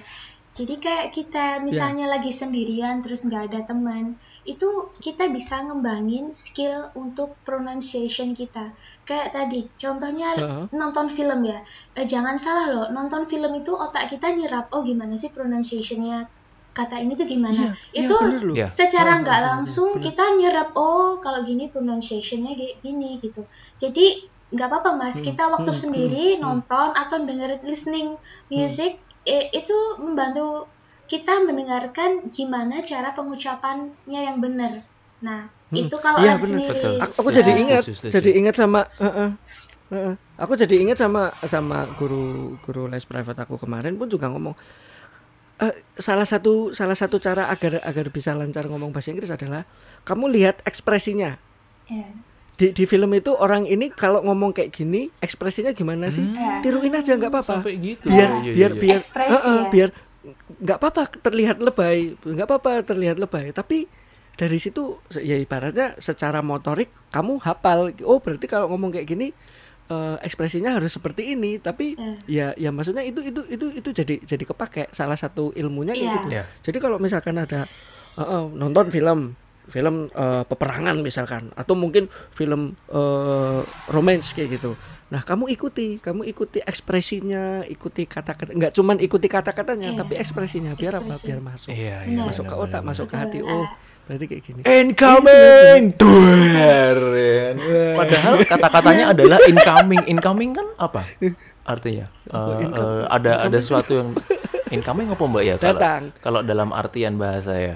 Jadi 0.52 0.76
kayak 0.76 1.14
kita 1.14 1.62
misalnya 1.62 2.06
lagi 2.06 2.32
sendirian 2.32 3.00
terus 3.00 3.22
nggak 3.24 3.54
ada 3.54 3.60
teman, 3.66 4.18
itu 4.48 4.94
kita 5.04 5.28
bisa 5.32 5.64
ngembangin 5.66 6.32
skill 6.36 6.92
untuk 6.96 7.36
pronunciation 7.44 8.32
kita. 8.38 8.72
Kayak 9.04 9.36
tadi, 9.36 9.66
contohnya 9.76 10.38
Heeh. 10.38 10.64
nonton 10.72 11.10
film 11.12 11.44
ya. 11.44 11.60
Eh, 11.98 12.06
jangan 12.06 12.40
salah 12.40 12.68
loh, 12.72 12.86
nonton 12.94 13.26
film 13.26 13.52
itu 13.58 13.74
otak 13.76 14.12
kita 14.12 14.32
nyerap, 14.32 14.72
oh 14.72 14.86
gimana 14.86 15.20
sih 15.20 15.34
pronunciationnya 15.34 16.30
kata 16.70 17.02
ini 17.02 17.18
tuh 17.18 17.28
gimana. 17.28 17.76
Itu 17.92 18.16
iya, 18.16 18.24
bener 18.24 18.44
loh. 18.46 18.56
Iya. 18.56 18.68
secara 18.72 19.20
nggak 19.20 19.42
langsung 19.44 19.98
bener. 19.98 20.06
kita 20.12 20.26
nyerap 20.38 20.70
oh 20.78 21.20
kalau 21.20 21.44
gini 21.44 21.68
pronunciationnya 21.68 22.56
gini 22.80 23.20
gitu 23.20 23.44
jadi 23.82 24.30
nggak 24.50 24.68
apa-apa 24.70 24.92
mas 24.98 25.22
kita 25.22 25.46
waktu 25.46 25.70
hmm, 25.70 25.82
sendiri 25.86 26.26
nonton 26.42 26.90
atau 26.98 27.22
dengerin 27.22 27.62
listening 27.62 28.18
music 28.50 28.98
eh, 29.30 29.54
itu 29.54 29.78
membantu 30.02 30.66
kita 31.10 31.42
mendengarkan 31.42 32.30
gimana 32.30 32.80
cara 32.82 33.12
pengucapannya 33.12 33.90
yang 34.24 34.38
benar 34.38 34.86
nah 35.20 35.50
itu 35.70 35.92
kalau 35.98 36.18
Iya, 36.18 36.34
orang 36.34 36.42
bener. 36.42 36.54
sendiri 36.56 36.80
Betul. 36.80 36.96
aku, 37.00 37.14
aku 37.20 37.30
jadi 37.32 37.52
ingat 37.54 37.84
setuju, 37.84 37.98
setuju. 38.00 38.14
jadi 38.16 38.30
ingat 38.36 38.56
sama 38.56 38.82
eh, 38.88 39.14
eh, 39.20 39.32
eh. 39.92 40.14
aku 40.36 40.54
jadi 40.56 40.76
ingat 40.80 40.98
sama 40.98 41.22
sama 41.44 41.78
guru 41.94 42.26
guru 42.60 42.86
les 42.86 43.04
private 43.04 43.38
aku 43.40 43.58
kemarin 43.58 43.94
pun 43.94 44.06
juga 44.06 44.30
ngomong 44.30 44.54
eh, 45.60 45.76
salah 45.96 46.24
satu 46.24 46.72
salah 46.72 46.96
satu 46.96 47.18
cara 47.18 47.50
agar 47.50 47.84
agar 47.84 48.06
bisa 48.08 48.32
lancar 48.32 48.66
ngomong 48.66 48.90
bahasa 48.90 49.12
Inggris 49.12 49.30
adalah 49.30 49.66
kamu 50.04 50.30
lihat 50.32 50.62
ekspresinya 50.64 51.36
Ya. 51.86 52.06
di 52.54 52.70
di 52.70 52.86
film 52.86 53.10
itu 53.12 53.34
orang 53.34 53.66
ini 53.66 53.90
kalau 53.90 54.22
ngomong 54.22 54.54
kayak 54.54 54.70
gini 54.70 55.10
ekspresinya 55.20 55.74
gimana 55.74 56.08
sih 56.08 56.22
Hmm. 56.22 56.62
tiruin 56.62 56.94
aja 56.94 57.18
nggak 57.18 57.28
apa-apa 57.28 57.66
Sampai 57.66 57.76
gitu. 57.76 58.06
biar 58.06 58.30
Iya, 58.30 58.42
iya, 58.46 58.54
biar 58.54 58.72
iya. 58.72 58.80
biar 58.80 59.00
eh, 59.02 59.26
ya. 59.26 59.54
biar 59.68 59.90
nggak 60.58 60.78
apa-apa 60.78 61.04
terlihat 61.18 61.58
lebay 61.60 62.12
nggak 62.18 62.44
apa-apa 62.46 62.84
terlihat 62.84 63.18
lebay 63.18 63.50
tapi 63.50 63.88
dari 64.36 64.56
situ 64.56 65.00
ya 65.14 65.36
ibaratnya 65.36 65.96
secara 65.98 66.40
motorik 66.40 66.92
kamu 67.10 67.40
hafal 67.40 67.92
oh 68.04 68.20
berarti 68.20 68.46
kalau 68.46 68.68
ngomong 68.68 68.92
kayak 68.92 69.08
gini 69.08 69.28
eh, 69.88 70.16
ekspresinya 70.22 70.76
harus 70.76 70.92
seperti 70.92 71.34
ini 71.34 71.58
tapi 71.58 71.96
Hmm. 71.96 72.20
ya 72.26 72.52
ya 72.54 72.70
maksudnya 72.70 73.02
itu 73.02 73.20
itu 73.22 73.42
itu 73.48 73.66
itu 73.74 73.90
jadi 73.92 74.16
jadi 74.22 74.44
kepake 74.46 74.92
salah 74.92 75.16
satu 75.16 75.52
ilmunya 75.54 75.92
kayak 75.92 76.04
Iya. 76.04 76.14
gitu 76.14 76.28
Iya. 76.30 76.44
jadi 76.62 76.78
kalau 76.78 76.98
misalkan 76.98 77.36
ada 77.36 77.64
eh, 78.14 78.22
eh, 78.22 78.46
nonton 78.54 78.88
film 78.90 79.20
film 79.70 79.96
eh, 80.10 80.44
peperangan 80.46 81.00
misalkan 81.00 81.52
atau 81.54 81.74
mungkin 81.74 82.08
film 82.30 82.76
eh, 82.88 83.62
romance 83.88 84.32
kayak 84.32 84.56
gitu 84.56 84.76
nah 85.10 85.22
kamu 85.22 85.50
ikuti 85.50 85.98
kamu 85.98 86.22
ikuti 86.24 86.62
ekspresinya 86.62 87.66
ikuti 87.66 88.06
kata-kata 88.06 88.52
nggak 88.52 88.72
cuman 88.72 88.98
ikuti 88.98 89.26
kata-katanya 89.26 89.90
Iya. 89.92 90.00
tapi 90.00 90.14
ekspresinya 90.16 90.72
biar 90.74 90.94
apa 90.96 91.10
Ekspresi. 91.10 91.26
biar 91.26 91.40
masuk 91.42 91.70
Iya, 91.72 91.98
iya. 92.00 92.14
Benar. 92.14 92.26
masuk 92.30 92.44
ke 92.46 92.56
otak 92.56 92.70
benar, 92.76 92.90
masuk 92.90 93.06
ke 93.06 93.16
hati 93.16 93.40
oh 93.42 93.66
berarti 94.06 94.26
kayak 94.26 94.42
gini 94.44 94.60
Incoming, 94.66 95.82
duer. 95.94 96.98
Padahal 97.96 98.34
kata-katanya 98.44 99.06
adalah 99.14 99.38
incoming. 99.44 100.02
Incoming 100.08 100.52
kan 100.54 100.68
apa? 100.78 101.02
Artinya 101.64 102.06
Eh, 102.26 102.62
eh, 102.62 103.02
ada 103.08 103.32
ada 103.44 103.58
sesuatu 103.58 103.92
yang 103.96 104.10
incoming 104.76 105.10
apa 105.10 105.24
mbak 105.24 105.44
ya? 105.44 105.56
Kalau 105.58 105.74
Datang. 105.76 106.02
kalau 106.22 106.40
dalam 106.42 106.70
artian 106.70 107.18
bahasa 107.18 107.54
ya. 107.54 107.76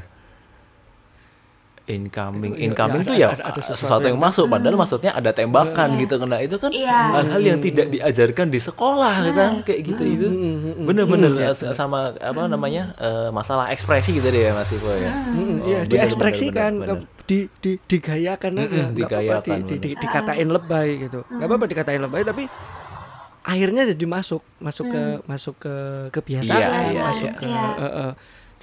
Incoming, 1.83 2.55
Ya, 2.55 2.63
incoming 2.63 3.03
ada- 3.03 3.09
tuh 3.11 3.15
ya 3.17 3.27
ada- 3.29 3.43
ada 3.43 3.59
sesuatu, 3.59 3.75
sesuatu 3.77 4.05
yang 4.05 4.15
yang- 4.15 4.23
masuk. 4.23 4.45
Padahal 4.47 4.75
maksudnya 4.77 5.11
ada 5.11 5.31
tembakan 5.31 5.89
Iya. 5.89 5.99
gitu. 5.99 6.15
Kena 6.15 6.37
itu 6.39 6.55
kan 6.55 6.71
Iya. 6.71 6.99
hal-hal 7.11 7.41
yang 7.43 7.59
tidak 7.59 7.87
diajarkan 7.89 8.47
di 8.47 8.59
sekolah 8.59 9.15
kan 9.29 9.51
kayak 9.61 9.81
gitu 9.83 10.03
itu. 10.05 10.27
Bener-bener 10.79 11.31
Iya. 11.35 11.51
eh, 11.51 11.75
sama 11.75 12.15
apa 12.15 12.41
namanya 12.45 12.95
eh, 12.95 13.27
masalah 13.29 13.67
ekspresi 13.69 14.15
gitu 14.15 14.23
deh 14.25 14.47
ya 14.47 14.51
Mas 14.53 14.71
Ivo 14.71 14.87
ya. 14.89 15.11
Oh, 15.11 15.67
iya, 15.67 15.83
bener, 15.83 15.91
diekspresikan, 15.91 16.71
bener, 16.77 17.03
bener, 17.03 17.19
di, 17.23 17.39
di, 17.59 17.71
digayakan 17.81 18.51
aja, 18.57 18.67
apa-apa 18.79 18.95
digayakan, 18.95 19.57
di, 19.59 19.63
di, 19.65 19.75
di- 19.75 19.91
bener. 19.91 20.01
dikatain 20.01 20.49
lebay 20.49 20.87
gitu, 21.01 21.19
nggak 21.25 21.47
apa-apa 21.49 21.65
dikatain 21.67 22.01
lebay, 22.01 22.21
tapi 22.23 22.43
akhirnya 23.43 23.83
jadi 23.85 24.05
masuk 24.07 24.39
masuk 24.57 24.87
ke 24.87 25.03
masuk 25.25 25.55
ke 25.57 25.75
kebiasaan 26.11 26.55
Iya, 26.57 26.67
iya, 26.89 27.01
masuk 27.03 27.27
iya. 27.27 27.35
ke 27.35 27.45
Iya. 27.45 27.63
eh, 27.75 27.93
eh. 28.07 28.11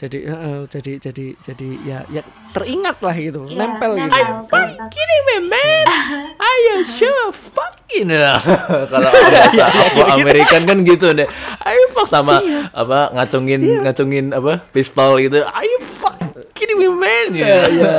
Jadi 0.00 0.18
eh, 0.24 0.38
eh, 0.40 0.60
jadi 0.64 0.92
jadi 0.96 1.26
jadi 1.44 1.68
ya 1.84 1.98
ya 2.08 2.22
teringat 2.56 3.04
lah 3.04 3.12
gitu 3.12 3.44
Iya, 3.44 3.56
nempel 3.60 3.90
gitu 3.94 4.08
nempel, 4.08 4.64
nempel. 4.64 4.88
Kidding 4.88 5.22
me, 5.22 5.36
man? 5.46 5.84
Are 6.40 6.58
you 6.64 6.76
sure? 6.88 7.28
Fucking 7.30 8.08
Kalau 8.90 9.10
bahasa 9.12 9.64
Afro 9.68 10.04
American 10.08 10.62
kan 10.64 10.78
gitu 10.82 11.12
deh. 11.12 11.28
You 11.68 11.86
fuck 11.92 12.08
sama 12.08 12.40
apa 12.72 13.12
ngacungin 13.12 13.60
ngacungin 13.84 14.32
apa 14.32 14.64
pistol 14.72 15.20
gitu. 15.20 15.44
Are 15.44 15.62
you 15.62 15.78
fuck 15.84 16.16
kidding 16.56 16.80
me, 16.80 16.88
man? 16.88 17.28
iya 17.30 17.56
iya 17.68 17.94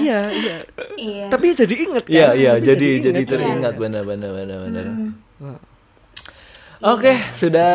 iya 0.00 0.18
iya 0.32 0.56
Iya. 0.96 1.28
tapi 1.28 1.52
jadi 1.52 1.74
inget 1.76 2.04
kan 2.08 2.12
Iya 2.12 2.28
iya 2.32 2.52
Tapi 2.56 2.64
jadi 2.64 2.88
jadi 3.04 3.20
inget. 3.20 3.32
teringat 3.36 3.74
benar 3.76 4.02
benar 4.08 4.32
benar 4.32 4.58
benar. 4.64 4.84
Oke, 6.86 7.18
sudah. 7.34 7.74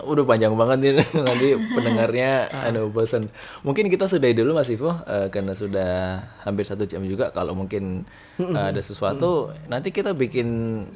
udah 0.00 0.24
panjang 0.24 0.56
banget 0.56 0.78
nih 0.80 0.92
nanti 1.28 1.48
pendengarnya 1.76 2.48
anu 2.64 2.88
bosan. 2.88 3.28
Mungkin 3.60 3.86
kita 3.86 4.08
sudahi 4.08 4.32
dulu 4.32 4.56
Mas 4.56 4.72
Ivo 4.72 4.96
eh, 5.04 5.28
karena 5.28 5.52
sudah 5.52 6.18
hampir 6.40 6.64
satu 6.64 6.88
jam 6.88 7.04
juga. 7.04 7.28
Kalau 7.30 7.52
mungkin 7.52 8.08
eh, 8.40 8.64
ada 8.72 8.80
sesuatu 8.80 9.52
nanti 9.68 9.92
kita 9.92 10.16
bikin 10.16 10.48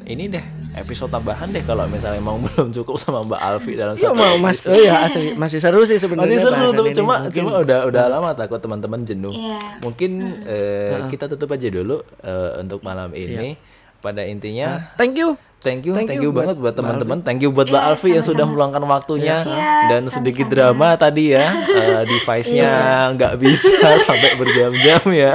ini 0.09 0.33
deh 0.33 0.41
episode 0.73 1.13
tambahan 1.13 1.53
deh 1.53 1.61
kalau 1.63 1.85
misalnya 1.85 2.17
emang 2.17 2.41
belum 2.49 2.73
cukup 2.73 2.97
sama 2.97 3.21
Mbak 3.21 3.41
Alfi 3.45 3.73
dalam 3.77 3.95
Iya 3.95 4.09
satu 4.09 4.17
mau 4.17 4.35
mas 4.41 4.59
oh 4.65 4.75
ya 4.75 5.05
asli. 5.05 5.37
Masih 5.37 5.61
seru 5.61 5.85
sih 5.85 6.01
sebenarnya 6.01 6.41
masih 6.41 6.49
seru 6.49 6.69
tuh 6.73 6.87
cuma 6.97 7.15
Mungkin- 7.29 7.37
cuma 7.37 7.53
udah 7.61 7.79
udah 7.85 8.05
lama 8.09 8.31
takut 8.33 8.57
teman-teman 8.59 9.05
jenuh. 9.05 9.37
Iya. 9.37 9.85
mungkin 9.85 10.11
eh, 10.49 10.97
kita 11.13 11.29
tutup 11.29 11.53
aja 11.53 11.69
dulu 11.69 12.01
eh, 12.25 12.51
untuk 12.57 12.81
malam 12.81 13.13
ini. 13.13 13.61
Pada 14.01 14.21
intinya 14.21 14.93
thank 14.97 15.17
you 15.17 15.37
thank 15.65 15.89
you 15.89 15.97
thank, 15.97 16.13
Thank 16.13 16.21
you, 16.21 16.29
you 16.29 16.37
banget 16.37 16.61
buat 16.61 16.77
teman-teman. 16.77 17.25
Thank 17.25 17.41
you 17.41 17.51
buat 17.51 17.67
Mbak 17.67 17.81
Iya, 17.81 17.91
Alfi 17.97 18.11
yang 18.13 18.23
sudah 18.23 18.45
meluangkan 18.45 18.85
waktunya 18.85 19.41
Siap, 19.41 19.89
dan 19.89 20.03
sedikit 20.07 20.53
sama-sama. 20.53 20.93
drama 20.93 21.01
tadi 21.01 21.25
ya. 21.33 21.47
Eh, 21.75 22.03
device-nya 22.07 22.73
nggak 23.17 23.35
bisa 23.41 23.89
sampai 24.07 24.31
berjam-jam 24.37 25.03
ya. 25.11 25.33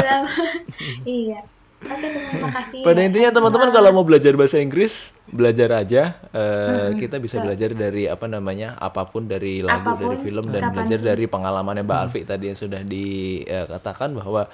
Iya. 1.04 1.40
Oke, 1.80 2.08
terima 2.12 2.50
kasih. 2.52 2.84
pada 2.84 3.00
intinya 3.00 3.32
teman-teman 3.32 3.72
kalau 3.72 3.90
mau 3.96 4.04
belajar 4.04 4.36
bahasa 4.36 4.60
Inggris 4.60 5.16
belajar 5.32 5.80
aja. 5.80 6.12
Eh, 6.36 7.00
kita 7.00 7.24
bisa 7.24 7.40
belajar 7.40 7.72
dari 7.72 8.04
apa 8.06 8.28
namanya 8.28 8.76
apa 8.76 9.08
pun 9.08 9.32
dari 9.32 9.64
lagu 9.64 9.88
Apa 9.88 9.96
pun, 9.96 10.12
dari 10.12 10.18
film 10.20 10.46
dan 10.52 10.76
belajar 10.76 11.00
dari 11.00 11.26
pengalamannya 11.26 11.88
Mbak 11.88 12.00
Alfi 12.04 12.22
tadi 12.28 12.52
yang 12.52 12.60
sudah 12.60 12.84
dikatakan 12.84 14.12
bahwa 14.12 14.52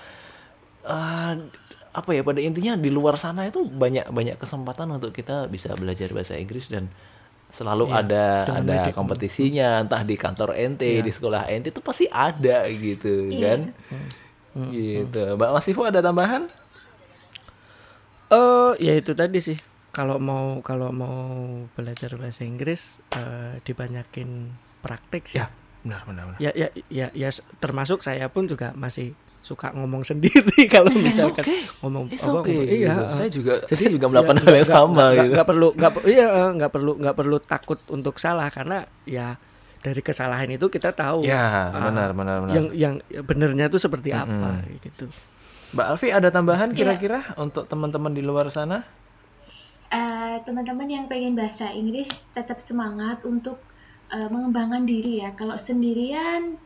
eh, 0.85 1.33
apa 1.95 2.11
ya 2.11 2.21
pada 2.27 2.43
intinya 2.43 2.75
di 2.75 2.91
luar 2.91 3.15
sana 3.15 3.47
itu 3.47 3.63
banyak 3.63 4.11
banyak 4.11 4.35
kesempatan 4.35 4.91
untuk 4.99 5.15
kita 5.15 5.47
bisa 5.47 5.71
belajar 5.79 6.11
bahasa 6.11 6.35
Inggris 6.35 6.67
dan 6.67 6.91
selalu 7.55 7.87
ada 7.87 8.43
ada 8.51 8.91
kompetisinya 8.91 9.79
entah 9.79 10.03
di 10.03 10.19
kantor 10.19 10.59
ente 10.59 10.99
di 10.99 11.11
sekolah 11.11 11.47
ente 11.47 11.71
itu 11.71 11.79
pasti 11.79 12.11
ada 12.11 12.67
gitu 12.67 13.31
kan? 13.39 13.71
Gitu. 14.55 15.23
Mbak 15.39 15.51
Masifu 15.55 15.87
ada 15.87 16.03
tambahan? 16.03 16.51
Eh 18.31 18.73
ya 18.83 18.93
itu 18.99 19.15
tadi 19.15 19.39
sih. 19.39 19.55
Kalau 19.95 20.19
mau 20.19 20.59
kalau 20.59 20.91
mau 20.91 21.15
belajar 21.79 22.11
bahasa 22.19 22.43
Inggris 22.43 22.99
eh, 23.15 23.63
dibanyakin 23.63 24.51
praktek 24.83 25.23
sih. 25.31 25.39
ya 25.39 25.47
benar 25.85 26.01
benar 26.03 26.23
benar. 26.33 26.39
Ya 26.43 26.51
ya 26.51 26.67
ya 26.91 27.07
ya 27.15 27.29
termasuk 27.63 28.03
saya 28.03 28.27
pun 28.27 28.51
juga 28.51 28.75
masih 28.75 29.15
suka 29.45 29.69
ngomong 29.71 30.01
sendiri 30.01 30.65
kalau 30.73 30.89
misalkan 30.89 31.45
okay. 31.45 31.61
ngomong 31.79 32.09
It's 32.09 32.25
apa, 32.25 32.41
okay. 32.41 32.57
ngomong- 32.57 32.73
iya. 32.73 32.95
Saya 33.11 33.29
juga 33.29 33.61
Jadi 33.61 33.77
saya 33.77 33.89
juga 33.95 34.05
melakukan 34.09 34.35
ya, 34.35 34.41
hal 34.41 34.55
yang 34.55 34.65
sama 34.67 34.89
nggak- 34.89 35.13
gitu. 35.15 35.31
nggak 35.31 35.47
perlu 35.47 35.67
nggak 35.71 35.91
iya 36.07 36.25
eh, 36.25 36.49
nggak 36.57 36.71
perlu 36.71 36.91
nggak 36.97 37.15
perlu 37.15 37.37
takut 37.39 37.79
untuk 37.87 38.15
salah 38.17 38.49
karena 38.49 38.77
ya 39.05 39.37
dari 39.79 40.01
kesalahan 40.01 40.49
itu 40.49 40.65
kita 40.65 40.89
tahu 40.91 41.21
Ya, 41.21 41.69
ah, 41.69 41.77
benar 41.85 42.09
benar 42.11 42.41
benar. 42.41 42.51
yang 42.51 42.65
yang 42.73 42.93
benernya 43.21 43.69
itu 43.69 43.77
seperti 43.77 44.09
apa 44.09 44.65
gitu. 44.79 45.05
Mbak 45.71 45.85
Alfi 45.87 46.09
ada 46.09 46.27
tambahan 46.27 46.71
Iya. 46.71 46.77
kira-kira 46.97 47.19
untuk 47.37 47.69
teman-teman 47.69 48.09
di 48.09 48.19
luar 48.19 48.49
sana? 48.49 48.81
Eh, 49.87 50.35
teman-teman 50.41 50.87
yang 50.87 51.05
pengen 51.05 51.37
bahasa 51.37 51.69
Inggris 51.71 52.09
tetap 52.31 52.57
semangat 52.59 53.21
untuk 53.23 53.61
eh, 54.07 54.25
mengembangkan 54.25 54.83
diri 54.83 55.21
ya. 55.21 55.33
Kalau 55.33 55.53
sendirian 55.55 56.57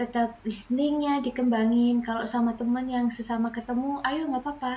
tetap 0.00 0.28
listeningnya 0.48 1.12
dikembangin. 1.26 1.94
Kalau 2.06 2.24
sama 2.34 2.52
teman 2.60 2.86
yang 2.94 3.06
sesama 3.16 3.48
ketemu, 3.56 3.90
ayo 4.08 4.20
nggak 4.30 4.42
apa-apa. 4.44 4.74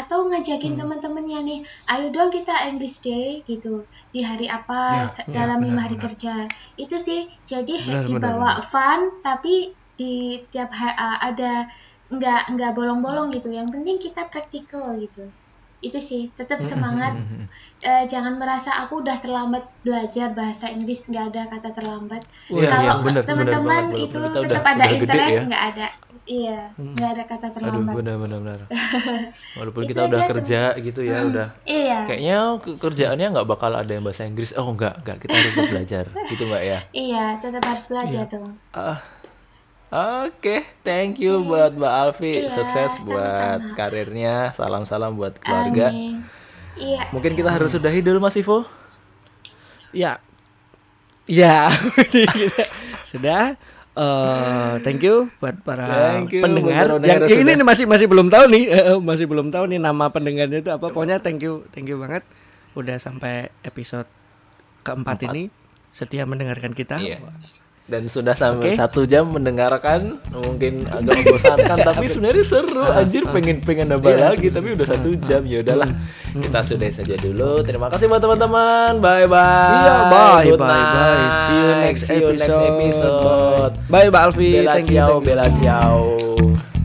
Atau 0.00 0.18
ngajakin 0.30 0.74
Hmm. 0.74 0.80
teman-temannya 0.80 1.38
nih, 1.48 1.60
ayo 1.92 2.06
dong 2.14 2.30
kita 2.36 2.54
English 2.70 3.02
Day 3.06 3.42
gitu 3.50 3.88
di 4.14 4.20
hari 4.28 4.46
apa 4.58 4.82
Ya, 4.94 5.22
ya, 5.26 5.36
dalam 5.36 5.58
lima 5.66 5.80
benar, 5.80 5.82
hari 5.86 5.96
benar. 5.96 6.04
kerja. 6.04 6.46
Itu 6.78 6.96
sih 7.02 7.20
jadi 7.50 7.76
Benar, 7.78 8.08
dibawa 8.08 8.50
benar, 8.52 8.62
fun 8.72 9.00
tapi 9.26 9.74
di 9.98 10.14
tiap 10.52 10.70
ha- 10.80 11.18
ada 11.28 11.66
nggak 12.14 12.40
nggak 12.54 12.72
bolong-bolong 12.78 13.28
gitu. 13.36 13.48
Yang 13.58 13.68
penting 13.74 13.96
kita 14.06 14.22
praktikal 14.32 14.86
gitu. 15.04 15.34
Itu 15.80 15.98
sih 15.98 16.30
tetap 16.32 16.58
semangat. 16.60 17.14
eh, 17.78 18.04
jangan 18.04 18.34
merasa 18.34 18.74
aku 18.76 18.98
udah 18.98 19.14
terlambat 19.16 19.62
belajar 19.80 20.30
bahasa 20.30 20.66
Inggris 20.66 21.06
nggak 21.06 21.24
ada 21.28 21.42
kata 21.48 21.70
terlambat. 21.70 22.26
Iya, 22.48 22.66
kalau 22.68 22.82
iya, 22.84 22.94
bener, 23.00 23.22
teman-teman 23.22 23.82
bener 23.86 24.02
itu 24.02 24.16
walaupun 24.16 24.42
kita 24.42 24.48
tetap 24.48 24.58
udah- 24.58 24.74
ada 24.74 24.84
udah 24.84 24.88
interest 24.92 25.30
ya. 25.32 25.46
nggak 25.46 25.64
ada. 25.68 25.88
Iya 26.28 26.60
nggak 26.76 27.10
ada 27.10 27.22
kata 27.24 27.46
Aduh, 27.46 27.54
terlambat. 27.54 27.94
benar 27.94 28.14
benar 28.18 28.38
benar. 28.42 28.60
Walaupun 29.58 29.80
Itu 29.80 29.88
kita 29.88 30.00
udah 30.04 30.18
aja, 30.18 30.28
kerja 30.28 30.60
gitu 30.78 31.00
ya, 31.00 31.16
udah. 31.24 31.48
Iya. 31.64 31.98
Kayaknya 32.04 32.36
ke- 32.58 32.76
kerjaannya 32.78 33.26
nggak 33.32 33.48
bakal 33.48 33.72
ada 33.72 33.88
yang 33.88 34.02
bahasa 34.02 34.22
Inggris. 34.22 34.52
Oh, 34.52 34.68
enggak, 34.68 34.98
enggak. 34.98 35.16
Kita 35.20 35.32
harus 35.32 35.54
belajar. 35.56 36.04
Gitu 36.26 36.42
enggak 36.44 36.64
ya? 36.64 36.78
iya 36.92 37.24
tetap 37.38 37.62
harus 37.64 37.84
belajar 37.86 38.24
dong 38.28 38.52
Ah, 38.70 38.98
Oke, 39.88 40.68
thank 40.84 41.16
you 41.16 41.40
buat 41.48 41.72
Mbak 41.72 41.94
Alfi. 41.96 42.44
Iya, 42.44 42.52
Sukses 42.52 42.92
sama-sama. 43.00 43.08
buat 43.08 43.60
karirnya. 43.72 44.52
Salam-salam 44.52 45.16
buat 45.16 45.40
keluarga. 45.40 45.88
Amin. 45.88 46.20
iya 46.76 47.08
Mungkin 47.08 47.32
kita 47.32 47.48
harus 47.48 47.72
sudahi 47.72 48.04
dulu 48.04 48.20
Mas 48.20 48.36
Ivo. 48.36 48.68
Ya. 49.90 50.20
Ya. 51.24 51.72
Sudah. 53.10 53.56
Eh, 53.98 54.74
thank 54.86 55.02
you 55.02 55.26
buat 55.42 55.58
para 55.66 55.88
Thank 56.14 56.38
you 56.38 56.42
pendengar 56.44 57.02
yang 57.02 57.18
pendengar 57.18 57.50
ini 57.50 57.66
masih 57.66 57.82
masih 57.82 58.06
belum 58.06 58.30
tahu 58.30 58.46
nih 58.46 58.70
eh, 58.70 58.94
masih 58.94 59.26
belum 59.26 59.50
tahu 59.50 59.66
nih 59.66 59.82
nama 59.82 60.06
pendengarnya 60.06 60.62
itu 60.62 60.70
apa 60.70 60.86
pokoknya 60.86 61.18
thank 61.18 61.42
you 61.42 61.66
thank 61.74 61.90
you 61.90 61.98
banget 61.98 62.22
udah 62.78 62.94
sampai 63.02 63.50
episode 63.66 64.06
keempat 64.86 65.26
ini 65.26 65.50
setia 65.90 66.30
mendengarkan 66.30 66.78
kita 66.78 67.02
Iya. 67.02 67.18
Dan 67.88 68.04
sudah 68.04 68.36
sampai 68.36 68.76
Oke. 68.76 68.76
satu 68.76 69.08
jam 69.08 69.24
mendengarkan, 69.24 70.20
mungkin 70.28 70.84
agak 70.86 71.24
membosankan, 71.24 71.76
tapi 71.88 72.04
sebenarnya 72.04 72.44
seru. 72.44 72.84
Anjir 72.84 73.24
pengen 73.24 73.64
pengen 73.64 73.88
nambah 73.88 74.12
Iya, 74.12 74.36
lagi, 74.36 74.52
tapi 74.52 74.76
udah 74.76 74.84
satu 74.84 75.16
jam 75.16 75.40
ya 75.42 75.64
udahlah. 75.64 75.88
Kita 76.30 76.60
sudahi 76.60 76.92
saja 76.92 77.16
dulu. 77.16 77.64
Terima 77.64 77.88
kasih 77.88 78.04
buat 78.06 78.20
teman-teman. 78.20 79.00
Bye 79.00 79.24
bye. 79.24 79.40
Iya, 79.72 79.96
bye 80.06 80.44
Good 80.46 80.60
bye 80.60 80.68
bye. 80.68 80.84
night. 80.92 81.32
See 81.32 81.56
you 81.56 81.72
next 81.80 82.02
See 82.04 82.14
you 82.14 82.28
next 82.28 82.44
episode. 82.44 82.76
episode. 82.76 83.72
Bye, 83.88 84.06
Mbak 84.06 84.22
Alfi. 84.22 84.48
Bella 84.52 84.68
Thank 84.70 84.86
you, 84.86 84.94
ciao, 84.94 85.08
thank 85.08 85.16
you. 85.16 85.24
bella 85.24 85.46
ciao. 85.56 86.77